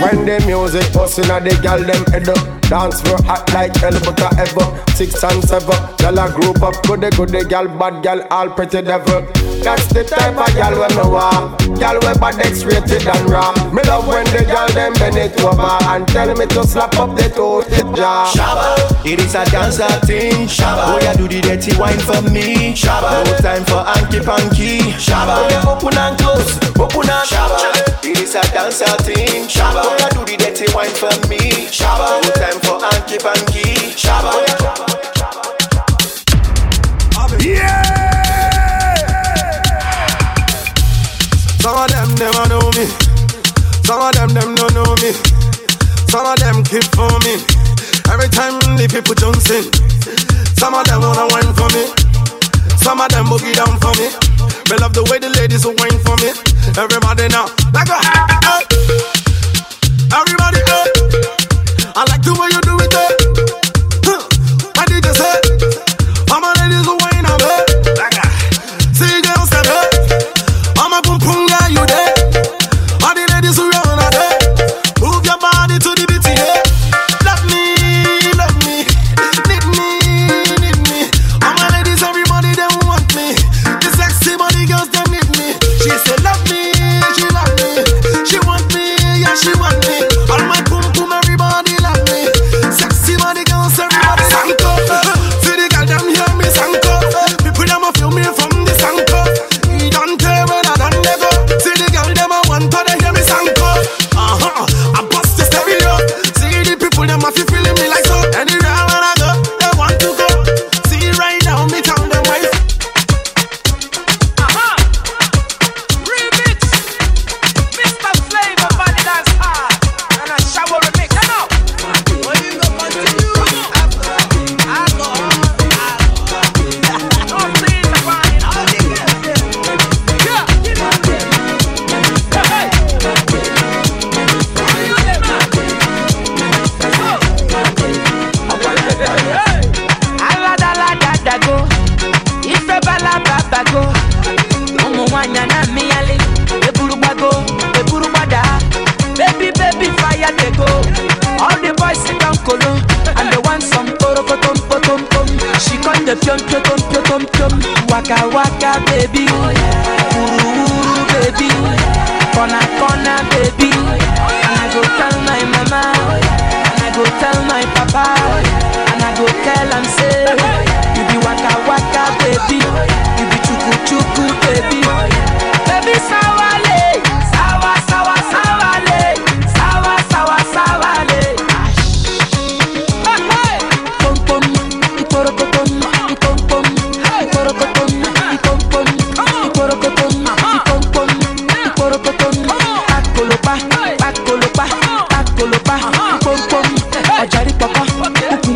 When 0.00 0.26
the 0.26 0.42
music 0.46 0.92
bustin' 0.92 1.30
a 1.30 1.40
the 1.40 1.58
gal 1.62 1.80
them 1.80 2.04
head 2.06 2.28
up. 2.28 2.38
Dance 2.68 3.00
floor 3.02 3.22
hot 3.22 3.52
like 3.52 3.76
hell 3.76 3.98
but 4.04 4.20
a 4.20 4.28
ever. 4.40 4.66
Six 4.94 5.22
and 5.22 5.42
seven, 5.44 5.78
gal 5.98 6.18
a 6.18 6.32
group 6.32 6.62
up. 6.62 6.74
Goody 6.82 7.10
goody 7.10 7.44
gal, 7.44 7.68
bad 7.68 8.02
gal, 8.02 8.26
all 8.30 8.50
pretty 8.50 8.82
devil 8.82 9.43
That's 9.64 9.86
the 9.86 10.04
type 10.04 10.36
of 10.36 10.54
gal 10.54 10.78
when 10.78 10.92
me 10.92 11.08
want 11.08 11.80
Gal 11.80 11.96
we 11.96 12.12
bad 12.20 12.38
X-rated 12.38 13.08
and 13.08 13.30
raw 13.30 13.50
Me 13.72 13.82
love 13.84 14.06
when 14.06 14.26
the 14.26 14.44
gal 14.44 14.68
them 14.76 14.92
bend 14.94 15.16
it 15.16 15.40
over 15.40 15.78
And 15.88 16.06
tell 16.08 16.28
me 16.36 16.44
to 16.52 16.66
slap 16.66 16.94
up 16.96 17.16
the 17.16 17.30
toe, 17.30 17.64
jaw 17.96 18.30
Shabba, 18.34 19.06
it 19.06 19.20
is 19.20 19.34
a 19.34 19.44
dancer 19.50 19.88
thing. 20.06 20.46
Shabba, 20.46 20.84
oh 20.84 20.98
yeah, 21.00 21.14
do 21.14 21.28
the 21.28 21.40
dirty 21.40 21.76
wine 21.78 21.98
for 21.98 22.20
me. 22.30 22.74
Shabba, 22.74 23.24
no 23.24 23.36
time 23.38 23.64
for 23.64 23.82
hanky 23.84 24.20
panky. 24.20 24.80
Shabba, 25.00 25.36
oh 25.38 25.48
yeah, 25.48 25.70
open 25.70 25.96
and 25.96 26.18
close, 26.18 26.56
open 26.76 27.08
and 27.08 27.28
Shabba, 27.28 28.04
it 28.04 28.20
is 28.20 28.34
a 28.34 28.42
dancer 28.52 28.84
thing. 29.02 29.46
Shabba, 29.46 29.82
oh 29.84 29.96
yeah, 29.98 30.08
do 30.10 30.24
the 30.24 30.36
dirty 30.36 30.66
wine 30.74 30.92
for 30.92 31.14
me. 31.28 31.68
Shabba, 31.72 32.20
no 32.20 32.30
time 32.36 32.60
for 32.60 32.80
hanky 32.84 33.18
panky. 33.18 33.96
Shabba, 33.96 34.30
oh 37.16 37.38
yeah. 37.40 38.03
Some 41.64 41.80
of 41.80 41.88
them 41.88 42.12
never 42.20 42.44
know 42.52 42.68
me. 42.76 42.84
Some 43.88 43.96
of 43.96 44.12
them 44.12 44.28
them 44.36 44.54
don't 44.54 44.74
know 44.76 44.84
me. 45.00 45.16
Some 46.12 46.28
of 46.28 46.36
them 46.36 46.60
keep 46.60 46.84
for 46.92 47.08
me. 47.24 47.40
Every 48.12 48.28
time 48.28 48.60
the 48.76 48.84
people 48.84 49.16
jumps 49.16 49.48
in. 49.48 49.64
Some 50.60 50.76
of 50.76 50.84
them 50.84 51.00
wanna 51.00 51.24
wine 51.32 51.56
for 51.56 51.64
me. 51.72 51.88
Some 52.76 53.00
of 53.00 53.08
them 53.08 53.32
boogie 53.32 53.56
down 53.56 53.80
for 53.80 53.96
me. 53.96 54.12
Me 54.68 54.76
love 54.76 54.92
the 54.92 55.08
way 55.08 55.16
the 55.16 55.32
ladies 55.40 55.64
will 55.64 55.72
wine 55.80 55.96
for 56.04 56.20
me. 56.20 56.36
Everybody 56.76 57.32
now, 57.32 57.48
like 57.72 57.88
a. 57.88 57.96
Everybody, 60.12 60.60
hey. 60.68 60.92
I 61.96 62.04
like 62.12 62.20
the 62.28 62.36
way 62.36 62.52
you 62.52 62.60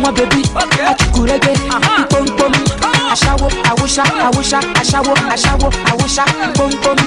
mọ́ 0.03 0.11
bèbí 0.17 0.41
àtúkù 0.91 1.19
rẹ́gbẹ́. 1.29 1.55
Pọ́npọ́n 2.11 2.53
aṣáwó 3.13 3.47
àwòṣá 3.69 4.03
àwòṣá 4.27 4.59
aṣáwó 4.81 5.13
àṣáwó 5.33 5.67
àwòṣá 5.91 6.23
pọ́npọ́n. 6.57 6.97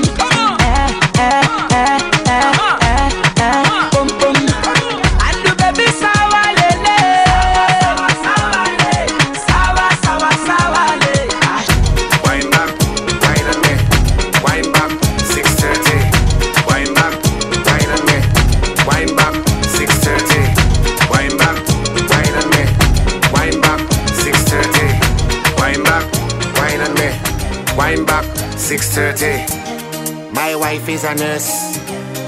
630. 28.93 30.35
My 30.35 30.55
wife 30.55 30.87
is 30.87 31.05
a 31.05 31.15
nurse. 31.15 31.81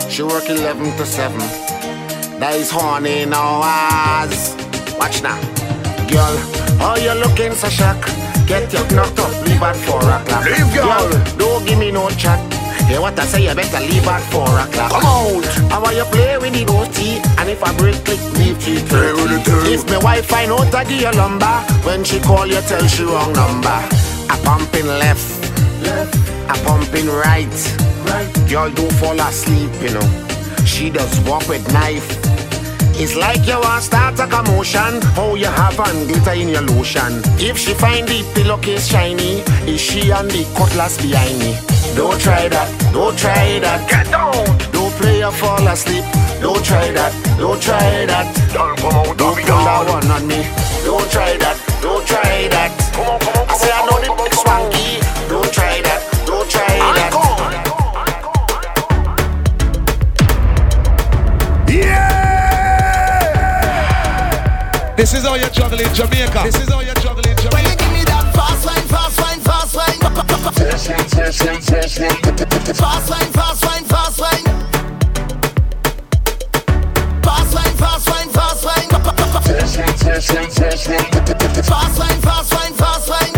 She 0.09 0.23
work 0.23 0.49
11 0.49 0.97
to 0.97 1.05
7. 1.05 1.37
That 2.41 2.55
is 2.57 2.71
horny 2.71 3.21
in 3.21 3.35
our 3.35 3.61
eyes. 3.61 4.57
Watch 4.97 5.21
now. 5.21 5.37
Girl, 6.09 6.33
how 6.81 6.97
you 6.97 7.13
look 7.21 7.37
looking 7.37 7.53
so 7.53 7.69
shock. 7.69 8.01
Get 8.49 8.73
your 8.73 8.81
knocked 8.97 9.19
up, 9.21 9.29
leave 9.45 9.61
at 9.61 9.77
four 9.77 10.01
o'clock. 10.01 10.49
Leave, 10.49 10.73
girl. 10.73 11.05
Don't 11.37 11.67
give 11.67 11.79
me 11.79 11.93
no 11.93 12.09
chat. 12.17 12.41
Hear 12.89 13.03
what 13.03 13.19
I 13.19 13.27
say, 13.27 13.45
you 13.45 13.55
better 13.55 13.81
leave 13.85 14.09
at 14.09 14.25
four 14.33 14.49
o'clock. 14.49 14.89
Come 14.89 15.05
out. 15.05 15.45
How 15.69 15.83
want 15.83 15.97
you 15.97 16.05
play 16.09 16.39
with 16.39 16.55
the 16.57 16.65
OT? 16.73 17.21
And 17.37 17.51
if 17.51 17.63
I 17.63 17.77
break, 17.77 18.01
click, 18.09 18.21
leave 18.41 18.57
three 18.57 18.81
thirty. 18.81 19.69
If 19.69 19.85
my 19.91 19.99
wife 19.99 20.25
find 20.25 20.51
out, 20.51 20.75
I 20.75 20.85
give 20.85 21.03
you 21.03 21.13
lumber. 21.13 21.61
When 21.85 22.05
she 22.05 22.21
call 22.21 22.47
you, 22.47 22.63
tell 22.65 22.87
she 22.89 23.05
wrong 23.05 23.35
number. 23.35 23.69
I 24.33 24.41
pumping 24.43 24.87
left, 24.87 25.03
left. 25.05 25.34
Pumping 26.65 27.07
right, 27.07 27.55
right. 28.07 28.31
Girl 28.49 28.71
don't 28.71 28.93
fall 28.95 29.21
asleep, 29.21 29.71
you 29.83 29.93
know. 29.93 30.09
She 30.65 30.91
does 30.91 31.21
walk 31.29 31.47
with 31.49 31.65
knife. 31.73 32.09
It's 32.97 33.17
like 33.17 33.47
you 33.47 33.59
want 33.61 33.83
start 33.83 34.19
a 34.21 34.27
commotion. 34.27 35.01
Oh, 35.17 35.35
you 35.35 35.47
have 35.47 35.79
and 35.81 36.09
glitter 36.09 36.33
in 36.33 36.49
your 36.49 36.63
lotion. 36.63 37.21
If 37.39 37.59
she 37.59 37.75
find 37.75 38.07
the 38.07 38.23
pillowcase 38.35 38.87
shiny, 38.87 39.43
is 39.67 39.81
she 39.81 40.13
on 40.13 40.29
the 40.29 40.45
cutlass 40.57 40.97
behind 41.03 41.39
me? 41.39 41.59
Don't 41.97 42.21
try 42.21 42.49
that, 42.49 42.93
don't 42.93 43.19
try 43.19 43.59
that. 43.59 43.89
Get 43.91 44.11
down. 44.11 44.33
Don't 44.73 44.93
play 44.95 45.25
or 45.25 45.33
fall 45.33 45.67
asleep. 45.67 46.05
Don't 46.41 46.65
try 46.65 46.91
that, 46.93 47.13
don't 47.39 47.61
try 47.61 48.07
that. 48.07 48.27
Don't 48.53 48.79
come 48.79 48.95
out, 48.95 49.19
don't 49.19 49.37
pull 49.37 49.65
that 49.65 49.89
one 49.89 50.11
on 50.11 50.27
me. 50.27 50.43
Don't 50.85 51.11
try 51.11 51.37
that, 51.39 51.57
don't 51.83 52.07
try 52.07 52.49
that. 52.49 52.71
Come 52.95 53.07
on, 53.07 53.19
come 53.21 53.43
on, 53.43 53.49
I 53.51 53.55
say 53.57 53.71
I 53.73 53.87
know 53.87 53.99
the 54.01 54.23
big 54.23 54.35
This 65.05 65.13
is 65.13 65.25
how 65.25 65.35
you're 65.35 65.51
juggling 65.51 65.93
Jamaica. 65.93 66.41
This 66.45 66.57
is 66.57 66.73
how 66.73 66.81
you're 66.81 66.95
juggling 66.95 67.37
Jamaica. 67.37 67.53
When 67.53 67.65
you 67.69 67.77
give 67.77 67.93
me 67.93 68.05
that 68.05 68.33
fast 68.33 68.65
wine, 68.65 68.89
fast 68.89 69.21
wine, 69.21 69.39
fast 69.41 69.77
wine. 69.77 70.01
Fast 70.01 70.31
wine, 70.89 71.05
fast 71.05 71.43
wine, 71.45 71.61
fast 71.61 72.09
wine. 72.25 72.73
Fast 72.73 73.11
wine, 73.11 73.31
fast 73.37 73.65
wine, 73.67 73.85
fast 73.85 74.19
wine. 74.19 74.49
Fast 77.23 77.53
wine, 77.53 77.77
fast 77.77 78.09
wine, 78.09 78.31
fast 78.33 78.65
wine. 78.65 78.89
Fast 78.89 79.05
wine, 79.05 79.45
fast 79.45 80.09
wine, 80.09 80.49
fast 80.49 80.89
wine. 80.89 81.09
Fast 81.63 81.99
wine, 82.01 82.21
fast 82.23 82.55
wine, 82.55 82.73
fast 82.73 83.09
wine. 83.11 83.34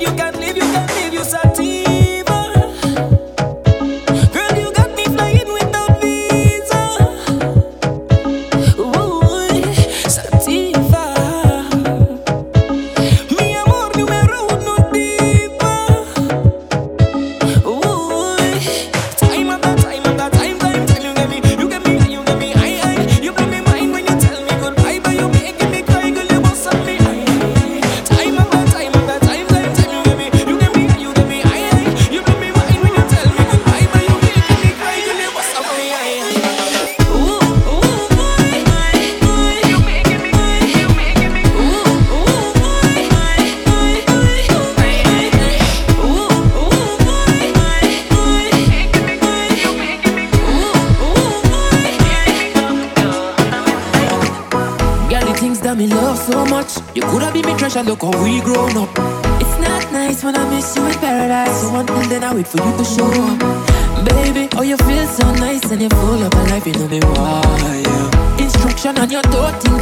You, 0.00 0.06
can't 0.16 0.38
leave 0.38 0.56
you, 0.56 0.62
can't 0.62 0.94
leave 0.96 1.12
you, 1.12 1.24
sativa. 1.24 1.49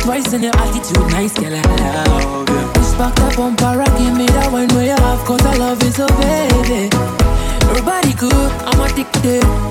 Twice 0.08 0.32
and 0.32 0.42
your 0.42 0.56
attitude 0.56 1.10
nice, 1.10 1.34
girl, 1.34 1.52
I 1.54 1.60
love 2.08 2.48
you. 2.48 2.72
Push 2.72 2.92
back 2.96 3.14
the 3.14 3.34
bumper 3.36 3.84
give 3.98 4.16
me 4.16 4.24
that 4.24 4.50
one 4.50 4.66
where 4.68 4.86
you 4.86 4.96
have, 5.04 5.22
cause 5.26 5.44
I 5.44 5.54
love 5.56 5.82
you 5.82 5.90
so, 5.90 6.06
baby. 6.16 6.88
Your 7.68 7.84
good, 8.16 8.50
I'm 8.64 8.80
addicted. 8.80 9.67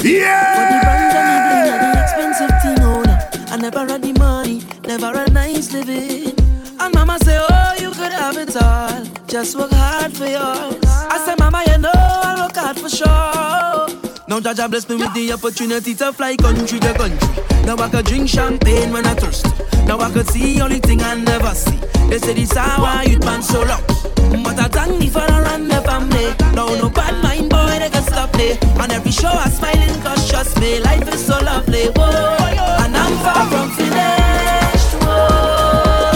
Yeah! 0.00 0.54
For 0.54 0.64
the 0.72 0.78
brand 0.84 1.14
and 1.18 1.68
the 1.68 1.72
and 1.74 1.94
the 1.94 2.02
expensive 2.02 2.54
thing 2.62 2.80
owner. 2.84 3.18
I 3.50 3.56
never 3.56 3.80
had 3.80 4.02
the 4.02 4.12
money, 4.12 4.62
never 4.86 5.16
had 5.18 5.32
nice 5.32 5.72
living. 5.72 6.34
And 6.80 6.94
mama 6.94 7.18
say, 7.24 7.36
oh, 7.38 7.74
you 7.80 7.90
could 7.90 8.12
have 8.12 8.36
it 8.36 8.56
all. 8.56 9.04
Just 9.26 9.56
work 9.56 9.70
hard 9.72 10.12
for 10.16 10.26
yours. 10.26 10.76
I 10.86 11.22
say, 11.26 11.34
Mama, 11.38 11.62
you 11.66 11.78
know 11.78 11.90
I 11.94 12.46
work 12.46 12.56
hard 12.56 12.78
for 12.78 12.88
sure. 12.88 13.88
Now 14.28 14.40
Jah 14.40 14.54
Jah 14.54 14.68
bless 14.68 14.88
me 14.88 14.96
with 14.96 15.12
the 15.14 15.32
opportunity 15.32 15.94
to 15.96 16.12
fly 16.12 16.36
country 16.36 16.78
to 16.78 16.94
country. 16.94 17.44
Now 17.64 17.76
I 17.76 17.88
could 17.90 18.06
drink 18.06 18.28
champagne 18.28 18.92
when 18.92 19.04
I 19.06 19.14
thirst. 19.14 19.46
Now 19.86 19.98
I 19.98 20.10
could 20.10 20.28
see 20.28 20.60
only 20.60 20.78
thing 20.80 21.02
I 21.02 21.14
never 21.16 21.54
see. 21.54 21.76
They 22.08 22.18
say 22.18 22.34
this 22.34 22.56
hour 22.56 23.04
youth 23.04 23.24
man 23.24 23.42
so 23.42 23.62
lucky. 23.62 24.17
But 24.44 24.58
I 24.58 24.68
thank 24.68 24.98
me 24.98 25.08
for 25.08 25.20
a 25.24 25.42
run 25.42 25.68
the 25.68 25.80
family. 25.82 26.34
Now 26.54 26.68
no 26.80 26.88
bad 26.90 27.22
mind 27.22 27.50
boy 27.50 27.78
they 27.78 27.90
can 27.90 28.02
stop 28.02 28.34
me. 28.36 28.58
On 28.80 28.90
every 28.90 29.10
show 29.12 29.28
I 29.28 29.48
smiling 29.48 30.00
cause 30.02 30.28
trust 30.30 30.60
me 30.60 30.80
life 30.80 31.08
is 31.12 31.24
so 31.26 31.38
lovely. 31.38 31.86
Whoa, 31.96 32.36
and 32.84 32.96
I'm 32.96 33.14
far 33.24 33.44
from 33.50 33.70
finished. 33.70 34.92
Whoa, 35.02 36.10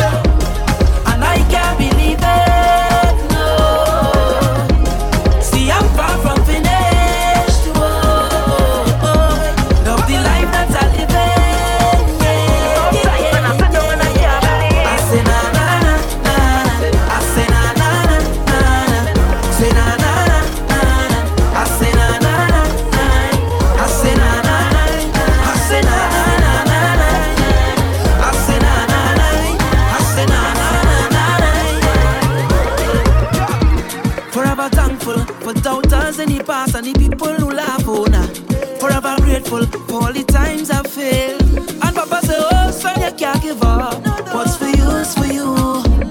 and 1.11 1.25
I 1.25 1.37
can't 1.51 1.79
believe 1.79 2.19
it. 2.21 2.52
The 36.83 36.93
people 36.99 37.29
who 37.35 37.51
laugh 37.53 37.85
oh, 37.87 38.05
on 38.05 38.13
her. 38.13 38.27
Forever 38.81 39.15
grateful 39.23 39.65
for 39.87 40.03
all 40.03 40.13
the 40.13 40.25
times 40.25 40.69
I 40.69 40.83
failed. 40.83 41.41
And 41.81 41.95
Papa 41.95 42.27
say, 42.27 42.35
Oh, 42.37 42.71
son, 42.73 43.01
you 43.01 43.13
can't 43.13 43.41
give 43.41 43.63
up. 43.63 44.05
What's 44.35 44.57
for 44.57 44.67
you 44.67 44.91
is 44.99 45.15
for 45.15 45.27
you. 45.27 45.55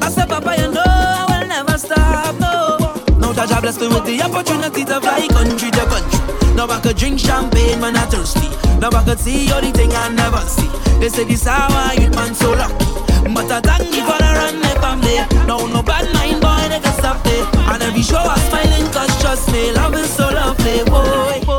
I 0.02 0.10
said, 0.10 0.30
Papa, 0.30 0.56
you 0.58 0.72
know 0.72 0.82
I 0.86 1.26
will 1.28 1.48
never 1.48 1.78
stop. 1.78 2.40
No. 2.40 2.78
Now 3.20 3.34
Jah 3.34 3.48
Jah 3.48 3.60
bless 3.60 3.82
me 3.82 3.88
with 3.90 4.06
the 4.06 4.22
opportunity 4.22 4.86
to 4.86 5.02
fly 5.02 5.28
country 5.28 5.72
to 5.72 5.86
country. 5.92 6.21
Now 6.62 6.68
I 6.70 6.80
could 6.80 6.96
drink 6.96 7.20
champagne 7.20 7.80
when 7.80 7.98
I'm 7.98 8.08
thirsty. 8.08 8.48
Now 8.78 8.92
I 8.94 9.04
could 9.04 9.18
see 9.18 9.52
all 9.52 9.62
the 9.62 9.72
thing 9.72 9.92
I 9.94 10.10
never 10.10 10.42
see. 10.42 10.70
They 11.00 11.10
say 11.10 11.24
this 11.24 11.48
hour 11.48 11.96
youth 11.96 12.14
man 12.14 12.36
so 12.36 12.52
lucky. 12.52 12.86
But 13.34 13.50
I 13.50 13.62
thank 13.62 13.96
you 13.96 14.06
for 14.06 14.16
the 14.22 14.30
run 14.38 14.62
my 14.62 14.76
family. 14.78 15.18
No, 15.48 15.66
no 15.66 15.82
bad 15.82 16.14
mind 16.14 16.40
boy, 16.40 16.70
they 16.70 16.80
can 16.80 16.94
stop 17.00 17.26
it. 17.26 17.56
And 17.56 17.82
every 17.82 18.04
show 18.04 18.20
I'm 18.20 18.38
smiling 18.38 18.94
cause 18.94 19.22
trust 19.22 19.52
me, 19.52 19.72
love 19.72 19.96
is 19.96 20.08
so 20.14 20.30
lovely, 20.30 20.84
boy. 20.86 21.51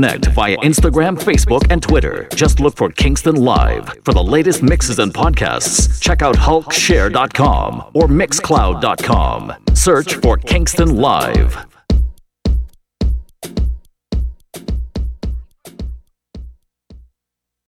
Connect 0.00 0.26
via 0.28 0.56
Instagram, 0.58 1.18
Facebook, 1.18 1.70
and 1.70 1.82
Twitter. 1.82 2.26
Just 2.34 2.58
look 2.58 2.74
for 2.74 2.88
Kingston 2.90 3.36
Live. 3.36 3.86
For 4.04 4.14
the 4.14 4.22
latest 4.22 4.62
mixes 4.62 4.98
and 4.98 5.12
podcasts, 5.12 6.00
check 6.00 6.22
out 6.22 6.36
hulkshare.com 6.36 7.90
or 7.92 8.04
mixcloud.com. 8.04 9.52
Search 9.74 10.14
for 10.14 10.38
Kingston 10.38 10.96
Live. 10.96 11.69